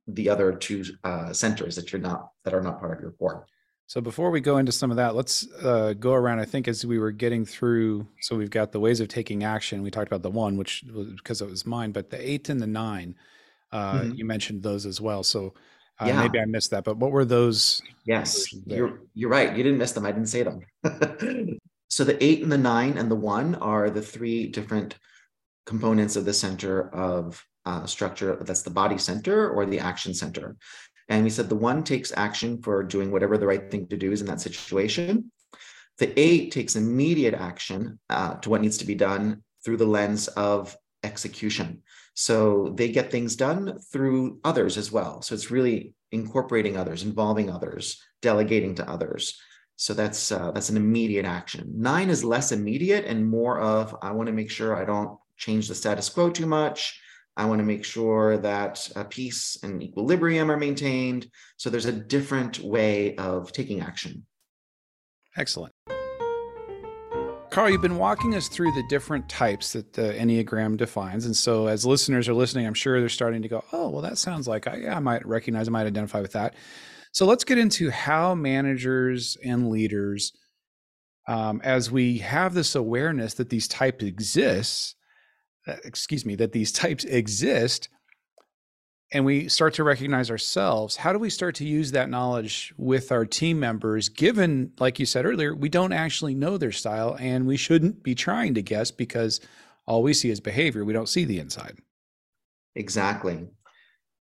the 0.08 0.30
other 0.30 0.54
two 0.54 0.84
uh, 1.04 1.34
centers 1.34 1.76
that 1.76 1.92
you're 1.92 2.02
not 2.02 2.30
that 2.46 2.54
are 2.54 2.62
not 2.62 2.80
part 2.80 2.96
of 2.96 3.02
your 3.02 3.12
core. 3.12 3.46
So 3.88 4.02
before 4.02 4.30
we 4.30 4.40
go 4.40 4.58
into 4.58 4.72
some 4.72 4.92
of 4.92 4.98
that, 4.98 5.16
let's 5.16 5.48
uh, 5.64 5.94
go 5.94 6.14
around. 6.14 6.40
I 6.40 6.46
think 6.46 6.68
as 6.68 6.86
we 6.86 7.00
were 7.00 7.12
getting 7.12 7.44
through, 7.44 8.08
so 8.22 8.36
we've 8.36 8.52
got 8.52 8.72
the 8.72 8.80
ways 8.80 9.00
of 9.00 9.08
taking 9.08 9.44
action. 9.44 9.82
We 9.82 9.90
talked 9.90 10.08
about 10.08 10.22
the 10.22 10.30
one, 10.30 10.58
which 10.58 10.84
was 10.94 11.08
because 11.16 11.42
it 11.42 11.50
was 11.50 11.66
mine, 11.66 11.92
but 11.92 12.12
the 12.12 12.30
eight 12.30 12.50
and 12.50 12.62
the 12.62 12.68
nine, 12.68 13.16
uh, 13.72 14.02
mm-hmm. 14.02 14.14
you 14.14 14.26
mentioned 14.26 14.62
those 14.62 14.86
as 14.86 15.02
well. 15.02 15.24
So 15.24 15.56
uh, 16.00 16.06
yeah. 16.06 16.22
maybe 16.22 16.40
I 16.40 16.46
missed 16.46 16.70
that, 16.70 16.84
but 16.84 16.98
what 16.98 17.12
were 17.12 17.26
those? 17.26 17.82
Yes, 18.06 18.54
you're 18.68 19.02
you're 19.16 19.30
right. 19.30 19.58
You 19.58 19.64
didn't 19.64 19.80
miss 19.80 19.94
them. 19.94 20.06
I 20.06 20.12
didn't 20.12 20.30
say 20.30 20.44
them. 20.44 20.62
so 21.90 22.04
the 22.04 22.24
eight 22.24 22.42
and 22.42 22.52
the 22.52 22.58
nine 22.58 22.98
and 22.98 23.10
the 23.10 23.16
one 23.16 23.56
are 23.56 23.90
the 23.90 24.02
three 24.02 24.48
different 24.48 24.96
components 25.66 26.16
of 26.16 26.26
the 26.26 26.34
center 26.34 26.90
of 26.94 27.44
uh, 27.66 27.86
structure 27.86 28.38
that's 28.42 28.62
the 28.62 28.70
body 28.70 28.98
center 28.98 29.50
or 29.50 29.66
the 29.66 29.80
action 29.80 30.14
center. 30.14 30.56
And 31.10 31.24
we 31.24 31.30
said 31.30 31.50
the 31.50 31.56
one 31.56 31.84
takes 31.84 32.14
action 32.16 32.62
for 32.62 32.84
doing 32.84 33.12
whatever 33.12 33.38
the 33.38 33.48
right 33.48 33.70
thing 33.70 33.88
to 33.88 33.98
do 33.98 34.12
is 34.12 34.22
in 34.22 34.28
that 34.28 34.42
situation. 34.42 35.32
The 35.98 36.18
eight 36.18 36.52
takes 36.52 36.76
immediate 36.76 37.34
action 37.34 38.00
uh, 38.10 38.36
to 38.36 38.50
what 38.50 38.62
needs 38.62 38.78
to 38.78 38.86
be 38.86 38.96
done 38.96 39.44
through 39.66 39.78
the 39.78 39.86
lens 39.86 40.28
of 40.30 40.78
execution. 41.04 41.82
So 42.14 42.74
they 42.76 42.90
get 42.90 43.12
things 43.12 43.36
done 43.36 43.80
through 43.92 44.40
others 44.44 44.78
as 44.78 44.92
well. 44.92 45.22
So 45.22 45.34
it's 45.36 45.52
really 45.52 45.94
incorporating 46.12 46.78
others, 46.78 47.04
involving 47.04 47.50
others, 47.50 48.02
delegating 48.22 48.76
to 48.76 48.90
others. 48.90 49.40
So 49.80 49.94
that's 49.94 50.30
uh, 50.34 50.52
that's 50.52 50.70
an 50.70 50.76
immediate 50.76 51.24
action. 51.24 51.72
Nine 51.74 52.10
is 52.10 52.22
less 52.22 52.52
immediate 52.52 53.06
and 53.06 53.26
more 53.26 53.62
of 53.62 53.96
I 54.02 54.12
want 54.12 54.28
to 54.28 54.34
make 54.34 54.52
sure 54.52 54.76
I 54.76 54.84
don't 54.84 55.18
change 55.38 55.70
the 55.70 55.74
status 55.74 56.10
quo 56.10 56.30
too 56.30 56.46
much. 56.46 57.00
I 57.38 57.46
want 57.46 57.60
to 57.60 57.66
make 57.66 57.86
sure 57.86 58.38
that 58.40 58.86
peace 59.10 59.58
and 59.64 59.82
equilibrium 59.82 60.52
are 60.52 60.58
maintained. 60.58 61.28
So 61.56 61.70
there's 61.70 61.86
a 61.86 61.94
different 61.94 62.60
way 62.60 63.16
of 63.16 63.54
taking 63.54 63.80
action. 63.80 64.26
Excellent. 65.38 65.74
Karl, 67.50 67.70
you've 67.70 67.82
been 67.82 67.98
walking 67.98 68.36
us 68.36 68.50
through 68.50 68.74
the 68.74 68.84
different 68.90 69.30
types 69.30 69.72
that 69.72 69.94
the 69.94 70.14
Enneagram 70.14 70.76
defines. 70.76 71.26
And 71.26 71.36
so, 71.36 71.68
as 71.68 71.86
listeners 71.86 72.28
are 72.28 72.34
listening, 72.34 72.68
I'm 72.68 72.74
sure 72.74 73.00
they're 73.00 73.08
starting 73.08 73.44
to 73.44 73.48
go, 73.48 73.64
oh, 73.72 73.88
well, 73.88 74.02
that 74.02 74.18
sounds 74.18 74.46
like 74.46 74.68
I, 74.68 74.90
I 74.90 75.00
might 75.00 75.26
recognize, 75.26 75.70
I 75.70 75.72
might 75.72 75.88
identify 75.88 76.20
with 76.20 76.34
that. 76.34 76.56
So, 77.20 77.26
let's 77.26 77.44
get 77.44 77.58
into 77.58 77.90
how 77.90 78.34
managers 78.34 79.36
and 79.44 79.70
leaders, 79.70 80.32
um, 81.28 81.60
as 81.66 81.92
we 81.92 82.20
have 82.20 82.54
this 82.54 82.76
awareness 82.76 83.34
that 83.34 83.50
these 83.50 83.68
types 83.68 84.06
exist, 84.06 84.96
uh, 85.68 85.76
excuse 85.84 86.26
me, 86.26 86.36
that 86.36 86.54
these 86.54 86.72
types 86.72 87.04
exist 87.04 87.90
and 89.12 89.26
we 89.26 89.50
start 89.50 89.74
to 89.74 89.84
recognize 89.84 90.32
ourselves, 90.32 90.96
how 90.96 91.12
do 91.12 91.20
we 91.20 91.30
start 91.30 91.56
to 91.56 91.66
use 91.66 91.92
that 91.92 92.10
knowledge 92.10 92.74
with 92.78 93.12
our 93.12 93.26
team 93.26 93.60
members, 93.60 94.08
given, 94.08 94.72
like 94.80 94.98
you 94.98 95.06
said 95.06 95.26
earlier, 95.26 95.54
we 95.54 95.68
don't 95.68 95.92
actually 95.92 96.36
know 96.36 96.58
their 96.58 96.72
style 96.72 97.18
and 97.20 97.46
we 97.46 97.58
shouldn't 97.58 98.02
be 98.02 98.16
trying 98.16 98.54
to 98.54 98.62
guess 98.62 98.92
because 98.92 99.42
all 99.86 100.04
we 100.04 100.14
see 100.14 100.30
is 100.30 100.40
behavior. 100.40 100.86
We 100.86 100.94
don't 100.94 101.10
see 101.10 101.26
the 101.26 101.40
inside. 101.40 101.80
Exactly. 102.76 103.46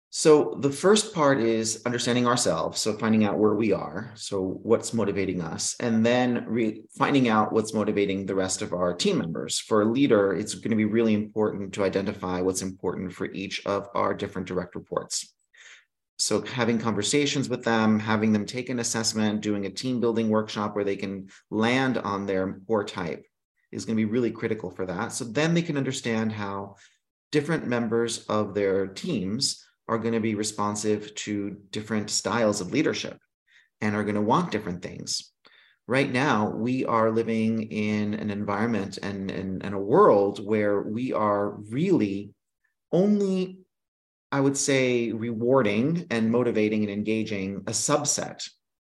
So 0.10 0.58
the 0.62 0.72
first 0.72 1.14
part 1.14 1.42
is 1.42 1.82
understanding 1.86 2.28
ourselves. 2.28 2.80
So 2.80 2.94
finding 2.94 3.26
out 3.26 3.38
where 3.38 3.56
we 3.56 3.74
are. 3.74 4.12
So 4.16 4.60
what's 4.64 4.94
motivating 4.94 5.42
us, 5.42 5.76
and 5.80 6.06
then 6.06 6.46
re- 6.48 6.84
finding 6.98 7.28
out 7.28 7.52
what's 7.52 7.74
motivating 7.74 8.26
the 8.26 8.36
rest 8.36 8.62
of 8.62 8.74
our 8.74 8.94
team 8.94 9.18
members. 9.18 9.60
For 9.60 9.82
a 9.82 9.86
leader, 9.86 10.34
it's 10.34 10.56
going 10.56 10.72
to 10.72 10.78
be 10.78 10.86
really 10.86 11.14
important 11.14 11.74
to 11.74 11.84
identify 11.84 12.42
what's 12.42 12.62
important 12.62 13.14
for 13.14 13.26
each 13.26 13.66
of 13.66 13.90
our 13.94 14.14
different 14.14 14.48
direct 14.48 14.76
reports. 14.76 15.34
So 16.18 16.42
having 16.42 16.80
conversations 16.80 17.48
with 17.48 17.64
them, 17.64 18.00
having 18.00 18.34
them 18.34 18.46
take 18.46 18.70
an 18.70 18.80
assessment, 18.80 19.42
doing 19.42 19.66
a 19.66 19.70
team 19.70 20.00
building 20.00 20.30
workshop 20.30 20.74
where 20.74 20.86
they 20.86 20.96
can 20.96 21.28
land 21.52 21.98
on 22.00 22.26
their 22.26 22.60
core 22.66 22.86
type 22.86 23.24
is 23.72 23.86
going 23.86 23.96
to 23.96 24.04
be 24.04 24.12
really 24.12 24.32
critical 24.32 24.72
for 24.72 24.86
that. 24.86 25.12
So 25.12 25.26
then 25.26 25.54
they 25.54 25.62
can 25.62 25.78
understand 25.78 26.32
how 26.32 26.78
different 27.32 27.68
members 27.68 28.26
of 28.28 28.56
their 28.56 28.88
teams 28.88 29.67
are 29.88 29.98
going 29.98 30.14
to 30.14 30.20
be 30.20 30.36
responsive 30.36 31.14
to 31.16 31.58
different 31.72 32.10
styles 32.10 32.62
of 32.62 32.72
leadership 32.72 33.18
and 33.82 33.96
are 33.96 34.04
going 34.04 34.16
to 34.16 34.22
want 34.22 34.52
different 34.52 34.82
things. 34.82 35.32
Right 35.88 36.12
now, 36.12 36.50
we 36.50 36.86
are 36.86 37.12
living 37.12 37.72
in 37.72 38.14
an 38.16 38.30
environment 38.30 38.98
and, 39.02 39.32
and, 39.32 39.64
and 39.64 39.74
a 39.74 39.80
world 39.80 40.46
where 40.46 40.82
we 40.82 41.14
are 41.14 41.52
really 41.52 42.32
only 42.92 43.60
I 44.32 44.42
would 44.42 44.58
say, 44.58 45.12
rewarding 45.12 46.06
and 46.10 46.32
motivating 46.32 46.84
and 46.84 46.92
engaging 46.92 47.64
a 47.68 47.72
subset 47.72 48.50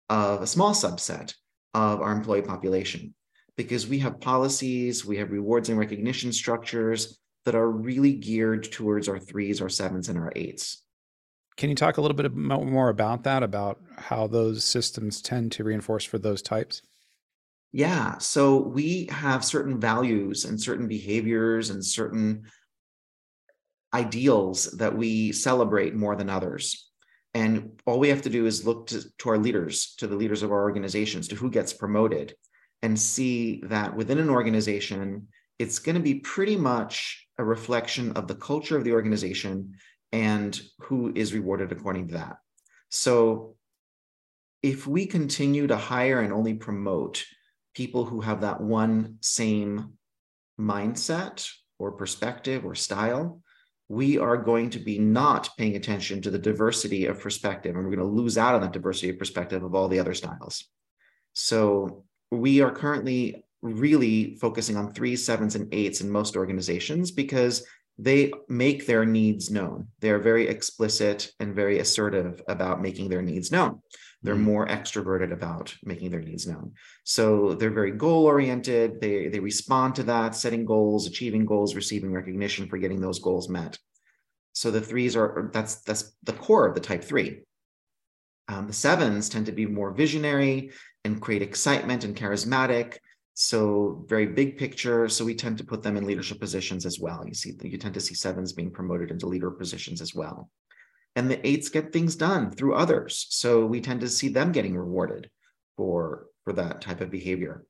of 0.09 0.41
a 0.41 0.47
small 0.47 0.73
subset 0.73 1.35
of 1.75 2.01
our 2.01 2.13
employee 2.13 2.43
population 2.43 3.15
because 3.57 3.87
we 3.87 3.99
have 3.99 4.21
policies, 4.21 5.05
we 5.05 5.19
have 5.19 5.31
rewards 5.31 5.69
and 5.69 5.79
recognition 5.79 6.33
structures 6.33 7.19
that 7.45 7.55
are 7.55 7.71
really 7.71 8.15
geared 8.15 8.71
towards 8.73 9.09
our 9.09 9.19
threes, 9.19 9.61
our 9.61 9.69
sevens, 9.69 10.09
and 10.09 10.19
our 10.19 10.33
eights. 10.35 10.83
Can 11.57 11.71
you 11.71 11.77
talk 11.77 11.97
a 11.97 12.01
little 12.01 12.17
bit 12.17 12.35
more 12.35 12.91
about 12.91 13.25
that, 13.25 13.43
about 13.43 13.81
how 13.97 14.27
those 14.27 14.65
systems 14.65 15.23
tend 15.23 15.53
to 15.53 15.65
reinforce 15.65 16.05
for 16.05 16.19
those 16.19 16.43
types? 16.43 16.83
Yeah. 17.73 18.19
So 18.19 18.59
we 18.59 19.09
have 19.11 19.45
certain 19.45 19.81
values 19.81 20.45
and 20.45 20.61
certain 20.61 20.87
behaviors 20.87 21.71
and 21.71 21.85
certain 21.85 22.45
ideals 23.95 24.65
that 24.73 24.97
we 24.97 25.33
celebrate 25.33 25.95
more 25.95 26.17
than 26.17 26.29
others. 26.29 26.91
And 27.33 27.81
all 27.87 27.99
we 27.99 28.09
have 28.09 28.23
to 28.23 28.31
do 28.31 28.47
is 28.47 28.67
look 28.67 28.89
to, 28.89 29.05
to 29.19 29.29
our 29.31 29.39
leaders, 29.39 29.95
to 29.99 30.07
the 30.07 30.17
leaders 30.17 30.43
of 30.43 30.53
our 30.53 30.63
organizations, 30.63 31.29
to 31.29 31.37
who 31.37 31.51
gets 31.51 31.73
promoted, 31.73 32.35
and 32.83 32.99
see 32.99 33.63
that 33.65 33.95
within 33.95 34.19
an 34.19 34.31
organization, 34.31 35.29
it's 35.59 35.79
going 35.79 35.97
to 35.97 36.03
be 36.03 36.17
pretty 36.17 36.57
much 36.57 37.27
a 37.39 37.45
reflection 37.45 38.13
of 38.13 38.27
the 38.27 38.35
culture 38.35 38.77
of 38.77 38.85
the 38.85 38.93
organization 38.93 39.75
and 40.13 40.59
who 40.81 41.13
is 41.15 41.35
rewarded 41.35 41.73
according 41.73 42.09
to 42.09 42.15
that. 42.15 42.39
So 42.89 43.57
if 44.63 44.87
we 44.87 45.07
continue 45.07 45.67
to 45.67 45.77
hire 45.77 46.21
and 46.21 46.33
only 46.33 46.55
promote 46.55 47.25
people 47.75 48.05
who 48.05 48.21
have 48.21 48.41
that 48.41 48.61
one 48.61 49.19
same 49.21 49.93
mindset 50.59 51.49
or 51.79 51.93
perspective 51.93 52.65
or 52.65 52.75
style, 52.75 53.43
we 53.89 54.19
are 54.19 54.37
going 54.37 54.71
to 54.71 54.79
be 54.79 54.99
not 54.99 55.51
paying 55.57 55.77
attention 55.77 56.21
to 56.23 56.31
the 56.31 56.39
diversity 56.39 57.07
of 57.07 57.21
perspective 57.21 57.77
and 57.77 57.85
we're 57.85 57.95
going 57.95 58.09
to 58.09 58.17
lose 58.23 58.37
out 58.37 58.55
on 58.55 58.61
that 58.63 58.73
diversity 58.73 59.11
of 59.11 59.19
perspective 59.19 59.63
of 59.63 59.75
all 59.75 59.89
the 59.89 60.01
other 60.01 60.15
styles. 60.15 60.65
So 61.35 62.05
we 62.31 62.61
are 62.63 62.73
currently 62.73 63.45
really 63.63 64.37
focusing 64.37 64.77
on 64.77 64.93
threes, 64.93 65.25
sevens, 65.25 65.55
and 65.55 65.73
eights 65.73 66.01
in 66.01 66.11
most 66.11 66.37
organizations 66.37 67.11
because 67.11 67.65
they 67.99 68.33
make 68.49 68.87
their 68.87 69.07
needs 69.07 69.51
known. 69.51 69.89
They're 70.01 70.19
very 70.19 70.49
explicit 70.49 71.33
and 71.41 71.55
very 71.55 71.79
assertive 71.79 72.43
about 72.49 72.83
making 72.83 73.09
their 73.09 73.23
needs 73.23 73.51
known. 73.51 73.81
They're 74.23 74.35
mm-hmm. 74.35 74.45
more 74.45 74.67
extroverted 74.67 75.33
about 75.33 75.75
making 75.85 76.11
their 76.11 76.21
needs 76.21 76.47
known. 76.47 76.73
So 77.05 77.55
they're 77.55 77.71
very 77.71 77.93
goal 77.93 78.27
oriented. 78.27 79.01
They, 79.01 79.29
they 79.29 79.41
respond 79.41 79.95
to 79.97 80.03
that, 80.05 80.35
setting 80.35 80.65
goals, 80.65 81.07
achieving 81.07 81.47
goals, 81.47 81.75
receiving 81.75 82.13
recognition 82.13 82.69
for 82.69 82.77
getting 82.79 83.01
those 83.01 83.19
goals 83.19 83.49
met. 83.49 83.79
So 84.53 84.71
the 84.71 84.81
threes 84.81 85.17
are 85.17 85.51
that's 85.53 85.77
that's 85.83 86.17
the 86.23 86.33
core 86.33 86.67
of 86.67 86.75
the 86.75 86.81
type 86.81 87.05
three. 87.05 87.43
Um, 88.49 88.67
the 88.67 88.73
sevens 88.73 89.29
tend 89.29 89.47
to 89.47 89.53
be 89.53 89.67
more 89.67 89.93
visionary 89.93 90.71
and 91.05 91.21
create 91.21 91.43
excitement 91.43 92.05
and 92.05 92.17
charismatic. 92.17 92.97
So 93.39 94.03
very 94.09 94.25
big 94.25 94.57
picture. 94.57 95.11
So 95.11 95.23
we 95.23 95.35
tend 95.35 95.59
to 95.59 95.65
put 95.65 95.83
them 95.83 95.99
in 95.99 96.07
leadership 96.07 96.41
positions 96.41 96.87
as 96.87 96.99
well. 96.99 97.23
You 97.29 97.35
see, 97.35 97.53
you 97.63 97.77
tend 97.77 97.93
to 97.93 98.01
see 98.01 98.15
sevens 98.15 98.55
being 98.55 98.71
promoted 98.71 99.11
into 99.11 99.27
leader 99.27 99.51
positions 99.51 100.01
as 100.01 100.15
well. 100.15 100.49
And 101.17 101.31
the 101.31 101.47
eights 101.47 101.69
get 101.69 101.93
things 101.93 102.17
done 102.17 102.51
through 102.51 102.75
others. 102.75 103.27
So 103.29 103.67
we 103.67 103.83
tend 103.83 104.01
to 104.01 104.09
see 104.09 104.29
them 104.29 104.53
getting 104.53 104.75
rewarded 104.75 105.29
for, 105.77 106.29
for 106.45 106.55
that 106.55 106.81
type 106.81 107.03
of 107.03 107.11
behavior. 107.11 107.67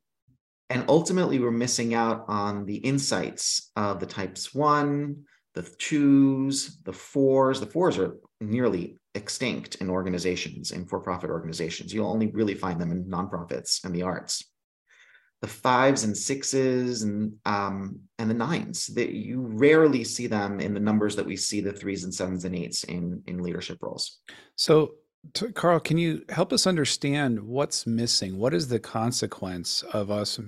And 0.69 0.85
ultimately, 0.87 1.37
we're 1.37 1.51
missing 1.51 1.93
out 1.93 2.23
on 2.29 2.65
the 2.65 2.77
insights 2.77 3.69
of 3.75 3.99
the 3.99 4.05
types 4.05 4.53
one, 4.53 5.25
the 5.53 5.63
twos, 5.63 6.77
the 6.83 6.93
fours. 6.93 7.59
The 7.59 7.65
fours 7.65 7.97
are 7.97 8.15
nearly 8.39 8.99
extinct 9.15 9.75
in 9.75 9.89
organizations, 9.89 10.71
in 10.71 10.85
for 10.85 11.01
profit 11.01 11.29
organizations. 11.29 11.93
You'll 11.93 12.09
only 12.09 12.27
really 12.27 12.55
find 12.55 12.79
them 12.79 12.91
in 12.91 13.03
nonprofits 13.03 13.83
and 13.83 13.93
the 13.93 14.03
arts. 14.03 14.45
The 15.41 15.47
fives 15.47 16.03
and 16.03 16.17
sixes 16.17 17.03
and 17.03 17.33
um, 17.45 17.99
and 18.17 18.29
the 18.29 18.33
nines 18.33 18.87
that 18.87 19.11
you 19.11 19.41
rarely 19.41 20.03
see 20.03 20.25
them 20.25 20.59
in 20.59 20.73
the 20.73 20.79
numbers 20.79 21.15
that 21.15 21.25
we 21.25 21.35
see 21.35 21.61
the 21.61 21.71
threes 21.71 22.03
and 22.03 22.13
sevens 22.13 22.43
and 22.45 22.55
eights 22.55 22.83
in 22.83 23.21
in 23.27 23.43
leadership 23.43 23.77
roles. 23.81 24.19
So, 24.55 24.95
to, 25.33 25.51
Karl, 25.51 25.79
can 25.79 25.97
you 25.99 26.25
help 26.29 26.51
us 26.51 26.65
understand 26.65 27.39
what's 27.39 27.85
missing? 27.85 28.37
What 28.37 28.53
is 28.53 28.67
the 28.67 28.79
consequence 28.79 29.83
of 29.93 30.09
us 30.09 30.39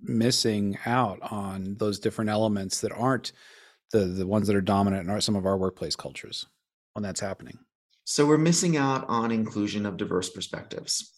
missing 0.00 0.76
out 0.84 1.20
on 1.30 1.76
those 1.78 2.00
different 2.00 2.30
elements 2.30 2.80
that 2.80 2.92
aren't 2.92 3.32
the 3.92 4.06
the 4.06 4.26
ones 4.26 4.48
that 4.48 4.56
are 4.56 4.60
dominant 4.60 5.04
in 5.04 5.10
our, 5.10 5.20
some 5.20 5.36
of 5.36 5.46
our 5.46 5.56
workplace 5.56 5.94
cultures? 5.94 6.46
when 6.92 7.02
that's 7.02 7.20
happening? 7.20 7.58
So 8.04 8.26
we're 8.26 8.38
missing 8.38 8.76
out 8.76 9.04
on 9.08 9.30
inclusion 9.30 9.86
of 9.86 9.96
diverse 9.96 10.30
perspectives. 10.30 11.12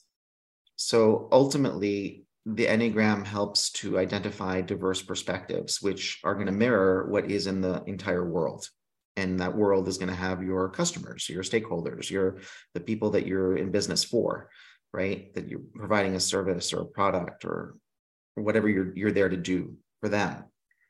So 0.76 1.28
ultimately, 1.32 2.23
the 2.46 2.66
Enneagram 2.66 3.24
helps 3.24 3.70
to 3.70 3.98
identify 3.98 4.60
diverse 4.60 5.02
perspectives, 5.02 5.80
which 5.80 6.20
are 6.24 6.34
going 6.34 6.46
to 6.46 6.52
mirror 6.52 7.06
what 7.08 7.30
is 7.30 7.46
in 7.46 7.60
the 7.60 7.82
entire 7.84 8.28
world. 8.28 8.68
And 9.16 9.40
that 9.40 9.56
world 9.56 9.88
is 9.88 9.96
going 9.96 10.10
to 10.10 10.14
have 10.14 10.42
your 10.42 10.68
customers, 10.68 11.28
your 11.28 11.42
stakeholders, 11.42 12.10
your 12.10 12.38
the 12.74 12.80
people 12.80 13.10
that 13.10 13.26
you're 13.26 13.56
in 13.56 13.70
business 13.70 14.04
for, 14.04 14.50
right? 14.92 15.32
That 15.34 15.48
you're 15.48 15.62
providing 15.74 16.16
a 16.16 16.20
service 16.20 16.72
or 16.72 16.82
a 16.82 16.86
product 16.86 17.44
or 17.44 17.76
whatever 18.34 18.68
you're 18.68 18.92
you're 18.94 19.12
there 19.12 19.28
to 19.28 19.36
do 19.36 19.76
for 20.00 20.08
them. 20.08 20.44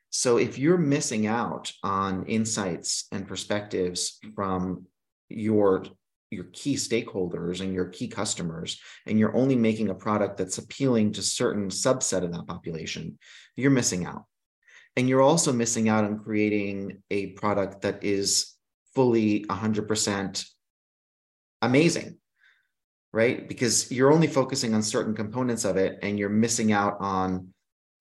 So 0.09 0.37
if 0.37 0.57
you're 0.57 0.77
missing 0.77 1.27
out 1.27 1.71
on 1.83 2.25
insights 2.25 3.07
and 3.11 3.27
perspectives 3.27 4.17
from 4.35 4.87
your 5.29 5.85
your 6.31 6.45
key 6.53 6.75
stakeholders 6.75 7.61
and 7.61 7.73
your 7.73 7.85
key 7.85 8.07
customers 8.07 8.79
and 9.05 9.19
you're 9.19 9.35
only 9.35 9.55
making 9.55 9.89
a 9.89 9.95
product 9.95 10.37
that's 10.37 10.57
appealing 10.57 11.13
to 11.13 11.21
certain 11.21 11.69
subset 11.69 12.23
of 12.23 12.31
that 12.31 12.47
population 12.47 13.17
you're 13.55 13.71
missing 13.71 14.05
out. 14.05 14.25
And 14.97 15.09
you're 15.09 15.21
also 15.21 15.51
missing 15.51 15.89
out 15.89 16.05
on 16.05 16.19
creating 16.19 17.03
a 17.11 17.27
product 17.33 17.81
that 17.81 18.03
is 18.03 18.53
fully 18.93 19.45
100% 19.45 20.45
amazing 21.61 22.17
right? 23.15 23.47
Because 23.47 23.89
you're 23.93 24.11
only 24.11 24.27
focusing 24.27 24.73
on 24.73 24.83
certain 24.83 25.15
components 25.15 25.63
of 25.63 25.77
it 25.77 25.99
and 26.03 26.19
you're 26.19 26.27
missing 26.27 26.73
out 26.73 26.97
on 26.99 27.53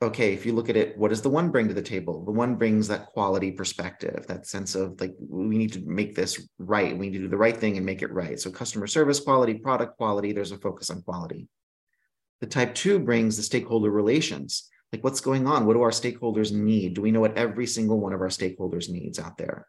okay, 0.04 0.32
if 0.32 0.46
you 0.46 0.52
look 0.52 0.68
at 0.68 0.76
it, 0.76 0.96
what 0.96 1.08
does 1.08 1.22
the 1.22 1.28
one 1.28 1.50
bring 1.50 1.68
to 1.68 1.74
the 1.74 1.82
table? 1.82 2.24
The 2.24 2.30
one 2.30 2.54
brings 2.54 2.88
that 2.88 3.06
quality 3.06 3.50
perspective, 3.50 4.24
that 4.28 4.46
sense 4.46 4.74
of 4.74 5.00
like, 5.00 5.14
we 5.18 5.58
need 5.58 5.72
to 5.72 5.82
make 5.84 6.14
this 6.14 6.48
right. 6.58 6.96
We 6.96 7.10
need 7.10 7.18
to 7.18 7.24
do 7.24 7.28
the 7.28 7.36
right 7.36 7.56
thing 7.56 7.76
and 7.76 7.84
make 7.84 8.02
it 8.02 8.12
right. 8.12 8.38
So, 8.38 8.50
customer 8.50 8.86
service 8.86 9.20
quality, 9.20 9.54
product 9.54 9.96
quality, 9.96 10.32
there's 10.32 10.52
a 10.52 10.58
focus 10.58 10.90
on 10.90 11.02
quality. 11.02 11.48
The 12.40 12.46
type 12.46 12.74
two 12.74 12.98
brings 12.98 13.36
the 13.36 13.42
stakeholder 13.42 13.90
relations. 13.90 14.68
Like, 14.92 15.02
what's 15.02 15.20
going 15.20 15.46
on? 15.46 15.66
What 15.66 15.74
do 15.74 15.82
our 15.82 15.90
stakeholders 15.90 16.52
need? 16.52 16.94
Do 16.94 17.02
we 17.02 17.10
know 17.10 17.20
what 17.20 17.36
every 17.36 17.66
single 17.66 17.98
one 17.98 18.12
of 18.12 18.20
our 18.20 18.28
stakeholders 18.28 18.88
needs 18.88 19.18
out 19.18 19.36
there? 19.36 19.66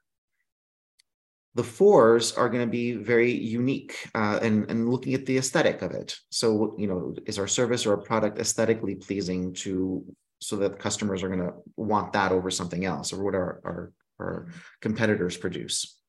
The 1.56 1.64
fours 1.64 2.34
are 2.34 2.50
going 2.50 2.66
to 2.66 2.70
be 2.70 2.94
very 2.94 3.32
unique 3.32 3.96
uh, 4.14 4.40
and, 4.42 4.70
and 4.70 4.90
looking 4.90 5.14
at 5.14 5.26
the 5.26 5.38
aesthetic 5.38 5.82
of 5.82 5.92
it. 5.92 6.18
So, 6.30 6.76
you 6.78 6.86
know, 6.86 7.16
is 7.26 7.40
our 7.40 7.48
service 7.48 7.86
or 7.86 7.92
our 7.92 8.02
product 8.02 8.40
aesthetically 8.40 8.96
pleasing 8.96 9.54
to 9.54 10.06
so 10.40 10.58
that 10.58 10.80
customers 10.80 11.24
are 11.24 11.30
going 11.30 11.40
to 11.40 11.54
want 11.76 12.14
that 12.14 12.32
over 12.32 12.52
something 12.52 12.86
else 12.86 13.14
or 13.14 13.24
what 13.24 13.36
our, 13.36 13.62
our, 13.64 13.92
our 14.20 14.48
competitors 14.82 15.38
produce? 15.38 16.00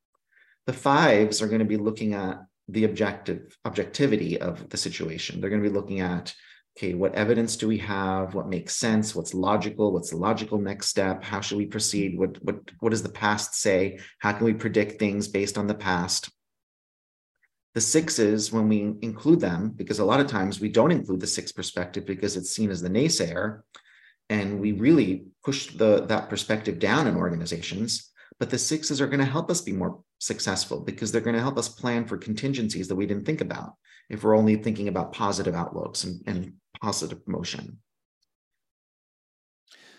The 0.67 0.73
fives 0.73 1.43
are 1.43 1.47
going 1.47 1.61
to 1.61 1.65
be 1.65 1.77
looking 1.77 2.15
at 2.15 2.39
the 2.69 2.85
objective 2.85 3.57
objectivity 3.65 4.41
of 4.41 4.69
the 4.69 4.77
situation. 4.77 5.41
They're 5.41 5.51
going 5.51 5.63
to 5.63 5.69
be 5.69 5.75
looking 5.75 6.01
at 6.01 6.35
okay, 6.77 6.93
what 6.93 7.15
evidence 7.15 7.57
do 7.57 7.67
we 7.67 7.79
have? 7.79 8.35
What 8.35 8.49
makes 8.49 8.77
sense? 8.77 9.15
What's 9.15 9.33
logical? 9.33 9.93
What's 9.93 10.11
the 10.11 10.19
logical 10.19 10.59
next 10.59 10.89
step? 10.89 11.25
How 11.25 11.41
should 11.41 11.57
we 11.57 11.67
proceed? 11.67 12.19
What, 12.19 12.43
what, 12.45 12.57
what 12.81 12.91
does 12.91 13.03
the 13.03 13.09
past 13.09 13.55
say? 13.55 13.99
How 14.19 14.33
can 14.33 14.45
we 14.45 14.53
predict 14.53 14.99
things 14.99 15.27
based 15.27 15.57
on 15.57 15.67
the 15.67 15.75
past? 15.75 16.31
The 17.75 17.81
sixes, 17.81 18.53
when 18.53 18.69
we 18.69 18.95
include 19.01 19.41
them, 19.41 19.71
because 19.71 20.01
a 20.01 20.05
lot 20.05 20.21
of 20.21 20.27
times 20.27 20.61
we 20.61 20.69
don't 20.69 20.93
include 20.93 21.21
the 21.21 21.27
six 21.27 21.51
perspective 21.51 22.05
because 22.05 22.37
it's 22.37 22.51
seen 22.51 22.71
as 22.71 22.83
the 22.83 22.91
naysayer, 22.91 23.61
and 24.29 24.61
we 24.61 24.73
really 24.73 25.27
push 25.45 25.69
the, 25.75 26.05
that 26.07 26.29
perspective 26.29 26.79
down 26.79 27.07
in 27.07 27.17
organizations. 27.17 28.11
But 28.39 28.51
the 28.51 28.59
sixes 28.59 29.01
are 29.01 29.07
going 29.07 29.21
to 29.21 29.25
help 29.25 29.51
us 29.51 29.61
be 29.63 29.73
more 29.73 30.01
successful 30.19 30.81
because 30.81 31.11
they're 31.11 31.21
going 31.21 31.37
to 31.37 31.43
help 31.43 31.57
us 31.57 31.69
plan 31.69 32.05
for 32.05 32.19
contingencies 32.19 32.89
that 32.89 32.97
we 32.97 33.07
didn't 33.07 33.25
think 33.25 33.41
about 33.41 33.75
if 34.11 34.23
we're 34.23 34.37
only 34.37 34.57
thinking 34.57 34.89
about 34.89 35.13
positive 35.13 35.55
outlooks 35.55 36.05
and, 36.05 36.23
and 36.27 36.53
positive 36.81 37.21
motion. 37.27 37.79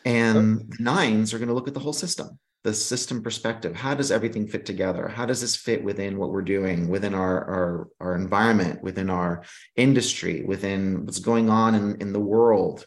And 0.06 0.38
oh. 0.38 0.64
the 0.70 0.84
nines 0.84 1.34
are 1.34 1.40
going 1.40 1.50
to 1.50 1.54
look 1.54 1.68
at 1.68 1.74
the 1.74 1.80
whole 1.80 1.94
system, 1.94 2.40
the 2.64 2.74
system 2.74 3.24
perspective. 3.24 3.76
How 3.76 3.94
does 3.96 4.12
everything 4.12 4.48
fit 4.48 4.66
together? 4.66 5.08
How 5.08 5.26
does 5.26 5.42
this 5.42 5.56
fit 5.56 5.84
within 5.84 6.18
what 6.18 6.32
we're 6.32 6.42
doing, 6.44 6.88
within 6.88 7.14
our, 7.14 7.44
our, 7.44 7.88
our 8.00 8.16
environment, 8.16 8.82
within 8.84 9.10
our 9.10 9.44
industry, 9.76 10.44
within 10.44 11.06
what's 11.06 11.20
going 11.20 11.50
on 11.50 11.76
in, 11.76 12.02
in 12.02 12.14
the 12.14 12.20
world? 12.20 12.86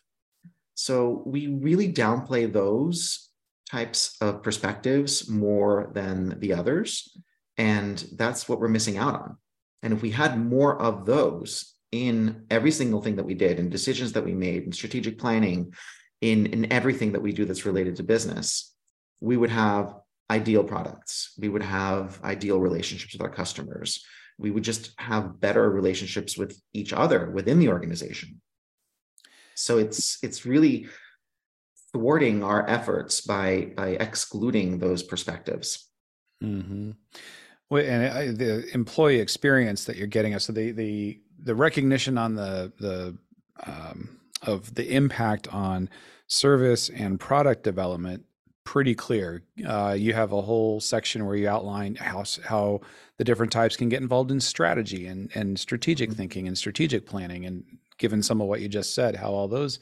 So 0.80 1.22
we 1.26 1.46
really 1.46 1.92
downplay 1.92 2.50
those 2.50 3.28
types 3.70 4.16
of 4.22 4.42
perspectives 4.42 5.28
more 5.28 5.90
than 5.92 6.40
the 6.40 6.54
others. 6.54 7.18
And 7.58 8.02
that's 8.16 8.48
what 8.48 8.60
we're 8.60 8.68
missing 8.68 8.96
out 8.96 9.14
on. 9.14 9.36
And 9.82 9.92
if 9.92 10.00
we 10.00 10.10
had 10.10 10.40
more 10.40 10.80
of 10.80 11.04
those 11.04 11.74
in 11.92 12.46
every 12.50 12.70
single 12.70 13.02
thing 13.02 13.16
that 13.16 13.26
we 13.26 13.34
did, 13.34 13.58
in 13.58 13.68
decisions 13.68 14.12
that 14.12 14.24
we 14.24 14.32
made, 14.32 14.62
in 14.62 14.72
strategic 14.72 15.18
planning, 15.18 15.74
in, 16.22 16.46
in 16.46 16.72
everything 16.72 17.12
that 17.12 17.20
we 17.20 17.32
do 17.32 17.44
that's 17.44 17.66
related 17.66 17.96
to 17.96 18.02
business, 18.02 18.74
we 19.20 19.36
would 19.36 19.50
have 19.50 19.94
ideal 20.30 20.64
products. 20.64 21.34
We 21.38 21.50
would 21.50 21.62
have 21.62 22.18
ideal 22.24 22.58
relationships 22.58 23.12
with 23.12 23.20
our 23.20 23.28
customers. 23.28 24.02
We 24.38 24.50
would 24.50 24.64
just 24.64 24.92
have 24.98 25.40
better 25.40 25.68
relationships 25.70 26.38
with 26.38 26.58
each 26.72 26.94
other 26.94 27.30
within 27.30 27.58
the 27.58 27.68
organization. 27.68 28.40
So 29.60 29.78
it's 29.78 30.18
it's 30.22 30.46
really 30.46 30.88
thwarting 31.92 32.42
our 32.42 32.68
efforts 32.68 33.20
by 33.20 33.72
by 33.76 33.90
excluding 33.90 34.78
those 34.78 35.02
perspectives. 35.02 35.88
Mm-hmm. 36.42 36.92
Well, 37.68 37.84
and 37.84 38.12
I, 38.12 38.26
the 38.32 38.72
employee 38.74 39.20
experience 39.20 39.84
that 39.84 39.96
you're 39.96 40.06
getting, 40.06 40.34
us, 40.34 40.44
so 40.44 40.52
the 40.52 40.72
the 40.72 41.20
the 41.38 41.54
recognition 41.54 42.18
on 42.18 42.34
the 42.34 42.72
the 42.80 43.16
um, 43.66 44.20
of 44.42 44.74
the 44.74 44.94
impact 44.94 45.52
on 45.52 45.88
service 46.26 46.88
and 46.88 47.20
product 47.20 47.62
development 47.62 48.24
pretty 48.64 48.94
clear. 48.94 49.42
Uh, 49.66 49.94
you 49.98 50.14
have 50.14 50.32
a 50.32 50.40
whole 50.40 50.80
section 50.80 51.26
where 51.26 51.36
you 51.36 51.48
outline 51.48 51.96
how 51.96 52.24
how 52.44 52.80
the 53.18 53.24
different 53.24 53.52
types 53.52 53.76
can 53.76 53.88
get 53.88 54.00
involved 54.00 54.30
in 54.30 54.40
strategy 54.40 55.06
and 55.06 55.30
and 55.34 55.58
strategic 55.58 56.10
mm-hmm. 56.10 56.16
thinking 56.16 56.48
and 56.48 56.56
strategic 56.56 57.04
planning, 57.06 57.44
and 57.44 57.64
given 58.00 58.22
some 58.22 58.40
of 58.40 58.48
what 58.48 58.60
you 58.60 58.68
just 58.68 58.94
said, 58.94 59.14
how 59.14 59.30
all 59.30 59.46
those 59.46 59.78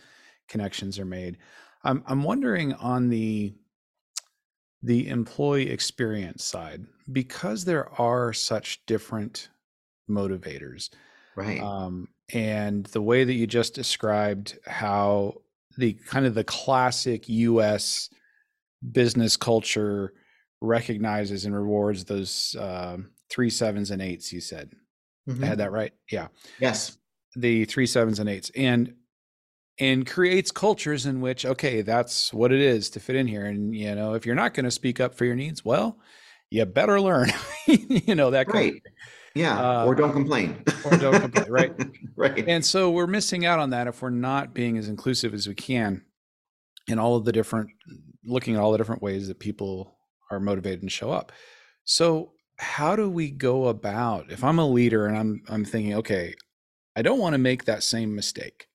connections 0.49 0.99
are 0.99 1.07
made. 1.07 1.39
I'm 1.85 2.03
I'm 2.07 2.23
wondering 2.23 2.75
on 2.75 3.09
the 3.09 3.55
the 4.83 5.09
employee 5.09 5.71
experience 5.71 6.45
side 6.45 6.85
because 7.11 7.65
there 7.65 7.89
are 8.01 8.33
such 8.33 8.85
different 8.87 9.49
motivators 10.09 10.91
right. 11.35 11.61
um, 11.61 12.09
and 12.33 12.87
the 12.87 13.03
way 13.03 13.25
that 13.25 13.33
you 13.33 13.47
just 13.47 13.75
described 13.75 14.57
how 14.67 15.35
the 15.79 15.95
kind 15.95 16.27
of 16.27 16.35
the 16.35 16.45
classic 16.45 17.29
us 17.29 18.09
business 18.93 19.37
culture 19.37 20.13
recognizes 20.61 21.45
and 21.45 21.55
rewards 21.55 22.05
those 22.05 22.55
uh, 22.57 22.97
three 23.31 23.51
sevens 23.51 23.91
and 23.91 24.03
eights 24.03 24.33
you 24.33 24.41
said. 24.41 24.73
Mm-hmm. 25.29 25.45
i 25.45 25.47
had 25.47 25.59
that 25.59 25.73
right? 25.73 25.93
Yeah. 26.11 26.29
Yes 26.61 26.99
the 27.37 27.65
three 27.65 27.87
sevens 27.87 28.19
and 28.19 28.29
eights 28.29 28.51
and 28.57 28.95
and 29.79 30.07
creates 30.07 30.51
cultures 30.51 31.07
in 31.07 31.21
which 31.21 31.45
okay 31.45 31.83
that's 31.83 32.33
what 32.33 32.53
it 32.53 32.61
is 32.61 32.91
to 32.91 33.01
fit 33.01 33.17
in 33.17 33.27
here 33.27 33.45
and 33.47 33.75
you 33.75 33.95
know 33.95 34.15
if 34.15 34.27
you're 34.27 34.35
not 34.35 34.55
going 34.55 34.65
to 34.65 34.71
speak 34.71 35.01
up 35.01 35.15
for 35.15 35.25
your 35.25 35.37
needs 35.37 35.65
well 35.65 35.99
you 36.51 36.65
better 36.65 37.01
learn 37.01 37.31
you 37.67 38.15
know 38.15 38.31
that 38.31 38.53
right. 38.53 38.83
Yeah 39.35 39.83
uh, 39.83 39.85
or 39.85 39.95
don't 39.95 40.13
complain. 40.13 40.65
or 40.85 40.97
don't 40.97 41.21
complain 41.21 41.51
right? 41.51 41.73
Right. 42.17 42.49
And 42.49 42.65
so 42.65 42.91
we're 42.91 43.07
missing 43.07 43.47
out 43.47 43.61
on 43.61 43.71
that 43.71 43.87
if 43.87 44.03
we're 44.03 44.11
not 44.11 44.53
being 44.53 44.77
as 44.77 44.89
inclusive 44.89 45.35
as 45.35 45.47
we 45.47 45.55
can 45.55 46.03
in 46.89 46.99
all 46.99 47.15
of 47.15 47.25
the 47.25 47.31
different 47.31 47.71
looking 48.25 48.57
at 48.57 48.61
all 48.61 48.73
the 48.73 48.79
different 48.79 49.03
ways 49.03 49.29
that 49.29 49.39
people 49.39 49.97
are 50.33 50.41
motivated 50.41 50.83
and 50.83 50.91
show 50.91 51.13
up. 51.13 51.31
So 51.85 52.33
how 52.59 52.97
do 52.97 53.09
we 53.09 53.31
go 53.31 53.69
about 53.69 54.31
if 54.31 54.43
i'm 54.43 54.59
a 54.59 54.69
leader 54.69 55.07
and 55.07 55.17
i'm 55.17 55.43
i'm 55.49 55.65
thinking 55.65 55.95
okay 55.95 56.35
i 56.99 57.03
don't 57.03 57.19
want 57.19 57.35
to 57.35 57.39
make 57.39 57.65
that 57.65 57.83
same 57.83 58.15
mistake 58.15 58.69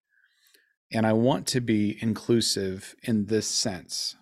and 0.93 1.07
I 1.07 1.13
want 1.13 1.47
to 1.47 1.59
be 1.59 1.97
inclusive 2.01 2.95
in 3.01 3.25
this 3.25 3.47
sense. 3.47 4.15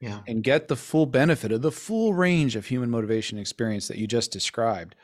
Yeah. 0.00 0.20
And 0.26 0.44
get 0.44 0.68
the 0.68 0.76
full 0.76 1.06
benefit 1.06 1.50
of 1.50 1.62
the 1.62 1.72
full 1.72 2.14
range 2.14 2.54
of 2.54 2.66
human 2.66 2.90
motivation 2.90 3.38
experience 3.38 3.88
that 3.88 3.98
you 3.98 4.06
just 4.06 4.30
described. 4.30 4.94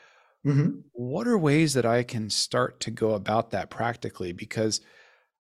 Mm-hmm. 0.45 0.79
What 0.93 1.27
are 1.27 1.37
ways 1.37 1.73
that 1.73 1.85
I 1.85 2.03
can 2.03 2.29
start 2.29 2.79
to 2.81 2.91
go 2.91 3.11
about 3.11 3.51
that 3.51 3.69
practically? 3.69 4.31
Because 4.31 4.81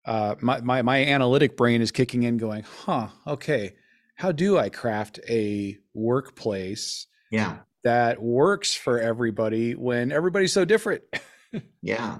uh, 0.05 0.36
my, 0.41 0.61
my 0.61 0.82
my 0.82 1.05
analytic 1.05 1.57
brain 1.57 1.80
is 1.80 1.91
kicking 1.91 2.24
in, 2.24 2.36
going, 2.36 2.64
"Huh, 2.84 3.09
okay, 3.26 3.74
how 4.16 4.32
do 4.32 4.59
I 4.59 4.68
craft 4.68 5.20
a 5.28 5.78
workplace 5.95 7.07
yeah. 7.30 7.59
that 7.84 8.20
works 8.20 8.74
for 8.74 9.01
everybody 9.01 9.74
when 9.74 10.12
everybody's 10.12 10.53
so 10.53 10.64
different?" 10.64 11.03
yeah. 11.82 12.18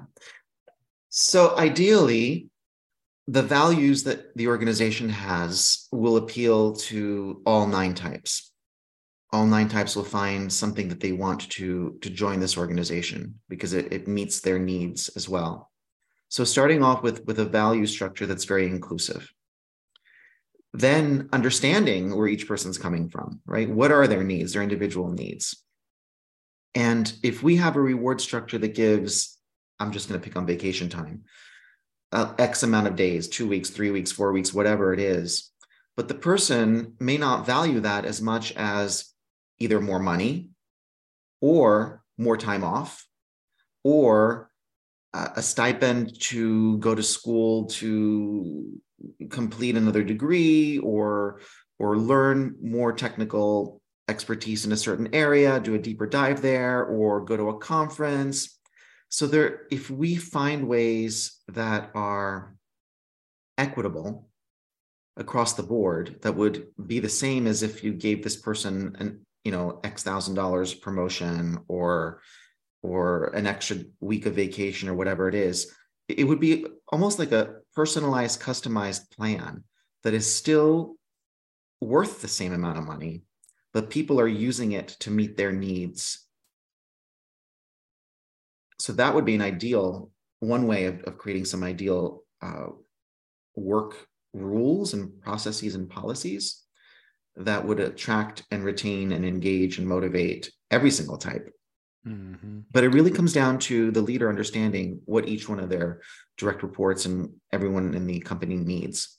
So 1.11 1.57
ideally, 1.57 2.49
the 3.27 3.43
values 3.43 4.05
that 4.05 4.35
the 4.37 4.49
organization 4.49 5.09
has 5.09 5.87
will 5.93 6.17
appeal 6.17 6.75
to 6.75 7.43
all 7.45 7.67
nine 7.67 7.95
types. 7.95 8.53
All 9.33 9.47
nine 9.47 9.69
types 9.69 9.95
will 9.95 10.05
find 10.05 10.51
something 10.51 10.89
that 10.89 11.01
they 11.01 11.13
want 11.13 11.51
to, 11.51 11.99
to 12.01 12.11
join 12.11 12.41
this 12.41 12.57
organization 12.57 13.39
because 13.49 13.75
it, 13.75 13.93
it 13.93 14.09
meets 14.09 14.41
their 14.41 14.59
needs 14.59 15.09
as 15.11 15.29
well. 15.29 15.71
So 16.29 16.45
starting 16.45 16.83
off 16.83 17.03
with, 17.03 17.25
with 17.27 17.39
a 17.39 17.45
value 17.45 17.87
structure 17.87 18.27
that's 18.27 18.45
very 18.45 18.67
inclusive. 18.67 19.33
Then 20.75 21.29
understanding 21.33 22.15
where 22.15 22.29
each 22.29 22.47
person's 22.47 22.77
coming 22.77 23.09
from, 23.09 23.41
right? 23.47 23.69
What 23.69 23.91
are 23.91 24.07
their 24.07 24.25
needs, 24.25 24.53
their 24.53 24.63
individual 24.63 25.11
needs? 25.11 25.65
And 26.75 27.11
if 27.23 27.43
we 27.43 27.57
have 27.57 27.77
a 27.77 27.81
reward 27.81 28.21
structure 28.21 28.59
that 28.59 28.75
gives, 28.75 29.38
I'm 29.81 29.93
just 29.93 30.09
going 30.09 30.21
to 30.21 30.25
pick 30.25 30.37
on 30.37 30.47
vacation 30.47 30.89
time, 30.89 31.25
uh, 32.13 32.35
X 32.39 32.63
amount 32.63 32.89
of 32.89 32.97
days, 32.97 33.29
two 33.29 33.49
weeks, 33.49 33.71
three 33.71 33.91
weeks, 33.91 34.13
four 34.13 34.33
weeks, 34.33 34.53
whatever 34.53 34.93
it 34.93 35.01
is. 35.01 35.53
But 35.97 36.09
the 36.09 36.15
person 36.15 36.95
may 37.01 37.17
not 37.17 37.47
value 37.47 37.81
that 37.81 38.05
as 38.05 38.23
much 38.23 38.53
as 38.53 39.13
either 39.59 39.81
more 39.81 39.99
money 39.99 40.51
or 41.41 42.03
more 42.17 42.37
time 42.37 42.65
off 42.65 43.07
or 43.85 44.51
uh, 45.15 45.29
a 45.37 45.43
stipend 45.43 46.21
to 46.21 46.79
go 46.79 46.95
to 46.95 47.03
school 47.03 47.67
to 47.67 48.81
complete 49.31 49.77
another 49.77 50.03
degree 50.03 50.79
or 50.79 51.41
or 51.79 51.97
learn 51.97 52.57
more 52.61 52.93
technical 52.93 53.81
expertise 54.09 54.65
in 54.65 54.73
a 54.73 54.77
certain 54.77 55.15
area 55.15 55.61
do 55.61 55.75
a 55.75 55.79
deeper 55.79 56.07
dive 56.07 56.43
there 56.43 56.85
or 56.85 57.25
go 57.25 57.37
to 57.37 57.51
a 57.51 57.59
conference 57.59 58.58
so 59.09 59.27
there, 59.27 59.67
if 59.71 59.91
we 59.91 60.17
find 60.17 60.69
ways 60.69 61.41
that 61.49 61.91
are 61.95 62.55
equitable 63.57 64.29
across 65.17 65.55
the 65.55 65.63
board, 65.63 66.19
that 66.23 66.37
would 66.37 66.69
be 66.87 67.01
the 67.01 67.09
same 67.09 67.47
as 67.47 67.63
if 67.63 67.83
you 67.83 67.93
gave 67.93 68.23
this 68.23 68.37
person 68.37 68.95
an, 68.99 69.27
you 69.45 69.53
know, 69.53 69.81
X 69.83 70.03
thousand 70.03 70.35
dollars 70.35 70.75
promotion 70.75 71.59
or 71.69 72.21
or 72.83 73.27
an 73.35 73.47
extra 73.47 73.79
week 74.01 74.27
of 74.27 74.35
vacation 74.35 74.89
or 74.89 74.95
whatever 74.95 75.29
it 75.29 75.35
is, 75.35 75.75
it 76.07 76.25
would 76.25 76.39
be 76.39 76.65
almost 76.89 77.19
like 77.19 77.33
a 77.33 77.57
personalized, 77.75 78.41
customized 78.41 79.11
plan 79.11 79.65
that 80.05 80.15
is 80.15 80.33
still 80.33 80.95
worth 81.81 82.23
the 82.23 82.29
same 82.29 82.53
amount 82.53 82.79
of 82.79 82.85
money, 82.85 83.23
but 83.73 83.91
people 83.91 84.21
are 84.21 84.29
using 84.29 84.73
it 84.73 84.89
to 84.89 85.11
meet 85.11 85.37
their 85.37 85.53
needs 85.53 86.28
so 88.79 88.93
that 88.95 89.15
would 89.15 89.25
be 89.25 89.35
an 89.35 89.43
ideal 89.43 90.11
one 90.41 90.67
way 90.67 90.85
of, 90.85 91.03
of 91.03 91.19
creating 91.19 91.45
some 91.45 91.65
ideal 91.65 92.23
uh, 92.43 92.67
work 93.57 94.09
rules 94.33 94.95
and 94.95 95.21
processes 95.21 95.75
and 95.75 95.91
policies 95.91 96.63
that 97.37 97.65
would 97.65 97.81
attract 97.81 98.45
and 98.51 98.65
retain 98.65 99.13
and 99.13 99.25
engage 99.25 99.79
and 99.79 99.87
motivate 99.87 100.51
every 100.71 100.91
single 100.91 101.19
type. 101.19 101.51
Mm-hmm. 102.07 102.61
But 102.73 102.85
it 102.85 102.91
really 102.91 103.11
comes 103.11 103.33
down 103.33 103.59
to 103.61 103.91
the 103.91 104.01
leader 104.01 104.29
understanding 104.29 105.01
what 105.05 105.29
each 105.29 105.49
one 105.49 105.61
of 105.61 105.69
their 105.69 106.01
direct 106.37 106.63
reports 106.63 107.07
and 107.07 107.31
everyone 107.53 107.95
in 107.95 108.07
the 108.07 108.21
company 108.21 108.57
needs. 108.57 109.19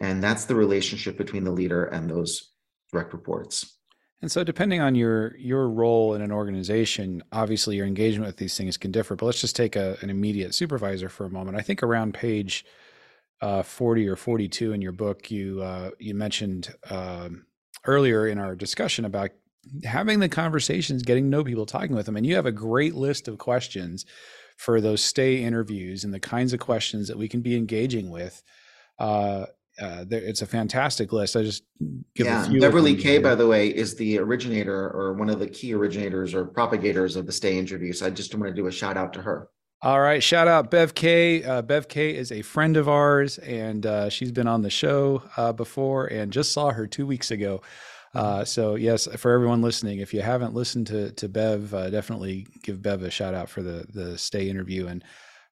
And 0.00 0.22
that's 0.22 0.46
the 0.46 0.54
relationship 0.54 1.16
between 1.16 1.44
the 1.44 1.50
leader 1.50 1.84
and 1.84 2.08
those 2.08 2.52
direct 2.92 3.12
reports. 3.12 3.78
And 4.22 4.30
so, 4.30 4.44
depending 4.44 4.80
on 4.80 4.94
your 4.94 5.36
your 5.36 5.68
role 5.68 6.14
in 6.14 6.22
an 6.22 6.30
organization, 6.30 7.22
obviously 7.32 7.76
your 7.76 7.86
engagement 7.86 8.28
with 8.28 8.36
these 8.36 8.56
things 8.56 8.76
can 8.76 8.92
differ. 8.92 9.16
But 9.16 9.26
let's 9.26 9.40
just 9.40 9.56
take 9.56 9.74
a, 9.74 9.98
an 10.00 10.10
immediate 10.10 10.54
supervisor 10.54 11.08
for 11.08 11.26
a 11.26 11.30
moment. 11.30 11.58
I 11.58 11.62
think 11.62 11.82
around 11.82 12.14
page 12.14 12.64
uh, 13.40 13.64
forty 13.64 14.08
or 14.08 14.14
forty 14.14 14.48
two 14.48 14.72
in 14.72 14.80
your 14.80 14.92
book, 14.92 15.30
you 15.30 15.60
uh, 15.60 15.90
you 15.98 16.14
mentioned 16.14 16.72
um, 16.88 17.46
earlier 17.84 18.28
in 18.28 18.38
our 18.38 18.54
discussion 18.54 19.04
about 19.04 19.30
having 19.84 20.20
the 20.20 20.28
conversations, 20.28 21.02
getting 21.02 21.24
to 21.24 21.30
know 21.30 21.44
people, 21.44 21.66
talking 21.66 21.96
with 21.96 22.06
them, 22.06 22.16
and 22.16 22.24
you 22.24 22.36
have 22.36 22.46
a 22.46 22.52
great 22.52 22.94
list 22.94 23.26
of 23.26 23.38
questions 23.38 24.06
for 24.56 24.80
those 24.80 25.02
stay 25.02 25.42
interviews 25.42 26.04
and 26.04 26.14
the 26.14 26.20
kinds 26.20 26.52
of 26.52 26.60
questions 26.60 27.08
that 27.08 27.18
we 27.18 27.28
can 27.28 27.40
be 27.40 27.56
engaging 27.56 28.08
with. 28.08 28.40
Uh, 29.00 29.46
uh, 29.80 30.04
there, 30.06 30.20
it's 30.20 30.42
a 30.42 30.46
fantastic 30.46 31.12
list. 31.12 31.36
I 31.36 31.42
just 31.42 31.64
give 32.14 32.26
yeah. 32.26 32.46
Beverly 32.60 32.94
Kaye, 32.94 33.18
by 33.18 33.34
the 33.34 33.46
way, 33.46 33.68
is 33.68 33.94
the 33.94 34.18
originator 34.18 34.90
or 34.90 35.14
one 35.14 35.30
of 35.30 35.38
the 35.38 35.46
key 35.46 35.72
originators 35.74 36.34
or 36.34 36.44
propagators 36.44 37.16
of 37.16 37.26
the 37.26 37.32
stay 37.32 37.58
interview. 37.58 37.92
So 37.92 38.06
I 38.06 38.10
just 38.10 38.34
want 38.34 38.46
to 38.48 38.54
do 38.54 38.66
a 38.66 38.72
shout 38.72 38.96
out 38.96 39.12
to 39.14 39.22
her. 39.22 39.48
All 39.80 40.00
right, 40.00 40.22
shout 40.22 40.46
out 40.46 40.70
Bev 40.70 40.94
Kaye. 40.94 41.42
Uh, 41.42 41.62
Bev 41.62 41.88
Kaye 41.88 42.14
is 42.14 42.30
a 42.30 42.42
friend 42.42 42.76
of 42.76 42.88
ours, 42.88 43.38
and 43.38 43.84
uh, 43.84 44.08
she's 44.10 44.30
been 44.30 44.46
on 44.46 44.62
the 44.62 44.70
show 44.70 45.24
uh, 45.36 45.52
before, 45.52 46.06
and 46.06 46.32
just 46.32 46.52
saw 46.52 46.70
her 46.70 46.86
two 46.86 47.06
weeks 47.06 47.32
ago. 47.32 47.62
Uh, 48.14 48.44
so 48.44 48.74
yes, 48.74 49.08
for 49.16 49.32
everyone 49.32 49.62
listening, 49.62 49.98
if 49.98 50.12
you 50.14 50.20
haven't 50.20 50.54
listened 50.54 50.86
to 50.88 51.10
to 51.12 51.28
Bev, 51.28 51.74
uh, 51.74 51.90
definitely 51.90 52.46
give 52.62 52.82
Bev 52.82 53.02
a 53.02 53.10
shout 53.10 53.34
out 53.34 53.48
for 53.48 53.62
the 53.62 53.86
the 53.92 54.18
stay 54.18 54.48
interview 54.48 54.86
and 54.86 55.02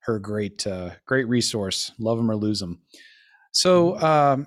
her 0.01 0.19
great 0.19 0.67
uh, 0.67 0.91
great 1.07 1.27
resource. 1.27 1.91
Love 1.99 2.19
them 2.19 2.31
or 2.31 2.37
lose 2.37 2.61
them. 2.61 2.81
So 3.53 3.93
mm-hmm. 3.93 4.05
um, 4.05 4.47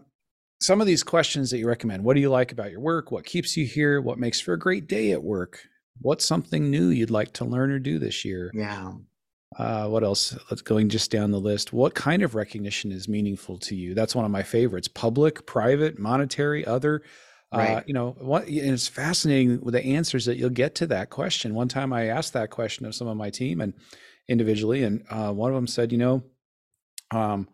some 0.62 0.82
of 0.82 0.88
these 0.88 1.04
questions 1.04 1.51
that 1.51 1.58
you 1.58 1.68
recommend. 1.68 2.04
What 2.04 2.16
do 2.16 2.22
you 2.22 2.30
like 2.30 2.51
about 2.51 2.72
your 2.72 2.80
work? 2.80 3.12
What 3.12 3.26
keeps 3.26 3.58
you 3.58 3.66
here? 3.66 4.01
What 4.01 4.18
makes 4.18 4.39
for 4.39 4.54
a 4.54 4.60
great 4.60 4.88
day 4.88 5.12
at 5.12 5.24
work? 5.24 5.60
What's 6.01 6.26
something 6.26 6.72
new 6.72 6.88
you'd 6.88 7.12
like 7.12 7.34
to 7.34 7.45
learn 7.45 7.72
or 7.72 7.80
do 7.80 7.99
this 7.99 8.26
year? 8.26 8.51
Yeah. 8.54 8.93
Uh, 9.58 9.88
what 9.88 10.04
else? 10.04 10.36
Let's 10.49 10.62
going 10.62 10.89
just 10.89 11.12
down 11.12 11.32
the 11.32 11.39
list. 11.39 11.74
What 11.74 11.93
kind 11.93 12.24
of 12.24 12.34
recognition 12.34 12.91
is 12.91 13.08
meaningful 13.08 13.58
to 13.60 13.76
you? 13.76 13.93
That's 13.93 14.16
one 14.16 14.26
of 14.26 14.32
my 14.32 14.41
favorites. 14.41 14.88
Public, 14.88 15.45
private, 15.45 15.99
monetary, 15.99 16.66
other. 16.66 17.04
Uh, 17.51 17.58
right. 17.58 17.70
Uh, 17.70 17.82
you 17.86 17.93
know 17.93 18.16
what? 18.20 18.47
And 18.47 18.72
it's 18.72 18.88
fascinating 18.88 19.62
with 19.62 19.74
the 19.74 19.86
answers 19.86 20.26
that 20.26 20.38
you'll 20.38 20.49
get 20.49 20.76
to 20.76 20.88
that 20.88 21.12
question. 21.12 21.54
One 21.54 21.68
time 21.68 21.93
I 21.93 22.08
asked 22.08 22.34
that 22.34 22.49
question 22.49 22.86
of 22.86 22.95
some 22.95 23.08
of 23.08 23.16
my 23.16 23.30
team 23.30 23.62
and 23.62 23.74
individually, 24.28 24.84
and 24.84 25.04
uh, 25.10 25.32
one 25.32 25.51
of 25.51 25.56
them 25.56 25.68
said, 25.68 25.91
you 25.91 25.99
know, 25.99 26.24
um, 27.12 27.47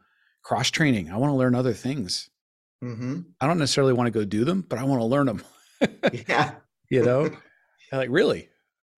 cross 0.43 0.69
training. 0.69 1.11
I 1.11 1.17
want 1.17 1.31
to 1.31 1.35
learn 1.35 1.55
other 1.55 1.73
things. 1.73 2.29
Mm-hmm. 2.83 3.21
I 3.41 3.47
don't 3.47 3.59
necessarily 3.59 3.93
want 3.93 4.07
to 4.07 4.11
go 4.11 4.25
do 4.25 4.45
them, 4.45 4.65
but 4.67 4.79
I 4.79 4.83
want 4.83 5.01
to 5.01 5.05
learn 5.05 5.25
them. 5.27 5.43
yeah. 6.27 6.55
You 6.89 7.03
know, 7.03 7.29
like 7.91 8.09
really, 8.09 8.49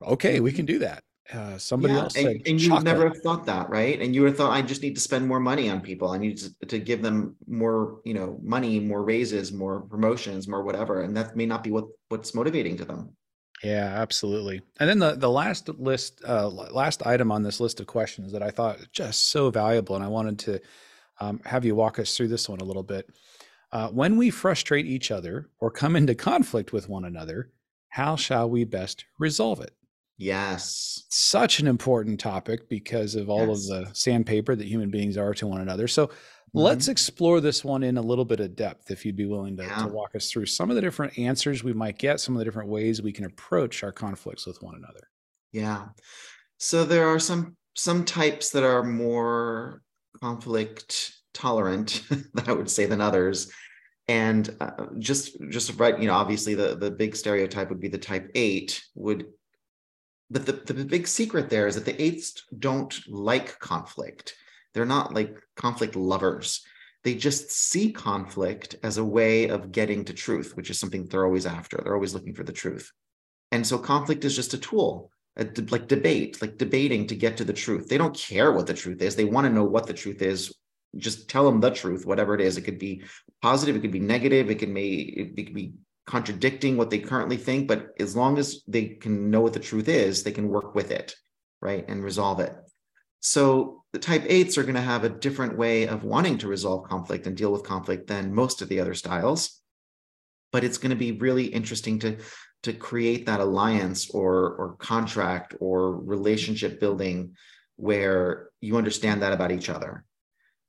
okay, 0.02 0.40
we 0.40 0.52
can 0.52 0.66
mm-hmm. 0.66 0.74
do 0.74 0.80
that. 0.80 1.04
Uh, 1.34 1.58
somebody 1.58 1.94
yeah, 1.94 2.02
else 2.02 2.16
and, 2.16 2.26
said, 2.26 2.42
and 2.46 2.62
you 2.62 2.74
would 2.74 2.84
never 2.84 3.08
have 3.08 3.18
thought 3.20 3.46
that, 3.46 3.70
right? 3.70 4.02
And 4.02 4.14
you 4.14 4.22
would 4.22 4.32
have 4.32 4.38
thought, 4.38 4.52
I 4.52 4.62
just 4.62 4.82
need 4.82 4.96
to 4.96 5.02
spend 5.02 5.26
more 5.26 5.40
money 5.40 5.70
on 5.70 5.80
people. 5.80 6.12
I 6.12 6.18
need 6.18 6.38
to, 6.38 6.66
to 6.68 6.78
give 6.78 7.02
them 7.02 7.38
more, 7.48 8.02
you 8.04 8.14
know, 8.14 8.38
money, 8.44 8.82
more 8.82 9.04
raises, 9.04 9.54
more 9.54 9.82
promotions, 9.82 10.50
more 10.50 10.64
whatever. 10.64 11.02
And 11.02 11.16
that 11.16 11.38
may 11.38 11.46
not 11.46 11.64
be 11.64 11.72
what 11.72 11.86
what's 12.10 12.36
motivating 12.36 12.76
to 12.78 12.86
them. 12.86 13.16
Yeah, 13.64 13.94
absolutely. 13.96 14.62
And 14.80 14.90
then 14.90 15.00
the 15.00 15.16
the 15.16 15.30
last 15.30 15.70
list, 15.70 16.22
uh, 16.28 16.50
last 16.50 17.06
item 17.06 17.32
on 17.32 17.44
this 17.44 17.62
list 17.62 17.80
of 17.80 17.88
questions 17.88 18.34
that 18.34 18.44
I 18.44 18.50
thought 18.50 18.80
just 18.92 19.30
so 19.30 19.50
valuable, 19.52 19.96
and 19.96 20.04
I 20.04 20.10
wanted 20.10 20.40
to 20.40 20.60
um, 21.22 21.40
have 21.46 21.64
you 21.64 21.76
walk 21.76 22.00
us 22.00 22.18
through 22.18 22.28
this 22.28 22.50
one 22.50 22.60
a 22.60 22.66
little 22.66 22.84
bit. 22.84 23.08
Uh, 23.72 23.88
when 23.90 24.18
we 24.18 24.30
frustrate 24.30 24.86
each 24.86 25.12
other 25.12 25.50
or 25.60 25.72
come 25.72 25.96
into 25.96 26.16
conflict 26.16 26.74
with 26.74 26.90
one 26.90 27.06
another, 27.06 27.52
how 27.90 28.16
shall 28.16 28.50
we 28.50 28.66
best 28.66 29.06
resolve 29.20 29.62
it? 29.62 29.74
Yes. 30.18 31.04
Such 31.10 31.60
an 31.60 31.68
important 31.68 32.20
topic 32.20 32.68
because 32.68 33.16
of 33.16 33.30
all 33.30 33.48
yes. 33.48 33.70
of 33.70 33.86
the 33.86 33.90
sandpaper 33.94 34.56
that 34.56 34.68
human 34.68 34.90
beings 34.90 35.16
are 35.16 35.34
to 35.36 35.48
one 35.48 35.62
another. 35.62 35.88
So 35.88 36.08
mm-hmm. 36.08 36.60
let's 36.60 36.88
explore 36.88 37.40
this 37.40 37.64
one 37.64 37.84
in 37.84 37.98
a 37.98 38.02
little 38.02 38.26
bit 38.26 38.40
of 38.40 38.56
depth 38.56 38.92
if 38.92 39.06
you'd 39.06 39.16
be 39.16 39.26
willing 39.26 39.58
to, 39.58 39.64
yeah. 39.64 39.84
to, 39.84 39.88
walk 39.88 40.16
us 40.16 40.30
through 40.30 40.48
some 40.48 40.70
of 40.70 40.76
the 40.76 40.82
different 40.82 41.18
answers 41.18 41.64
we 41.64 41.74
might 41.74 41.98
get, 41.98 42.20
some 42.20 42.36
of 42.36 42.40
the 42.40 42.46
different 42.46 42.70
ways 42.70 43.02
we 43.02 43.14
can 43.14 43.26
approach 43.26 43.84
our 43.84 43.92
conflicts 43.92 44.46
with 44.46 44.62
one 44.62 44.76
another. 44.76 45.08
Yeah. 45.52 45.90
So 46.58 46.84
there 46.84 47.08
are 47.08 47.20
some 47.20 47.56
some 47.74 48.04
types 48.04 48.50
that 48.50 48.64
are 48.64 48.84
more 48.84 49.82
conflict 50.22 51.14
tolerant, 51.34 52.04
that 52.34 52.48
I 52.48 52.54
would 52.54 52.70
say, 52.70 52.86
than 52.86 53.02
others 53.02 53.52
and 54.08 54.56
uh, 54.60 54.88
just 54.98 55.38
just 55.50 55.80
right 55.80 56.00
you 56.00 56.08
know 56.08 56.14
obviously 56.16 56.56
the 56.56 56.76
the 56.76 56.90
big 56.90 57.16
stereotype 57.16 57.70
would 57.70 57.80
be 57.80 57.88
the 57.88 58.00
type 58.00 58.32
8 58.34 58.84
would 58.96 59.28
but 60.32 60.46
the, 60.46 60.54
the 60.54 60.86
big 60.86 61.08
secret 61.08 61.50
there 61.50 61.68
is 61.68 61.76
that 61.76 61.84
the 61.84 62.02
eights 62.02 62.46
don't 62.58 62.98
like 63.10 63.60
conflict. 63.60 64.36
They're 64.74 64.86
not 64.86 65.14
like 65.14 65.38
conflict 65.58 65.98
lovers. 65.98 66.66
They 67.04 67.16
just 67.16 67.52
see 67.52 67.92
conflict 67.92 68.78
as 68.82 68.98
a 68.98 69.04
way 69.04 69.50
of 69.50 69.74
getting 69.74 70.06
to 70.06 70.14
truth, 70.14 70.56
which 70.56 70.70
is 70.70 70.80
something 70.80 71.06
they're 71.06 71.26
always 71.26 71.46
after. 71.46 71.82
They're 71.84 71.96
always 71.96 72.14
looking 72.14 72.34
for 72.34 72.46
the 72.46 72.54
truth. 72.54 72.90
And 73.52 73.68
so 73.68 73.78
conflict 73.78 74.24
is 74.24 74.34
just 74.34 74.54
a 74.54 74.58
tool, 74.58 75.12
a, 75.38 75.48
like 75.70 75.88
debate, 75.88 76.42
like 76.42 76.58
debating 76.58 77.08
to 77.08 77.16
get 77.16 77.38
to 77.38 77.44
the 77.44 77.54
truth. 77.54 77.88
They 77.88 77.98
don't 77.98 78.16
care 78.16 78.52
what 78.52 78.68
the 78.68 78.74
truth 78.74 79.02
is. 79.02 79.16
They 79.16 79.26
want 79.26 79.48
to 79.48 79.54
know 79.54 79.64
what 79.64 79.88
the 79.88 79.94
truth 79.94 80.22
is. 80.22 80.54
Just 80.98 81.30
tell 81.30 81.46
them 81.46 81.62
the 81.62 81.72
truth, 81.72 82.06
whatever 82.06 82.36
it 82.36 82.42
is. 82.42 82.58
It 82.58 82.64
could 82.64 82.80
be 82.80 83.04
positive, 83.42 83.76
it 83.76 83.80
could 83.80 83.92
be 83.92 84.00
negative, 84.00 84.50
it 84.50 84.56
could, 84.56 84.70
may, 84.70 84.90
it 84.90 85.36
could 85.36 85.54
be 85.54 85.74
contradicting 86.06 86.76
what 86.76 86.90
they 86.90 87.00
currently 87.00 87.38
think, 87.38 87.68
but 87.68 87.90
as 88.00 88.16
long 88.16 88.38
as 88.38 88.64
they 88.68 88.86
can 88.86 89.30
know 89.30 89.40
what 89.40 89.54
the 89.54 89.60
truth 89.60 89.88
is, 89.88 90.24
they 90.24 90.32
can 90.32 90.50
work 90.50 90.76
with 90.76 90.92
it, 90.92 91.16
right, 91.62 91.86
and 91.88 92.04
resolve 92.04 92.42
it. 92.42 92.54
So 93.22 93.84
the 93.94 94.00
type 94.00 94.24
eights 94.28 94.58
are 94.58 94.64
going 94.64 94.76
to 94.76 94.82
have 94.82 95.04
a 95.04 95.10
different 95.10 95.58
way 95.58 95.88
of 95.88 96.04
wanting 96.04 96.40
to 96.40 96.48
resolve 96.48 96.90
conflict 96.90 97.28
and 97.28 97.38
deal 97.38 97.52
with 97.52 97.64
conflict 97.64 98.08
than 98.08 98.34
most 98.34 98.62
of 98.62 98.68
the 98.68 98.80
other 98.80 98.96
styles. 98.96 99.62
But 100.52 100.64
it's 100.64 100.78
going 100.78 100.90
to 100.90 100.98
be 100.98 101.14
really 101.14 101.46
interesting 101.46 102.00
to 102.00 102.18
to 102.64 102.74
create 102.74 103.26
that 103.26 103.40
alliance 103.40 104.10
or 104.12 104.56
or 104.56 104.76
contract 104.78 105.56
or 105.60 105.96
relationship 105.96 106.80
building 106.80 107.36
where 107.76 108.50
you 108.60 108.78
understand 108.78 109.22
that 109.22 109.34
about 109.34 109.52
each 109.52 109.70
other. 109.70 110.06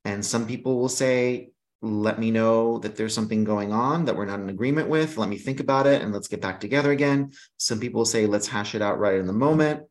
And 0.05 0.25
some 0.25 0.47
people 0.47 0.79
will 0.79 0.89
say, 0.89 1.51
let 1.81 2.17
me 2.17 2.31
know 2.31 2.79
that 2.79 2.95
there's 2.95 3.13
something 3.13 3.43
going 3.43 3.71
on 3.71 4.05
that 4.05 4.15
we're 4.15 4.25
not 4.25 4.39
in 4.39 4.49
agreement 4.49 4.87
with. 4.89 5.17
Let 5.17 5.29
me 5.29 5.37
think 5.37 5.59
about 5.59 5.85
it 5.85 6.01
and 6.01 6.13
let's 6.13 6.29
get 6.29 6.41
back 6.41 6.59
together 6.59 6.91
again. 6.91 7.31
Some 7.57 7.79
people 7.79 8.05
say, 8.05 8.25
let's 8.25 8.47
hash 8.47 8.73
it 8.73 8.81
out 8.81 8.99
right 8.99 9.19
in 9.19 9.27
the 9.27 9.33
moment. 9.33 9.83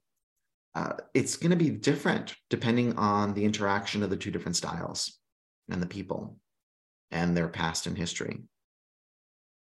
Uh, 0.75 0.95
it's 1.13 1.37
going 1.37 1.51
to 1.51 1.57
be 1.57 1.69
different 1.69 2.35
depending 2.49 2.97
on 2.97 3.35
the 3.35 3.45
interaction 3.45 4.03
of 4.03 4.11
the 4.11 4.17
two 4.17 4.31
different 4.31 4.57
styles 4.57 5.19
and 5.71 5.83
the 5.83 5.87
people 5.87 6.39
and 7.11 7.37
their 7.37 7.49
past 7.49 7.87
and 7.87 7.97
history. 7.97 8.41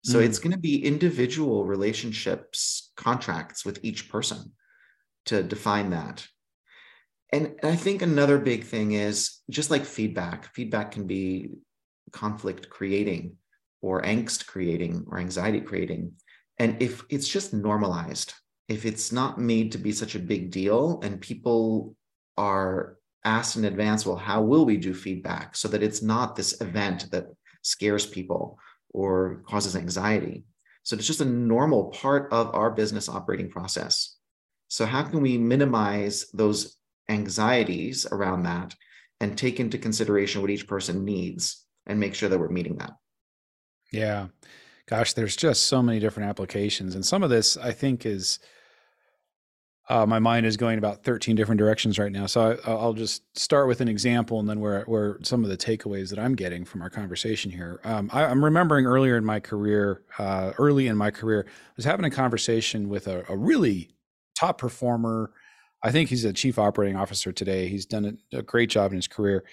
So 0.05 0.19
mm. 0.19 0.25
it's 0.25 0.39
going 0.39 0.53
to 0.53 0.59
be 0.59 0.85
individual 0.85 1.65
relationships, 1.65 2.91
contracts 2.97 3.65
with 3.65 3.79
each 3.83 4.09
person 4.11 4.53
to 5.27 5.43
define 5.43 5.91
that. 5.91 6.27
And 7.33 7.55
I 7.63 7.77
think 7.77 8.03
another 8.03 8.39
big 8.39 8.65
thing 8.65 8.93
is 8.93 9.39
just 9.49 9.71
like 9.71 9.85
feedback, 9.85 10.53
feedback 10.55 10.93
can 10.93 11.07
be 11.07 11.51
conflict 12.13 12.69
creating 12.69 13.37
or 13.81 14.03
angst 14.03 14.47
creating 14.47 15.07
or 15.09 15.19
anxiety 15.19 15.61
creating. 15.61 16.13
And 16.59 16.83
if 16.83 17.05
it's 17.09 17.29
just 17.29 17.55
normalized, 17.55 18.35
if 18.69 18.85
it's 18.85 19.13
not 19.13 19.39
made 19.39 19.73
to 19.73 19.79
be 19.79 19.93
such 19.93 20.15
a 20.15 20.21
big 20.21 20.51
deal 20.51 21.01
and 21.03 21.21
people 21.21 21.97
are 22.37 22.97
asked 23.25 23.57
in 23.57 23.65
advance, 23.65 24.05
well, 24.05 24.17
how 24.17 24.43
will 24.43 24.67
we 24.67 24.77
do 24.77 24.93
feedback 24.93 25.57
so 25.57 25.69
that 25.69 25.83
it's 25.83 26.03
not 26.03 26.37
this 26.37 26.61
event 26.61 27.11
that 27.13 27.27
scares 27.63 28.05
people 28.05 28.59
or 28.93 29.43
causes 29.49 29.76
anxiety? 29.76 30.45
So 30.82 30.97
it's 30.97 31.07
just 31.07 31.20
a 31.20 31.26
normal 31.26 31.90
part 31.90 32.32
of 32.32 32.55
our 32.55 32.70
business 32.70 33.09
operating 33.09 33.51
process. 33.51 34.16
So, 34.68 34.86
how 34.86 35.03
can 35.03 35.20
we 35.20 35.38
minimize 35.38 36.26
those 36.32 36.76
anxieties 37.09 38.07
around 38.11 38.45
that 38.45 38.74
and 39.20 39.38
take 39.38 39.61
into 39.61 39.78
consideration 39.78 40.40
what 40.40 40.51
each 40.51 40.66
person 40.66 41.05
needs 41.05 41.64
and 41.86 42.01
make 42.01 42.14
sure 42.14 42.28
that 42.28 42.38
we're 42.38 42.49
meeting 42.49 42.76
that. 42.78 42.93
Yeah. 43.93 44.28
Gosh, 44.86 45.12
there's 45.12 45.36
just 45.36 45.66
so 45.66 45.82
many 45.82 46.01
different 46.01 46.28
applications. 46.28 46.95
And 46.95 47.07
some 47.07 47.22
of 47.22 47.30
this 47.30 47.57
I 47.57 47.72
think 47.72 48.05
is 48.05 48.40
uh, 49.93 50.07
my 50.07 50.18
mind 50.18 50.47
is 50.47 50.57
going 50.57 50.78
about 50.78 51.05
13 51.05 51.36
different 51.36 51.59
directions 51.59 51.99
right 51.99 52.11
now. 52.11 52.24
So 52.24 52.59
I, 52.64 52.70
will 52.72 52.95
just 52.95 53.24
start 53.38 53.68
with 53.68 53.82
an 53.82 53.88
example 53.88 54.40
and 54.40 54.49
then 54.49 54.59
where, 54.59 54.84
where 54.84 55.18
some 55.22 55.45
of 55.45 55.51
the 55.51 55.57
takeaways 55.57 56.09
that 56.09 56.18
I'm 56.18 56.34
getting 56.34 56.64
from 56.64 56.80
our 56.80 56.88
conversation 56.88 57.51
here. 57.51 57.78
Um, 57.84 58.09
I, 58.11 58.22
am 58.24 58.43
remembering 58.43 58.86
earlier 58.86 59.18
in 59.18 59.24
my 59.24 59.38
career, 59.38 60.01
uh, 60.18 60.53
early 60.57 60.86
in 60.86 60.97
my 60.97 61.11
career, 61.11 61.45
I 61.47 61.72
was 61.76 61.84
having 61.84 62.07
a 62.07 62.11
conversation 62.11 62.88
with 62.88 63.07
a, 63.07 63.22
a, 63.30 63.36
really 63.36 63.90
top 64.34 64.57
performer. 64.57 65.30
I 65.82 65.93
think 65.93 66.09
he's 66.09 66.24
a 66.24 66.32
chief 66.32 66.59
operating 66.59 66.97
officer 66.97 67.30
today. 67.30 67.68
He's 67.68 67.84
done 67.84 68.18
a, 68.32 68.38
a 68.38 68.43
great 68.43 68.70
job 68.70 68.93
in 68.93 68.97
his 68.97 69.09
career. 69.09 69.45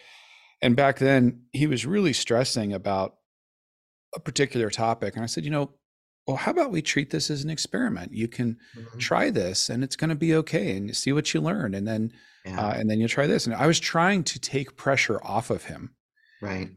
And 0.62 0.74
back 0.74 1.00
then, 1.00 1.42
he 1.52 1.68
was 1.68 1.86
really 1.86 2.14
stressing 2.14 2.72
about 2.72 3.16
a 4.16 4.22
particular 4.22 4.70
topic. 4.70 5.16
And 5.16 5.24
I 5.24 5.28
said, 5.28 5.44
you 5.44 5.52
know, 5.52 5.72
well, 6.30 6.38
how 6.38 6.52
about 6.52 6.70
we 6.72 6.84
treat 6.84 7.10
this 7.10 7.32
as 7.32 7.44
an 7.44 7.50
experiment? 7.50 8.14
You 8.14 8.28
can 8.28 8.60
mm-hmm. 8.78 9.00
try 9.00 9.32
this, 9.32 9.68
and 9.68 9.84
it's 9.84 9.96
going 9.96 10.12
to 10.12 10.16
be 10.16 10.36
okay, 10.36 10.78
and 10.78 10.96
see 10.96 11.12
what 11.12 11.34
you 11.34 11.42
learn, 11.42 11.74
and 11.74 11.88
then, 11.88 12.12
yeah. 12.46 12.68
uh, 12.68 12.74
and 12.74 12.88
then 12.88 13.00
you'll 13.00 13.10
try 13.10 13.26
this. 13.26 13.48
And 13.48 13.56
I 13.56 13.66
was 13.66 13.80
trying 13.80 14.24
to 14.26 14.40
take 14.40 14.78
pressure 14.78 15.20
off 15.24 15.50
of 15.50 15.64
him, 15.64 15.96
right? 16.40 16.70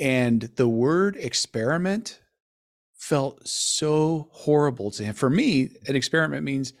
And 0.00 0.42
the 0.42 0.68
word 0.68 1.16
experiment 1.16 2.20
felt 2.94 3.48
so 3.48 4.28
horrible 4.30 4.92
to 4.92 5.02
him. 5.02 5.14
For 5.16 5.28
me, 5.28 5.70
an 5.88 5.96
experiment 5.96 6.44
means 6.44 6.72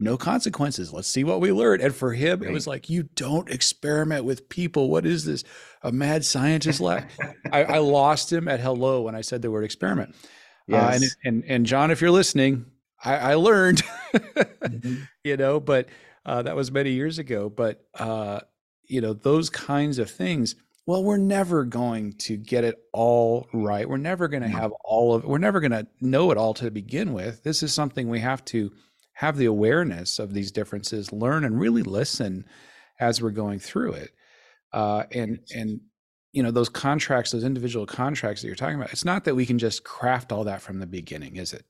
no 0.00 0.16
consequences. 0.16 0.92
Let's 0.92 1.06
see 1.06 1.22
what 1.22 1.40
we 1.40 1.52
learn. 1.52 1.80
And 1.80 1.94
for 1.94 2.14
him, 2.14 2.40
right. 2.40 2.50
it 2.50 2.52
was 2.52 2.66
like, 2.66 2.90
you 2.90 3.04
don't 3.14 3.48
experiment 3.48 4.24
with 4.24 4.48
people. 4.48 4.90
What 4.90 5.06
is 5.06 5.24
this? 5.24 5.44
A 5.84 5.92
mad 5.92 6.24
scientist? 6.24 6.82
I, 6.82 7.06
I, 7.52 7.78
lost 7.78 8.32
him 8.32 8.48
at 8.48 8.58
hello 8.58 9.02
when 9.02 9.14
I 9.14 9.20
said 9.20 9.42
the 9.42 9.52
word 9.52 9.62
experiment. 9.62 10.16
Yes. 10.70 10.82
Uh, 10.82 10.94
and, 10.94 11.04
and, 11.24 11.50
and 11.50 11.66
John, 11.66 11.90
if 11.90 12.00
you're 12.00 12.10
listening, 12.10 12.66
I, 13.04 13.16
I 13.16 13.34
learned, 13.34 13.82
mm-hmm. 14.14 15.02
you 15.24 15.36
know, 15.36 15.60
but 15.60 15.88
uh, 16.24 16.42
that 16.42 16.54
was 16.54 16.70
many 16.70 16.92
years 16.92 17.18
ago. 17.18 17.48
But 17.48 17.84
uh, 17.94 18.40
you 18.84 19.00
know, 19.00 19.12
those 19.12 19.50
kinds 19.50 19.98
of 19.98 20.10
things, 20.10 20.54
well, 20.86 21.02
we're 21.02 21.16
never 21.16 21.64
going 21.64 22.14
to 22.14 22.36
get 22.36 22.64
it 22.64 22.76
all 22.92 23.46
right. 23.52 23.88
We're 23.88 23.96
never 23.96 24.28
going 24.28 24.42
to 24.42 24.48
have 24.48 24.72
all 24.84 25.14
of 25.14 25.24
we're 25.24 25.38
never 25.38 25.60
going 25.60 25.72
to 25.72 25.86
know 26.00 26.30
it 26.30 26.38
all 26.38 26.54
to 26.54 26.70
begin 26.70 27.12
with. 27.12 27.42
This 27.42 27.62
is 27.62 27.72
something 27.72 28.08
we 28.08 28.20
have 28.20 28.44
to 28.46 28.70
have 29.14 29.36
the 29.36 29.46
awareness 29.46 30.18
of 30.18 30.32
these 30.32 30.50
differences, 30.50 31.12
learn 31.12 31.44
and 31.44 31.60
really 31.60 31.82
listen 31.82 32.44
as 32.98 33.20
we're 33.20 33.30
going 33.30 33.58
through 33.58 33.92
it. 33.92 34.10
Uh, 34.72 35.04
and 35.12 35.40
and 35.54 35.80
you 36.32 36.42
know 36.42 36.50
those 36.50 36.68
contracts, 36.68 37.32
those 37.32 37.44
individual 37.44 37.86
contracts 37.86 38.42
that 38.42 38.46
you're 38.46 38.56
talking 38.56 38.76
about. 38.76 38.92
It's 38.92 39.04
not 39.04 39.24
that 39.24 39.34
we 39.34 39.46
can 39.46 39.58
just 39.58 39.84
craft 39.84 40.32
all 40.32 40.44
that 40.44 40.62
from 40.62 40.78
the 40.78 40.86
beginning, 40.86 41.36
is 41.36 41.52
it? 41.52 41.64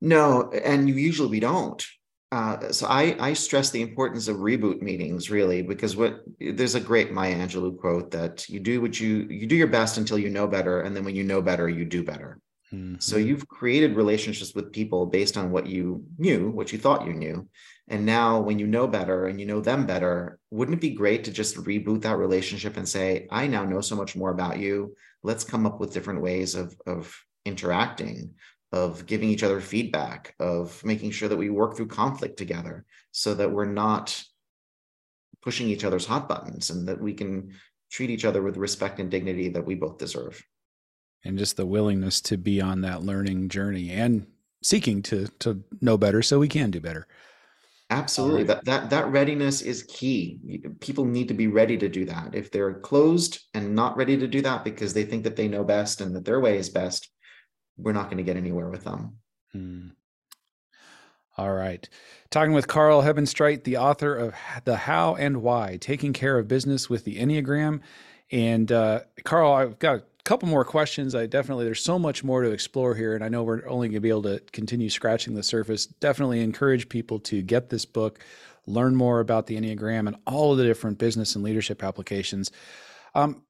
No, 0.00 0.50
and 0.50 0.88
usually 0.88 1.28
we 1.28 1.40
don't. 1.40 1.84
Uh, 2.32 2.72
so 2.72 2.86
I, 2.88 3.16
I 3.20 3.32
stress 3.32 3.70
the 3.70 3.80
importance 3.80 4.26
of 4.26 4.38
reboot 4.38 4.82
meetings 4.82 5.30
really 5.30 5.62
because 5.62 5.94
what 5.94 6.24
there's 6.40 6.74
a 6.74 6.80
great 6.80 7.12
Maya 7.12 7.36
Angelou 7.36 7.78
quote 7.78 8.10
that 8.10 8.48
you 8.48 8.58
do 8.58 8.80
what 8.80 8.98
you 8.98 9.26
you 9.30 9.46
do 9.46 9.54
your 9.54 9.68
best 9.68 9.98
until 9.98 10.18
you 10.18 10.30
know 10.30 10.48
better 10.48 10.80
and 10.80 10.96
then 10.96 11.04
when 11.04 11.14
you 11.14 11.22
know 11.22 11.40
better 11.40 11.68
you 11.68 11.84
do 11.84 12.02
better. 12.02 12.40
Mm-hmm. 12.72 12.96
So 12.98 13.18
you've 13.18 13.46
created 13.46 13.94
relationships 13.94 14.52
with 14.52 14.72
people 14.72 15.06
based 15.06 15.36
on 15.36 15.52
what 15.52 15.66
you 15.66 16.04
knew, 16.18 16.50
what 16.50 16.72
you 16.72 16.78
thought 16.78 17.06
you 17.06 17.14
knew. 17.14 17.48
And 17.88 18.06
now 18.06 18.40
when 18.40 18.58
you 18.58 18.66
know 18.66 18.86
better 18.86 19.26
and 19.26 19.38
you 19.38 19.46
know 19.46 19.60
them 19.60 19.84
better, 19.84 20.38
wouldn't 20.50 20.78
it 20.78 20.80
be 20.80 20.90
great 20.90 21.24
to 21.24 21.32
just 21.32 21.56
reboot 21.56 22.02
that 22.02 22.16
relationship 22.16 22.76
and 22.76 22.88
say, 22.88 23.26
I 23.30 23.46
now 23.46 23.64
know 23.64 23.82
so 23.82 23.94
much 23.94 24.16
more 24.16 24.30
about 24.30 24.58
you. 24.58 24.96
Let's 25.22 25.44
come 25.44 25.66
up 25.66 25.80
with 25.80 25.92
different 25.92 26.22
ways 26.22 26.54
of 26.54 26.74
of 26.86 27.14
interacting 27.44 28.34
of 28.74 29.06
giving 29.06 29.30
each 29.30 29.44
other 29.44 29.60
feedback, 29.60 30.34
of 30.40 30.84
making 30.84 31.12
sure 31.12 31.28
that 31.28 31.36
we 31.36 31.48
work 31.48 31.76
through 31.76 31.86
conflict 31.86 32.36
together 32.36 32.84
so 33.12 33.32
that 33.32 33.52
we're 33.52 33.64
not 33.64 34.20
pushing 35.42 35.68
each 35.68 35.84
other's 35.84 36.06
hot 36.06 36.28
buttons 36.28 36.70
and 36.70 36.88
that 36.88 37.00
we 37.00 37.14
can 37.14 37.52
treat 37.88 38.10
each 38.10 38.24
other 38.24 38.42
with 38.42 38.56
respect 38.56 38.98
and 38.98 39.12
dignity 39.12 39.48
that 39.48 39.64
we 39.64 39.76
both 39.76 39.96
deserve. 39.96 40.44
And 41.24 41.38
just 41.38 41.56
the 41.56 41.64
willingness 41.64 42.20
to 42.22 42.36
be 42.36 42.60
on 42.60 42.80
that 42.80 43.04
learning 43.04 43.48
journey 43.48 43.90
and 43.90 44.26
seeking 44.60 45.02
to 45.02 45.28
to 45.38 45.62
know 45.80 45.96
better 45.96 46.20
so 46.20 46.40
we 46.40 46.48
can 46.48 46.72
do 46.72 46.80
better. 46.80 47.06
Absolutely. 47.90 48.44
That 48.44 48.64
that 48.64 48.90
that 48.90 49.10
readiness 49.12 49.60
is 49.60 49.82
key. 49.84 50.40
People 50.80 51.04
need 51.04 51.28
to 51.28 51.34
be 51.34 51.48
ready 51.48 51.76
to 51.76 51.88
do 51.88 52.04
that. 52.06 52.34
If 52.34 52.50
they're 52.50 52.80
closed 52.80 53.40
and 53.52 53.74
not 53.74 53.96
ready 53.96 54.16
to 54.16 54.26
do 54.26 54.40
that 54.42 54.64
because 54.64 54.94
they 54.94 55.04
think 55.04 55.24
that 55.24 55.36
they 55.36 55.48
know 55.48 55.64
best 55.64 56.00
and 56.00 56.16
that 56.16 56.24
their 56.24 56.40
way 56.40 56.56
is 56.56 56.70
best, 56.70 57.10
we're 57.76 57.92
not 57.92 58.06
going 58.06 58.16
to 58.16 58.22
get 58.22 58.36
anywhere 58.36 58.70
with 58.70 58.84
them. 58.84 59.18
Hmm. 59.52 59.88
All 61.36 61.52
right. 61.52 61.88
Talking 62.30 62.52
with 62.52 62.68
Karl 62.68 63.02
Hebenstreit, 63.02 63.64
the 63.64 63.76
author 63.76 64.14
of 64.14 64.34
The 64.64 64.76
How 64.76 65.16
and 65.16 65.42
Why 65.42 65.78
Taking 65.80 66.12
Care 66.12 66.38
of 66.38 66.48
Business 66.48 66.88
with 66.88 67.04
the 67.04 67.16
Enneagram. 67.16 67.80
And 68.30 68.70
uh, 68.70 69.00
Karl, 69.24 69.52
I've 69.52 69.78
got 69.78 70.04
couple 70.24 70.48
more 70.48 70.64
questions. 70.64 71.14
I 71.14 71.26
definitely, 71.26 71.64
there's 71.64 71.82
so 71.82 71.98
much 71.98 72.24
more 72.24 72.42
to 72.42 72.50
explore 72.50 72.94
here. 72.94 73.14
And 73.14 73.22
I 73.22 73.28
know 73.28 73.42
we're 73.42 73.66
only 73.68 73.88
going 73.88 73.94
to 73.94 74.00
be 74.00 74.08
able 74.08 74.22
to 74.22 74.40
continue 74.52 74.88
scratching 74.88 75.34
the 75.34 75.42
surface. 75.42 75.86
Definitely 75.86 76.40
encourage 76.40 76.88
people 76.88 77.18
to 77.20 77.42
get 77.42 77.68
this 77.68 77.84
book, 77.84 78.20
learn 78.66 78.96
more 78.96 79.20
about 79.20 79.46
the 79.46 79.56
Enneagram 79.56 80.06
and 80.06 80.16
all 80.26 80.52
of 80.52 80.58
the 80.58 80.64
different 80.64 80.98
business 80.98 81.34
and 81.34 81.44
leadership 81.44 81.84
applications. 81.84 82.50
Um, 83.14 83.42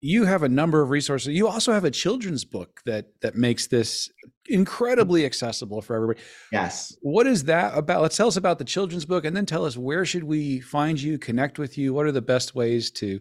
you 0.00 0.24
have 0.26 0.42
a 0.42 0.48
number 0.48 0.82
of 0.82 0.90
resources. 0.90 1.28
You 1.28 1.48
also 1.48 1.72
have 1.72 1.84
a 1.84 1.90
children's 1.90 2.44
book 2.44 2.82
that 2.84 3.06
that 3.22 3.36
makes 3.36 3.68
this 3.68 4.10
incredibly 4.46 5.24
accessible 5.24 5.80
for 5.80 5.96
everybody. 5.96 6.20
Yes. 6.52 6.94
What 7.00 7.26
is 7.26 7.44
that 7.44 7.76
about? 7.76 8.02
Let's 8.02 8.16
tell 8.16 8.28
us 8.28 8.36
about 8.36 8.58
the 8.58 8.66
children's 8.66 9.06
book, 9.06 9.24
and 9.24 9.34
then 9.34 9.46
tell 9.46 9.64
us 9.64 9.78
where 9.78 10.04
should 10.04 10.24
we 10.24 10.60
find 10.60 11.00
you, 11.00 11.16
connect 11.16 11.58
with 11.58 11.78
you. 11.78 11.94
What 11.94 12.04
are 12.04 12.12
the 12.12 12.20
best 12.20 12.54
ways 12.54 12.90
to 12.92 13.18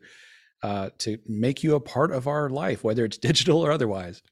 uh, 0.63 0.89
to 0.99 1.19
make 1.27 1.63
you 1.63 1.75
a 1.75 1.79
part 1.79 2.11
of 2.11 2.27
our 2.27 2.49
life, 2.49 2.83
whether 2.83 3.05
it's 3.05 3.17
digital 3.29 3.63
or 3.63 3.71
otherwise? 3.71 4.23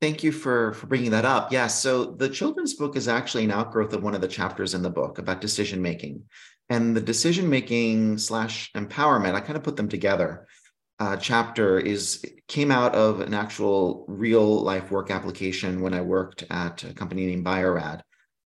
Thank 0.00 0.22
you 0.22 0.32
for 0.32 0.74
for 0.74 0.86
bringing 0.86 1.10
that 1.12 1.24
up. 1.24 1.50
Yeah, 1.50 1.66
so 1.66 2.04
the 2.04 2.28
children's 2.28 2.74
book 2.74 2.94
is 2.94 3.08
actually 3.08 3.44
an 3.44 3.50
outgrowth 3.50 3.92
of 3.92 4.02
one 4.02 4.14
of 4.14 4.20
the 4.20 4.28
chapters 4.28 4.74
in 4.74 4.82
the 4.82 4.90
book 4.90 5.18
about 5.18 5.40
decision 5.40 5.80
making, 5.80 6.22
and 6.68 6.96
the 6.96 7.00
decision 7.00 7.48
making 7.48 8.18
slash 8.18 8.70
empowerment. 8.74 9.34
I 9.34 9.40
kind 9.40 9.56
of 9.56 9.62
put 9.62 9.76
them 9.76 9.88
together 9.88 10.46
uh, 11.00 11.16
chapter 11.16 11.78
is 11.78 12.24
came 12.48 12.70
out 12.70 12.94
of 12.94 13.20
an 13.20 13.34
actual 13.34 14.04
real 14.08 14.62
life 14.62 14.90
work 14.90 15.10
application 15.10 15.80
when 15.80 15.94
I 15.94 16.00
worked 16.00 16.44
at 16.50 16.84
a 16.84 16.94
company 16.94 17.26
named 17.26 17.44
Bio-Rad. 17.44 18.02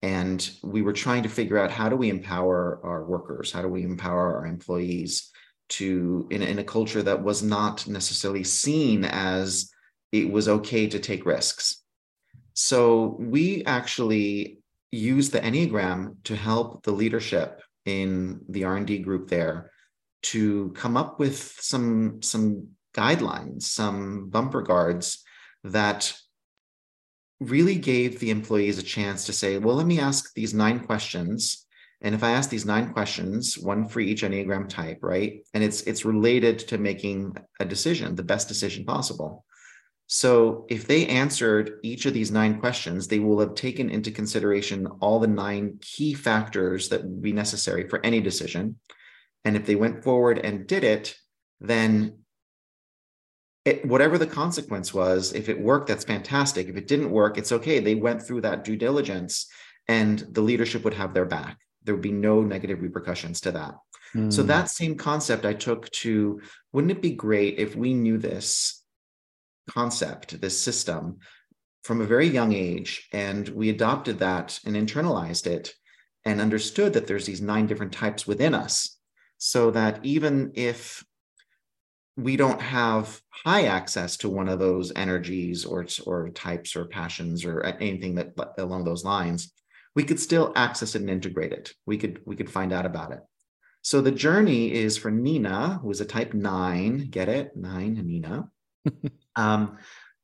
And 0.02 0.50
we 0.62 0.82
were 0.82 0.92
trying 0.92 1.24
to 1.24 1.30
figure 1.30 1.58
out 1.58 1.72
how 1.72 1.88
do 1.88 1.96
we 1.96 2.10
empower 2.10 2.82
our 2.84 3.06
workers? 3.06 3.54
How 3.54 3.62
do 3.62 3.70
we 3.70 3.84
empower 3.84 4.36
our 4.36 4.46
employees 4.46 5.32
to 5.70 6.28
in, 6.30 6.42
in 6.42 6.60
a 6.60 6.64
culture 6.64 7.02
that 7.04 7.24
was 7.24 7.42
not 7.44 7.88
necessarily 7.88 8.44
seen 8.44 9.06
as 9.06 9.72
it 10.12 10.30
was 10.30 10.48
okay 10.48 10.88
to 10.88 11.00
take 11.00 11.26
risks? 11.26 11.84
So 12.54 13.18
we 13.20 13.64
actually 13.66 14.60
use 14.92 15.32
the 15.32 15.40
Enneagram 15.40 16.24
to 16.26 16.36
help 16.36 16.84
the 16.84 16.92
leadership 16.92 17.62
in 17.86 18.42
the 18.48 18.64
R&D 18.64 19.00
group 19.00 19.28
there 19.28 19.72
to 20.22 20.72
come 20.76 20.96
up 20.96 21.20
with 21.20 21.38
some 21.60 22.22
some 22.22 22.68
guidelines, 22.96 23.64
some 23.64 24.30
bumper 24.30 24.62
guards 24.62 25.24
that 25.64 26.16
really 27.40 27.76
gave 27.76 28.20
the 28.20 28.30
employees 28.30 28.78
a 28.78 28.84
chance 28.84 29.26
to 29.26 29.34
say, 29.34 29.58
well, 29.58 29.76
let 29.76 29.88
me 29.88 30.00
ask 30.00 30.34
these 30.34 30.54
nine 30.54 30.80
questions. 30.80 31.66
And 32.04 32.14
if 32.14 32.24
I 32.24 32.32
ask 32.32 32.50
these 32.50 32.66
nine 32.66 32.92
questions, 32.92 33.58
one 33.58 33.88
for 33.88 34.02
each 34.02 34.24
Enneagram 34.24 34.68
type, 34.68 35.00
right? 35.02 35.46
And 35.54 35.64
it's 35.64 35.82
it's 35.84 36.04
related 36.04 36.60
to 36.60 36.78
making 36.78 37.36
a 37.60 37.66
decision, 37.66 38.16
the 38.16 38.24
best 38.24 38.50
decision 38.50 38.84
possible. 38.84 39.46
So 40.08 40.66
if 40.70 40.86
they 40.86 41.08
answered 41.08 41.80
each 41.82 42.06
of 42.06 42.14
these 42.14 42.30
nine 42.30 42.60
questions, 42.60 43.08
they 43.08 43.20
will 43.20 43.40
have 43.40 43.56
taken 43.56 43.90
into 43.90 44.12
consideration 44.12 44.86
all 45.00 45.20
the 45.20 45.28
nine 45.28 45.80
key 45.82 46.14
factors 46.14 46.90
that 46.90 47.04
would 47.04 47.22
be 47.22 47.32
necessary 47.32 47.88
for 47.88 48.06
any 48.06 48.20
decision. 48.20 48.80
And 49.46 49.56
if 49.56 49.66
they 49.66 49.76
went 49.76 50.04
forward 50.04 50.40
and 50.40 50.68
did 50.68 50.84
it, 50.84 51.16
then 51.62 52.20
it, 53.66 53.86
whatever 53.86 54.18
the 54.18 54.28
consequence 54.28 54.94
was, 54.94 55.32
if 55.34 55.48
it 55.48 55.60
worked, 55.60 55.88
that's 55.88 56.04
fantastic. 56.04 56.68
If 56.68 56.76
it 56.76 56.88
didn't 56.88 57.10
work, 57.10 57.38
it's 57.38 57.54
okay. 57.54 57.80
They 57.80 57.96
went 57.96 58.22
through 58.22 58.42
that 58.42 58.66
due 58.66 58.76
diligence 58.76 59.48
and 59.88 60.20
the 60.32 60.42
leadership 60.42 60.84
would 60.84 60.94
have 60.94 61.14
their 61.14 61.26
back. 61.26 61.58
There 61.84 61.94
would 61.96 62.02
be 62.02 62.12
no 62.12 62.42
negative 62.42 62.82
repercussions 62.82 63.42
to 63.42 63.52
that. 63.52 63.76
Mm. 64.16 64.32
So, 64.32 64.42
hmm. 64.42 64.48
that 64.50 64.70
same 64.70 64.96
concept 64.96 65.46
I 65.46 65.54
took 65.54 65.90
to 65.92 66.42
wouldn't 66.72 66.92
it 66.92 67.02
be 67.02 67.12
great 67.12 67.60
if 67.60 67.76
we 67.76 67.94
knew 67.94 68.18
this 68.18 68.84
concept, 69.70 70.40
this 70.42 70.60
system 70.60 71.20
from 71.84 72.02
a 72.02 72.06
very 72.06 72.28
young 72.28 72.54
age, 72.54 73.08
and 73.12 73.48
we 73.50 73.70
adopted 73.70 74.20
that 74.20 74.60
and 74.66 74.76
internalized 74.76 75.48
it 75.48 75.74
and 76.26 76.40
understood 76.40 76.94
that 76.94 77.08
there's 77.08 77.26
these 77.26 77.42
nine 77.42 77.68
different 77.68 77.92
types 77.92 78.26
within 78.26 78.54
us 78.54 78.98
so 79.38 79.72
that 79.72 80.00
even 80.04 80.52
if 80.56 81.04
we 82.16 82.38
don't 82.38 82.62
have 82.62 83.20
high 83.30 83.66
access 83.66 84.18
to 84.18 84.30
one 84.30 84.48
of 84.48 84.60
those 84.60 84.94
energies 84.96 85.66
or, 85.66 85.86
or 86.06 86.30
types 86.30 86.76
or 86.76 86.86
passions 86.86 87.44
or 87.44 87.62
anything 87.64 88.16
that 88.16 88.34
along 88.58 88.86
those 88.86 89.04
lines, 89.04 89.52
we 89.96 90.04
could 90.04 90.20
still 90.20 90.52
access 90.56 90.96
it 90.96 91.02
and 91.02 91.10
integrate 91.10 91.52
it. 91.52 91.74
We 91.86 91.98
could 91.98 92.22
we 92.26 92.36
could 92.36 92.50
find 92.50 92.74
out 92.74 92.86
about 92.86 93.12
it. 93.12 93.20
So 93.82 94.00
the 94.00 94.12
journey 94.12 94.72
is 94.72 94.98
for 94.98 95.12
Nina, 95.12 95.80
who 95.82 95.92
is 95.92 96.02
a 96.02 96.06
type 96.06 96.34
nine, 96.34 97.10
get 97.10 97.28
it? 97.28 97.56
Nine, 97.56 97.96
Nina, 97.96 98.50
um, 99.36 99.78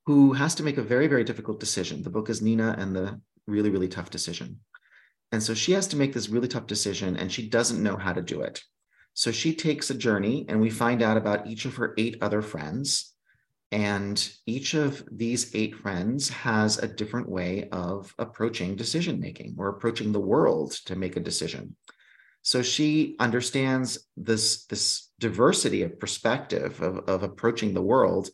who 0.05 0.33
has 0.33 0.55
to 0.55 0.63
make 0.63 0.77
a 0.77 0.83
very, 0.83 1.07
very 1.07 1.25
difficult 1.25 1.59
decision. 1.59 2.01
The 2.01 2.09
book 2.09 2.29
is 2.29 2.41
Nina 2.41 2.75
and 2.79 2.95
the 2.95 3.19
really, 3.47 3.69
really 3.69 3.89
tough 3.89 4.09
decision. 4.09 4.61
And 5.31 5.43
so 5.43 5.53
she 5.53 5.73
has 5.73 5.87
to 5.87 5.97
make 5.97 6.13
this 6.13 6.29
really 6.29 6.47
tough 6.47 6.67
decision 6.67 7.17
and 7.17 7.31
she 7.31 7.49
doesn't 7.49 7.83
know 7.83 7.97
how 7.97 8.13
to 8.13 8.21
do 8.21 8.41
it. 8.41 8.63
So 9.13 9.31
she 9.31 9.53
takes 9.53 9.89
a 9.89 9.95
journey, 9.95 10.45
and 10.47 10.61
we 10.61 10.69
find 10.69 11.01
out 11.01 11.17
about 11.17 11.45
each 11.45 11.65
of 11.65 11.75
her 11.75 11.93
eight 11.97 12.17
other 12.21 12.41
friends. 12.41 13.13
And 13.71 14.31
each 14.47 14.73
of 14.73 15.03
these 15.11 15.53
eight 15.53 15.75
friends 15.75 16.29
has 16.29 16.79
a 16.79 16.87
different 16.87 17.29
way 17.29 17.69
of 17.71 18.13
approaching 18.17 18.75
decision 18.75 19.19
making 19.19 19.55
or 19.59 19.69
approaching 19.69 20.11
the 20.11 20.19
world 20.19 20.71
to 20.85 20.95
make 20.95 21.17
a 21.17 21.21
decision. 21.21 21.75
So 22.41 22.63
she 22.63 23.15
understands 23.19 24.07
this, 24.17 24.65
this 24.65 25.11
diversity 25.19 25.83
of 25.83 25.99
perspective 25.99 26.81
of, 26.81 26.97
of 27.09 27.21
approaching 27.21 27.73
the 27.73 27.81
world 27.81 28.29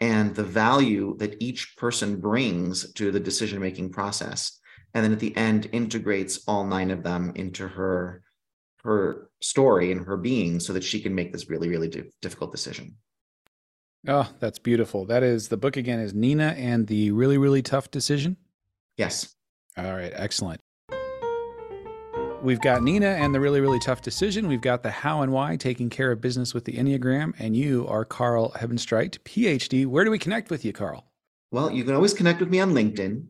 and 0.00 0.34
the 0.34 0.42
value 0.42 1.16
that 1.18 1.40
each 1.40 1.76
person 1.76 2.18
brings 2.18 2.92
to 2.94 3.12
the 3.12 3.20
decision 3.20 3.60
making 3.60 3.92
process. 3.92 4.58
And 4.94 5.04
then 5.04 5.12
at 5.12 5.20
the 5.20 5.36
end, 5.36 5.68
integrates 5.72 6.42
all 6.48 6.64
nine 6.64 6.90
of 6.90 7.02
them 7.02 7.32
into 7.36 7.68
her 7.68 8.22
her 8.82 9.28
story 9.42 9.92
and 9.92 10.06
her 10.06 10.16
being 10.16 10.58
so 10.58 10.72
that 10.72 10.82
she 10.82 11.00
can 11.00 11.14
make 11.14 11.32
this 11.32 11.50
really 11.50 11.68
really 11.68 11.88
difficult 12.22 12.50
decision 12.50 12.96
oh 14.08 14.30
that's 14.40 14.58
beautiful 14.58 15.04
that 15.04 15.22
is 15.22 15.48
the 15.48 15.56
book 15.56 15.76
again 15.76 15.98
is 15.98 16.14
nina 16.14 16.54
and 16.56 16.86
the 16.86 17.10
really 17.10 17.38
really 17.38 17.62
tough 17.62 17.90
decision 17.90 18.36
yes 18.96 19.34
all 19.76 19.92
right 19.92 20.12
excellent 20.14 20.60
we've 22.42 22.60
got 22.60 22.82
Nina 22.82 23.06
and 23.06 23.34
the 23.34 23.40
really, 23.40 23.60
really 23.60 23.78
tough 23.78 24.02
decision. 24.02 24.48
We've 24.48 24.60
got 24.60 24.82
the 24.82 24.90
how 24.90 25.22
and 25.22 25.32
why, 25.32 25.56
taking 25.56 25.88
care 25.90 26.10
of 26.12 26.20
business 26.20 26.52
with 26.54 26.64
the 26.64 26.72
Enneagram. 26.72 27.34
And 27.38 27.56
you 27.56 27.86
are 27.88 28.04
Karl 28.04 28.50
Hebenstreit, 28.52 29.18
PhD. 29.20 29.86
Where 29.86 30.04
do 30.04 30.10
we 30.10 30.18
connect 30.18 30.50
with 30.50 30.64
you, 30.64 30.72
Karl? 30.72 31.06
Well, 31.50 31.70
you 31.70 31.84
can 31.84 31.94
always 31.94 32.14
connect 32.14 32.40
with 32.40 32.48
me 32.48 32.60
on 32.60 32.72
LinkedIn. 32.72 33.26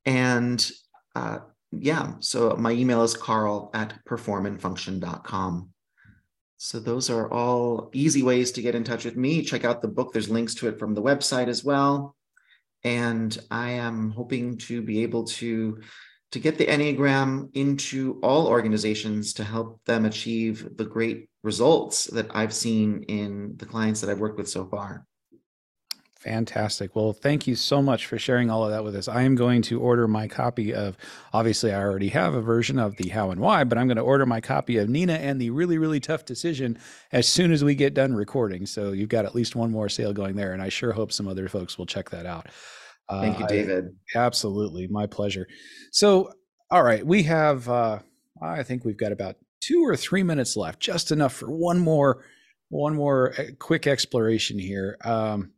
And 0.07 0.71
uh, 1.15 1.39
yeah, 1.73 2.15
so 2.21 2.57
my 2.57 2.73
email 2.73 3.03
is 3.03 3.15
karl 3.15 3.71
at 3.75 4.05
performandfunction.com. 4.05 5.71
So 6.63 6.79
those 6.79 7.09
are 7.09 7.33
all 7.33 7.91
easy 7.95 8.23
ways 8.23 8.53
to 8.53 8.63
get 8.63 8.75
in 8.75 8.85
touch 8.85 9.05
with 9.05 9.17
me. 9.17 9.43
Check 9.43 9.65
out 9.65 9.81
the 9.81 9.89
book. 9.89 10.13
There's 10.13 10.29
links 10.29 10.55
to 10.57 10.69
it 10.69 10.79
from 10.79 10.95
the 10.95 11.03
website 11.03 11.49
as 11.49 11.65
well. 11.65 12.15
And 12.85 13.37
I 13.51 13.71
am 13.73 14.11
hoping 14.11 14.59
to 14.59 14.83
be 14.83 15.03
able 15.03 15.25
to 15.25 15.81
to 16.33 16.39
get 16.39 16.59
the 16.59 16.67
Enneagram 16.67 17.51
into 17.55 18.21
all 18.23 18.47
organizations 18.47 19.33
to 19.35 19.43
help 19.43 19.81
them 19.85 20.05
achieve 20.05 20.77
the 20.77 20.85
great 20.85 21.29
results 21.43 22.05
that 22.05 22.29
I've 22.31 22.55
seen 22.55 23.03
in 23.09 23.57
the 23.57 23.67
clients 23.67 24.01
that 24.01 24.11
I've 24.11 24.21
worked 24.21 24.39
with 24.39 24.49
so 24.49 24.65
far. 24.67 25.07
Fantastic. 26.21 26.95
Well, 26.95 27.15
thank 27.15 27.47
you 27.47 27.55
so 27.55 27.81
much 27.81 28.05
for 28.05 28.19
sharing 28.19 28.51
all 28.51 28.63
of 28.63 28.71
that 28.73 28.85
with 28.85 28.95
us. 28.95 29.09
I 29.09 29.23
am 29.23 29.37
going 29.37 29.63
to 29.63 29.81
order 29.81 30.07
my 30.07 30.29
copy 30.29 30.75
of, 30.75 30.99
obviously, 31.33 31.73
I 31.73 31.81
already 31.81 32.11
have 32.11 32.35
a 32.35 32.43
version 32.43 32.79
of 32.79 32.97
the 32.97 33.09
how 33.09 33.31
and 33.31 33.41
why, 33.41 33.65
but 33.65 33.79
I'm 33.79 33.87
going 33.87 33.97
to 33.97 34.03
order 34.03 34.27
my 34.27 34.43
copy 34.43 34.77
of 34.77 34.91
Nina 34.91 35.15
and 35.15 35.41
the 35.41 35.49
really, 35.49 35.79
really 35.79 35.99
tough 35.99 36.27
decision 36.27 36.79
as 37.11 37.27
soon 37.27 37.53
as 37.53 37.65
we 37.65 37.75
get 37.75 37.95
done 37.95 38.15
recording. 38.15 38.67
So 38.67 38.93
you've 38.93 39.09
got 39.09 39.25
at 39.25 39.35
least 39.35 39.57
one 39.57 39.71
more 39.71 39.89
sale 39.89 40.13
going 40.13 40.37
there. 40.37 40.53
And 40.53 40.61
I 40.61 40.69
sure 40.69 40.93
hope 40.93 41.11
some 41.11 41.27
other 41.27 41.49
folks 41.49 41.79
will 41.79 41.87
check 41.87 42.11
that 42.11 42.27
out. 42.27 42.49
Thank 43.11 43.39
you, 43.39 43.47
uh, 43.47 43.49
David. 43.49 43.97
I, 44.15 44.19
absolutely. 44.19 44.89
My 44.89 45.07
pleasure. 45.07 45.47
So, 45.91 46.35
all 46.71 46.83
right, 46.83 47.05
we 47.05 47.23
have, 47.23 47.67
uh, 47.67 48.01
I 48.43 48.63
think 48.63 48.85
we've 48.85 48.99
got 48.99 49.13
about 49.13 49.37
two 49.63 49.83
or 49.87 49.97
three 49.97 50.23
minutes 50.23 50.55
left, 50.55 50.81
just 50.81 51.13
enough 51.13 51.33
for 51.33 51.51
one 51.51 51.79
more, 51.79 52.27
one 52.69 52.95
more 52.95 53.33
uh, 53.39 53.45
quick 53.59 53.87
exploration 53.87 54.59
here. 54.59 54.99
Um, 55.03 55.53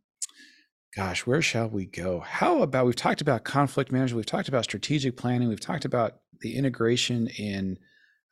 gosh, 0.95 1.25
where 1.25 1.41
shall 1.41 1.69
we 1.69 1.85
go? 1.85 2.19
How 2.19 2.61
about 2.61 2.85
we've 2.85 2.95
talked 2.95 3.21
about 3.21 3.43
conflict 3.43 3.91
management, 3.91 4.17
we've 4.17 4.25
talked 4.25 4.47
about 4.47 4.63
strategic 4.63 5.17
planning, 5.17 5.49
we've 5.49 5.59
talked 5.59 5.85
about 5.85 6.17
the 6.41 6.55
integration 6.55 7.27
in 7.37 7.77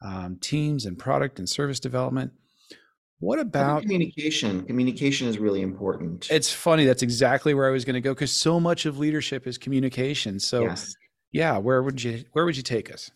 um, 0.03 0.37
teams 0.41 0.85
and 0.85 0.97
product 0.97 1.39
and 1.39 1.49
service 1.49 1.79
development. 1.79 2.31
What 3.19 3.39
about 3.39 3.83
communication? 3.83 4.65
Communication 4.65 5.27
is 5.27 5.37
really 5.37 5.61
important. 5.61 6.27
It's 6.31 6.51
funny. 6.51 6.85
That's 6.85 7.03
exactly 7.03 7.53
where 7.53 7.67
I 7.67 7.71
was 7.71 7.85
going 7.85 7.93
to 7.93 8.01
go 8.01 8.13
because 8.15 8.31
so 8.31 8.59
much 8.59 8.87
of 8.87 8.97
leadership 8.97 9.45
is 9.45 9.59
communication. 9.59 10.39
So, 10.39 10.63
yes. 10.63 10.95
yeah, 11.31 11.57
where 11.59 11.83
would 11.83 12.03
you 12.03 12.23
where 12.33 12.45
would 12.45 12.57
you 12.57 12.63
take 12.63 12.91
us? 12.91 13.11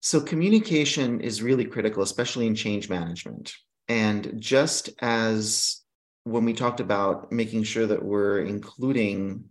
So, 0.00 0.20
communication 0.20 1.20
is 1.20 1.42
really 1.42 1.64
critical, 1.64 2.04
especially 2.04 2.46
in 2.46 2.54
change 2.54 2.88
management. 2.88 3.54
And 3.88 4.34
just 4.40 4.90
as 5.00 5.83
when 6.24 6.44
we 6.44 6.52
talked 6.52 6.80
about 6.80 7.30
making 7.30 7.62
sure 7.62 7.86
that 7.86 8.02
we're 8.02 8.40
including 8.40 9.44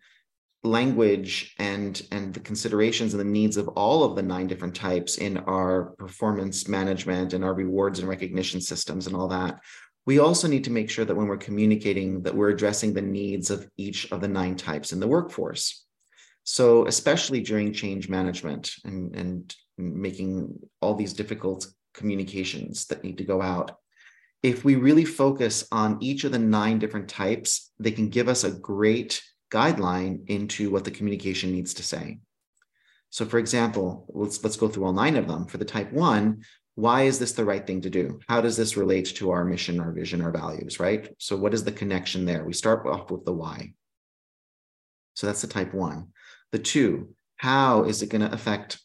language 0.64 1.54
and 1.60 2.02
and 2.12 2.34
the 2.34 2.40
considerations 2.40 3.14
and 3.14 3.20
the 3.20 3.26
needs 3.26 3.58
of 3.58 3.68
all 3.70 4.04
of 4.04 4.16
the 4.16 4.24
nine 4.24 4.48
different 4.48 4.76
types 4.76 5.18
in 5.18 5.38
our 5.40 5.94
performance 5.98 6.70
management 6.70 7.34
and 7.34 7.44
our 7.44 7.54
rewards 7.54 8.00
and 8.00 8.08
recognition 8.08 8.62
systems 8.62 9.06
and 9.06 9.16
all 9.16 9.28
that 9.28 9.60
we 10.06 10.20
also 10.20 10.48
need 10.48 10.66
to 10.66 10.72
make 10.72 10.90
sure 10.90 11.06
that 11.06 11.16
when 11.16 11.28
we're 11.28 11.38
communicating 11.38 12.22
that 12.24 12.36
we're 12.36 12.50
addressing 12.50 12.94
the 12.94 13.02
needs 13.02 13.50
of 13.50 13.68
each 13.78 14.12
of 14.12 14.22
the 14.22 14.28
nine 14.28 14.56
types 14.56 14.92
in 14.92 15.00
the 15.00 15.08
workforce. 15.08 15.86
So 16.44 16.88
especially 16.88 17.42
during 17.42 17.72
change 17.72 18.10
management 18.10 18.74
and 18.84 19.16
and 19.16 19.56
making 19.78 20.60
all 20.82 20.96
these 20.96 21.14
difficult 21.14 21.68
communications 21.94 22.86
that 22.88 23.04
need 23.04 23.18
to 23.20 23.24
go 23.24 23.42
out 23.42 23.78
if 24.44 24.66
we 24.66 24.76
really 24.76 25.06
focus 25.06 25.66
on 25.72 25.98
each 26.02 26.26
of 26.26 26.34
the 26.34 26.40
nine 26.40 26.78
different 26.78 27.08
types, 27.08 27.72
they 27.80 27.92
can 27.92 28.10
give 28.10 28.28
us 28.28 28.44
a 28.44 28.52
great 28.52 29.24
guideline 29.50 30.28
into 30.28 30.70
what 30.70 30.84
the 30.84 30.92
communication 30.92 31.52
needs 31.52 31.74
to 31.76 31.84
say. 31.84 32.20
So 33.10 33.26
for 33.26 33.38
example, 33.38 34.06
let's, 34.10 34.44
let's 34.44 34.58
go 34.58 34.68
through 34.68 34.86
all 34.86 34.94
nine 34.94 35.16
of 35.16 35.28
them. 35.28 35.46
For 35.46 35.58
the 35.58 35.66
type 35.66 35.94
one, 35.94 36.44
why 36.76 37.04
is 37.04 37.20
this 37.20 37.34
the 37.34 37.46
right 37.46 37.66
thing 37.66 37.82
to 37.82 37.90
do? 37.90 38.20
How 38.28 38.42
does 38.42 38.58
this 38.58 38.76
relate 38.76 39.06
to 39.16 39.32
our 39.32 39.46
mission, 39.46 39.80
our 39.80 39.92
vision, 39.92 40.22
our 40.22 40.32
values, 40.32 40.80
right? 40.80 41.08
So 41.20 41.38
what 41.38 41.54
is 41.54 41.64
the 41.64 41.72
connection 41.72 42.26
there? 42.26 42.44
We 42.44 42.54
start 42.54 42.86
off 42.86 43.12
with 43.12 43.24
the 43.24 43.34
why. 43.34 43.74
So 45.14 45.28
that's 45.28 45.42
the 45.42 45.48
type 45.48 45.74
one. 45.74 46.08
The 46.52 46.60
two, 46.60 47.14
how 47.38 47.84
is 47.84 48.02
it 48.02 48.10
going 48.10 48.28
to 48.28 48.34
affect 48.34 48.80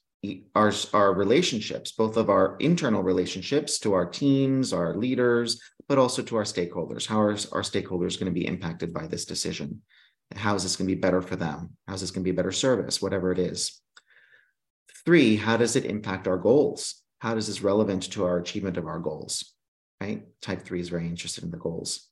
our, 0.54 0.72
our 0.92 1.14
relationships, 1.14 1.92
both 1.92 2.16
of 2.16 2.28
our 2.28 2.56
internal 2.58 3.02
relationships 3.02 3.78
to 3.80 3.92
our 3.92 4.06
teams, 4.06 4.72
our 4.72 4.96
leaders, 4.96 5.60
but 5.88 5.98
also 5.98 6.22
to 6.22 6.36
our 6.36 6.44
stakeholders. 6.44 7.06
How 7.06 7.20
are 7.20 7.30
our 7.30 7.62
stakeholders 7.62 8.18
going 8.18 8.32
to 8.32 8.40
be 8.40 8.46
impacted 8.46 8.92
by 8.92 9.06
this 9.06 9.24
decision? 9.24 9.82
How 10.34 10.54
is 10.54 10.62
this 10.62 10.76
going 10.76 10.88
to 10.88 10.94
be 10.94 11.00
better 11.00 11.22
for 11.22 11.36
them? 11.36 11.70
How 11.86 11.94
is 11.94 12.00
this 12.00 12.10
going 12.10 12.22
to 12.22 12.30
be 12.30 12.34
a 12.34 12.36
better 12.36 12.52
service, 12.52 13.00
whatever 13.00 13.32
it 13.32 13.38
is? 13.38 13.80
Three, 15.04 15.36
how 15.36 15.56
does 15.56 15.76
it 15.76 15.86
impact 15.86 16.28
our 16.28 16.36
goals? 16.36 17.02
How 17.20 17.34
does 17.34 17.46
this 17.46 17.62
relevant 17.62 18.12
to 18.12 18.24
our 18.24 18.38
achievement 18.38 18.76
of 18.76 18.86
our 18.86 18.98
goals? 18.98 19.54
Right? 20.00 20.24
Type 20.42 20.62
three 20.62 20.80
is 20.80 20.90
very 20.90 21.06
interested 21.06 21.44
in 21.44 21.50
the 21.50 21.56
goals. 21.56 22.08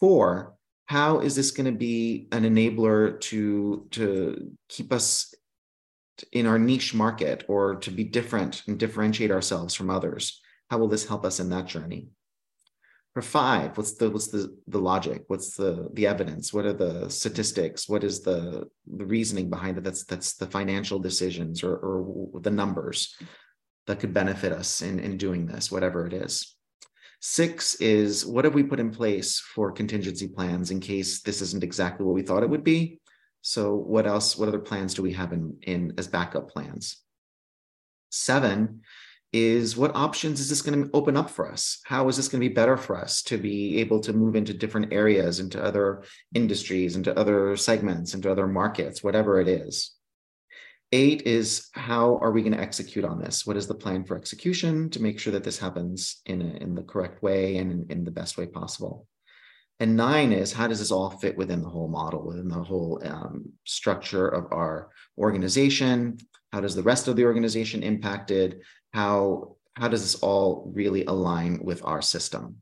Four, 0.00 0.54
how 0.86 1.20
is 1.20 1.36
this 1.36 1.50
going 1.50 1.72
to 1.72 1.78
be 1.78 2.28
an 2.32 2.44
enabler 2.44 3.20
to, 3.20 3.86
to 3.92 4.52
keep 4.68 4.92
us 4.92 5.34
in 6.32 6.46
our 6.46 6.58
niche 6.58 6.94
market 6.94 7.44
or 7.48 7.76
to 7.76 7.90
be 7.90 8.04
different 8.04 8.62
and 8.66 8.78
differentiate 8.78 9.30
ourselves 9.30 9.74
from 9.74 9.90
others? 9.90 10.40
How 10.70 10.78
will 10.78 10.88
this 10.88 11.06
help 11.06 11.24
us 11.24 11.40
in 11.40 11.50
that 11.50 11.66
journey? 11.66 12.08
For 13.14 13.22
five, 13.22 13.78
what's 13.78 13.94
the 13.94 14.10
what's 14.10 14.26
the 14.26 14.54
the 14.66 14.78
logic? 14.78 15.24
What's 15.28 15.56
the 15.56 15.88
the 15.94 16.06
evidence? 16.06 16.52
What 16.52 16.66
are 16.66 16.74
the 16.74 17.08
statistics? 17.08 17.88
What 17.88 18.04
is 18.04 18.20
the 18.20 18.68
the 18.86 19.06
reasoning 19.06 19.48
behind 19.48 19.78
it? 19.78 19.84
That's 19.84 20.04
that's 20.04 20.34
the 20.34 20.46
financial 20.46 20.98
decisions 20.98 21.62
or, 21.62 21.76
or 21.76 22.40
the 22.40 22.50
numbers 22.50 23.16
that 23.86 24.00
could 24.00 24.12
benefit 24.12 24.52
us 24.52 24.82
in, 24.82 24.98
in 24.98 25.16
doing 25.16 25.46
this, 25.46 25.70
whatever 25.72 26.06
it 26.06 26.12
is. 26.12 26.56
Six 27.20 27.76
is 27.76 28.26
what 28.26 28.44
have 28.44 28.54
we 28.54 28.62
put 28.62 28.80
in 28.80 28.90
place 28.90 29.40
for 29.40 29.72
contingency 29.72 30.28
plans 30.28 30.70
in 30.70 30.80
case 30.80 31.22
this 31.22 31.40
isn't 31.40 31.64
exactly 31.64 32.04
what 32.04 32.14
we 32.14 32.22
thought 32.22 32.42
it 32.42 32.50
would 32.50 32.64
be? 32.64 33.00
So 33.46 33.76
what 33.76 34.08
else, 34.08 34.36
what 34.36 34.48
other 34.48 34.58
plans 34.58 34.92
do 34.94 35.02
we 35.02 35.12
have 35.12 35.32
in, 35.32 35.56
in 35.62 35.94
as 35.98 36.08
backup 36.08 36.50
plans? 36.50 36.96
Seven 38.10 38.80
is 39.32 39.76
what 39.76 39.94
options 39.94 40.40
is 40.40 40.48
this 40.48 40.62
going 40.62 40.82
to 40.82 40.90
open 40.92 41.16
up 41.16 41.30
for 41.30 41.48
us? 41.48 41.78
How 41.84 42.08
is 42.08 42.16
this 42.16 42.26
going 42.26 42.42
to 42.42 42.48
be 42.48 42.52
better 42.52 42.76
for 42.76 42.98
us 42.98 43.22
to 43.22 43.38
be 43.38 43.78
able 43.78 44.00
to 44.00 44.12
move 44.12 44.34
into 44.34 44.52
different 44.52 44.92
areas, 44.92 45.38
into 45.38 45.62
other 45.62 46.02
industries, 46.34 46.96
into 46.96 47.16
other 47.16 47.56
segments, 47.56 48.14
into 48.14 48.32
other 48.32 48.48
markets, 48.48 49.04
whatever 49.04 49.40
it 49.40 49.46
is? 49.46 49.94
Eight 50.90 51.22
is 51.22 51.68
how 51.72 52.18
are 52.20 52.32
we 52.32 52.42
going 52.42 52.52
to 52.52 52.60
execute 52.60 53.04
on 53.04 53.20
this? 53.20 53.46
What 53.46 53.56
is 53.56 53.68
the 53.68 53.76
plan 53.76 54.02
for 54.02 54.16
execution 54.16 54.90
to 54.90 55.00
make 55.00 55.20
sure 55.20 55.32
that 55.34 55.44
this 55.44 55.60
happens 55.60 56.20
in, 56.26 56.42
a, 56.42 56.56
in 56.56 56.74
the 56.74 56.82
correct 56.82 57.22
way 57.22 57.58
and 57.58 57.70
in, 57.70 57.86
in 57.90 58.04
the 58.04 58.10
best 58.10 58.36
way 58.36 58.46
possible? 58.46 59.06
And 59.78 59.96
nine 59.96 60.32
is 60.32 60.52
how 60.52 60.68
does 60.68 60.78
this 60.78 60.90
all 60.90 61.10
fit 61.10 61.36
within 61.36 61.62
the 61.62 61.68
whole 61.68 61.88
model, 61.88 62.26
within 62.26 62.48
the 62.48 62.62
whole 62.62 63.00
um, 63.04 63.52
structure 63.64 64.26
of 64.26 64.50
our 64.52 64.90
organization? 65.18 66.18
How 66.52 66.60
does 66.60 66.74
the 66.74 66.82
rest 66.82 67.08
of 67.08 67.16
the 67.16 67.24
organization 67.24 67.82
impacted? 67.82 68.62
How 68.92 69.56
how 69.74 69.88
does 69.88 70.00
this 70.00 70.14
all 70.22 70.72
really 70.74 71.04
align 71.04 71.58
with 71.62 71.84
our 71.84 72.00
system? 72.00 72.56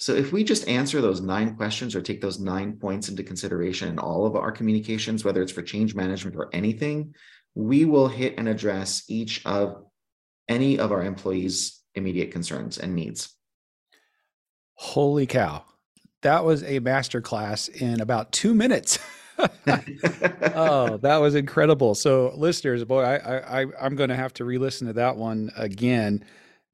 So 0.00 0.12
if 0.12 0.32
we 0.32 0.42
just 0.42 0.66
answer 0.66 1.00
those 1.00 1.20
nine 1.20 1.54
questions 1.54 1.94
or 1.94 2.02
take 2.02 2.20
those 2.20 2.40
nine 2.40 2.78
points 2.78 3.08
into 3.08 3.22
consideration 3.22 3.88
in 3.88 4.00
all 4.00 4.26
of 4.26 4.34
our 4.34 4.50
communications, 4.50 5.24
whether 5.24 5.40
it's 5.40 5.52
for 5.52 5.62
change 5.62 5.94
management 5.94 6.34
or 6.34 6.50
anything, 6.52 7.14
we 7.54 7.84
will 7.84 8.08
hit 8.08 8.34
and 8.36 8.48
address 8.48 9.04
each 9.08 9.46
of 9.46 9.84
any 10.48 10.80
of 10.80 10.90
our 10.90 11.04
employees' 11.04 11.80
immediate 11.94 12.32
concerns 12.32 12.76
and 12.78 12.96
needs. 12.96 13.36
Holy 14.74 15.26
cow 15.26 15.64
that 16.24 16.44
was 16.44 16.62
a 16.64 16.80
master 16.80 17.20
class 17.20 17.68
in 17.68 18.00
about 18.00 18.32
two 18.32 18.54
minutes. 18.54 18.98
oh, 19.38 20.98
that 21.02 21.18
was 21.18 21.34
incredible. 21.34 21.94
So, 21.94 22.32
listeners, 22.36 22.84
boy, 22.84 23.02
I, 23.02 23.62
I, 23.62 23.66
I'm 23.80 23.94
going 23.94 24.08
to 24.08 24.16
have 24.16 24.32
to 24.34 24.44
re-listen 24.44 24.86
to 24.86 24.92
that 24.94 25.16
one 25.16 25.52
again. 25.56 26.24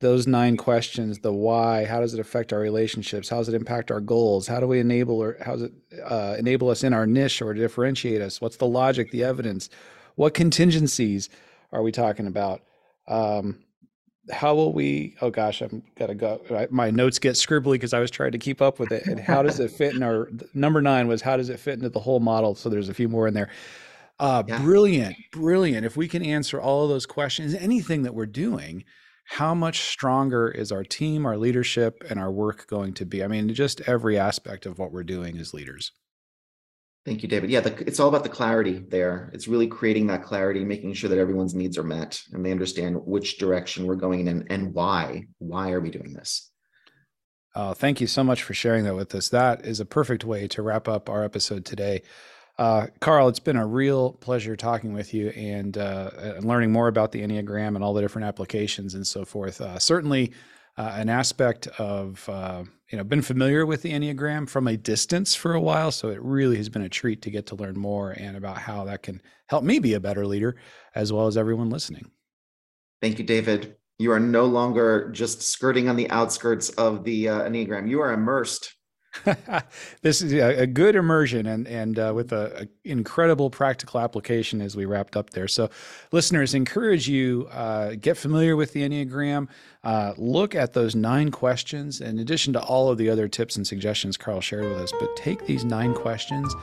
Those 0.01 0.27
nine 0.27 0.57
questions: 0.57 1.19
the 1.19 1.33
why, 1.33 1.85
how 1.85 2.01
does 2.01 2.15
it 2.15 2.21
affect 2.21 2.53
our 2.53 2.59
relationships? 2.59 3.29
How 3.29 3.39
does 3.39 3.49
it 3.49 3.55
impact 3.55 3.91
our 3.91 4.01
goals? 4.01 4.47
How 4.47 4.61
do 4.61 4.67
we 4.67 4.79
enable 4.79 5.23
or 5.23 5.37
how 5.41 5.53
does 5.53 5.63
it 5.65 5.73
uh, 6.05 6.37
enable 6.39 6.71
us 6.71 6.85
in 6.85 6.95
our 6.95 7.07
niche 7.07 7.43
or 7.43 7.53
differentiate 7.53 8.23
us? 8.23 8.41
What's 8.41 8.57
the 8.57 8.67
logic, 8.67 9.11
the 9.11 9.25
evidence? 9.25 9.69
What 10.15 10.33
contingencies 10.33 11.29
are 11.73 11.83
we 11.83 11.93
talking 11.93 12.27
about? 12.27 12.63
Um, 13.09 13.59
how 14.31 14.55
will 14.55 14.73
we? 14.73 15.17
Oh 15.21 15.31
gosh, 15.31 15.61
I'm 15.61 15.83
gotta 15.97 16.15
go. 16.15 16.41
My 16.71 16.91
notes 16.91 17.19
get 17.19 17.35
scribbly 17.35 17.73
because 17.73 17.93
I 17.93 18.01
was 18.01 18.11
trying 18.11 18.33
to 18.33 18.39
keep 18.39 18.63
up 18.63 18.79
with 18.79 18.93
it. 18.93 19.07
And 19.07 19.21
how 19.21 19.43
does 19.43 19.61
it 19.61 19.71
fit 19.71 19.95
in 19.95 20.03
our 20.03 20.29
number 20.55 20.81
nine 20.81 21.09
was 21.09 21.23
how 21.23 21.37
does 21.37 21.49
it 21.49 21.61
fit 21.61 21.75
into 21.75 21.89
the 21.89 22.01
whole 22.01 22.21
model? 22.21 22.55
So 22.55 22.69
there's 22.69 22.89
a 22.89 22.95
few 22.95 23.09
more 23.09 23.27
in 23.29 23.35
there. 23.35 23.51
Uh, 24.19 24.43
yeah. 24.47 24.61
Brilliant, 24.61 25.17
brilliant. 25.33 25.87
If 25.87 25.97
we 25.97 26.07
can 26.07 26.23
answer 26.23 26.61
all 26.61 26.85
of 26.85 26.91
those 26.91 27.07
questions, 27.07 27.55
anything 27.55 28.03
that 28.03 28.15
we're 28.15 28.27
doing, 28.27 28.85
how 29.25 29.55
much 29.55 29.81
stronger 29.81 30.51
is 30.51 30.71
our 30.71 30.85
team, 30.85 31.25
our 31.25 31.39
leadership, 31.39 32.05
and 32.11 32.21
our 32.21 32.31
work 32.31 32.67
going 32.67 32.93
to 32.95 33.07
be? 33.07 33.25
I 33.25 33.29
mean, 33.29 33.55
just 33.55 33.81
every 33.83 34.19
aspect 34.19 34.67
of 34.67 34.79
what 34.79 34.93
we're 34.93 35.05
doing 35.05 35.39
as 35.39 35.55
leaders. 35.55 35.93
Thank 37.07 37.23
you, 37.23 37.29
David. 37.29 37.49
Yeah, 37.51 37.61
the, 37.61 37.75
it's 37.87 37.99
all 37.99 38.09
about 38.09 38.25
the 38.25 38.29
clarity 38.29 38.85
there. 38.89 39.31
It's 39.33 39.49
really 39.49 39.67
creating 39.67 40.07
that 40.09 40.23
clarity, 40.23 40.65
making 40.65 40.93
sure 40.93 41.09
that 41.09 41.19
everyone's 41.19 41.55
needs 41.55 41.79
are 41.79 41.83
met 41.83 42.21
and 42.33 42.45
they 42.45 42.53
understand 42.53 42.97
which 43.07 43.39
direction 43.39 43.87
we're 43.87 43.95
going 43.97 44.21
in 44.21 44.29
and, 44.29 44.47
and 44.51 44.75
why. 44.75 45.27
Why 45.39 45.73
are 45.73 45.81
we 45.81 45.91
doing 45.91 46.13
this? 46.13 46.51
Uh, 47.55 47.73
thank 47.75 48.01
you 48.01 48.07
so 48.07 48.23
much 48.23 48.43
for 48.43 48.55
sharing 48.55 48.85
that 48.85 48.95
with 48.95 49.15
us. 49.15 49.31
That 49.31 49.65
is 49.65 49.81
a 49.81 49.87
perfect 49.87 50.25
way 50.25 50.47
to 50.49 50.63
wrap 50.63 50.89
up 50.89 51.09
our 51.09 51.25
episode 51.25 51.65
today. 51.65 52.03
Uh, 52.59 52.89
Karl, 53.01 53.29
it's 53.29 53.41
been 53.41 53.57
a 53.57 53.67
real 53.67 54.13
pleasure 54.13 54.55
talking 54.55 54.93
with 54.93 55.15
you 55.15 55.31
and, 55.31 55.79
uh, 55.79 56.11
and 56.19 56.45
learning 56.45 56.71
more 56.71 56.89
about 56.89 57.13
the 57.13 57.23
Enneagram 57.23 57.75
and 57.75 57.83
all 57.83 57.95
the 57.95 58.03
different 58.03 58.29
applications 58.29 58.95
and 58.95 59.07
so 59.07 59.25
forth. 59.25 59.63
Uh, 59.63 59.79
certainly, 59.79 60.33
uh, 60.77 60.93
an 60.97 61.09
aspect 61.09 61.67
of 61.79 62.29
uh, 62.29 62.65
you 62.91 62.99
know 62.99 63.05
been 63.05 63.23
familiar 63.23 63.65
with 63.65 63.83
the 63.83 63.93
Enneagram 63.93 64.49
from 64.49 64.67
a 64.67 64.77
distance 64.77 65.35
for 65.35 65.55
a 65.55 65.61
while, 65.61 65.91
so 65.91 66.09
it 66.09 66.21
really 66.23 66.57
has 66.57 66.69
been 66.69 66.83
a 66.83 66.89
treat 66.89 67.23
to 67.23 67.31
get 67.31 67.47
to 67.47 67.55
learn 67.55 67.79
more 67.79 68.11
and 68.13 68.37
about 68.37 68.59
how 68.59 68.85
that 68.85 69.03
can 69.03 69.23
help 69.49 69.65
me 69.65 69.79
be 69.79 69.95
a 69.95 70.01
better 70.01 70.27
leader, 70.27 70.57
as 70.95 71.13
well 71.13 71.27
as 71.27 71.37
everyone 71.37 71.71
listening. 71.71 72.11
Thank 73.01 73.19
you, 73.19 73.25
David. 73.25 73.77
You 73.99 74.13
are 74.13 74.21
no 74.21 74.47
longer 74.47 75.11
just 75.11 75.43
skirting 75.43 75.89
on 75.89 75.97
the 75.97 76.11
outskirts 76.11 76.71
of 76.71 77.05
the 77.05 77.29
uh, 77.29 77.41
Enneagram. 77.43 77.89
You 77.89 78.01
are 78.01 78.13
immersed 78.13 78.75
this 80.03 80.23
is 80.23 80.33
a, 80.33 80.63
a, 80.63 80.67
good 80.67 80.95
immersion 80.95 81.47
and 81.47 81.67
and 81.67 81.99
uh, 81.99 82.13
with 82.15 82.33
a, 82.33 82.63
a, 82.63 82.69
incredible 82.89 83.51
practical 83.51 83.99
application 83.99 84.61
as 84.61 84.77
we 84.77 84.85
wrapped 84.85 85.17
up 85.17 85.31
there. 85.31 85.49
So, 85.49 85.69
listeners, 86.13 86.55
encourage 86.55 87.09
you 87.09 87.49
uh, 87.51 87.97
get 88.01 88.17
familiar 88.17 88.55
with 88.55 88.73
the 88.73 88.89
Enneagram. 88.89 89.49
Uh, 89.83 90.13
look 90.19 90.55
at 90.55 90.75
those 90.75 90.95
nine 90.95 91.31
questions, 91.31 92.03
in 92.03 92.19
addition 92.19 92.53
to 92.53 92.61
all 92.61 92.91
of 92.91 92.99
the 92.99 93.09
other 93.09 93.29
tips 93.29 93.57
and 93.57 93.67
suggestions 93.67 94.17
Karl 94.17 94.41
shared 94.41 94.65
with 94.65 94.79
us. 94.79 94.93
But 95.01 95.17
take 95.17 95.47
these 95.47 95.65
nine 95.65 95.95
questions 95.95 96.55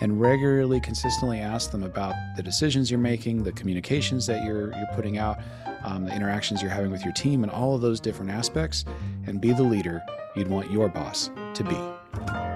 and 0.00 0.20
regularly, 0.20 0.80
consistently 0.80 1.38
ask 1.38 1.70
them 1.70 1.84
about 1.84 2.14
the 2.36 2.42
decisions 2.42 2.90
you're 2.90 2.98
making, 2.98 3.44
the 3.44 3.52
communications 3.52 4.26
that 4.26 4.44
you're 4.44 4.72
you're 4.72 4.88
putting 4.94 5.16
out, 5.16 5.38
um, 5.84 6.06
the 6.06 6.14
interactions 6.14 6.60
you're 6.60 6.70
having 6.70 6.90
with 6.90 7.04
your 7.04 7.14
team, 7.14 7.44
and 7.44 7.52
all 7.52 7.74
of 7.74 7.80
those 7.80 8.00
different 8.00 8.32
aspects, 8.32 8.84
and 9.26 9.40
be 9.40 9.52
the 9.52 9.62
leader 9.62 10.02
you'd 10.34 10.48
want 10.48 10.70
your 10.70 10.88
boss 10.88 11.30
to 11.54 11.62
be. 11.62 12.55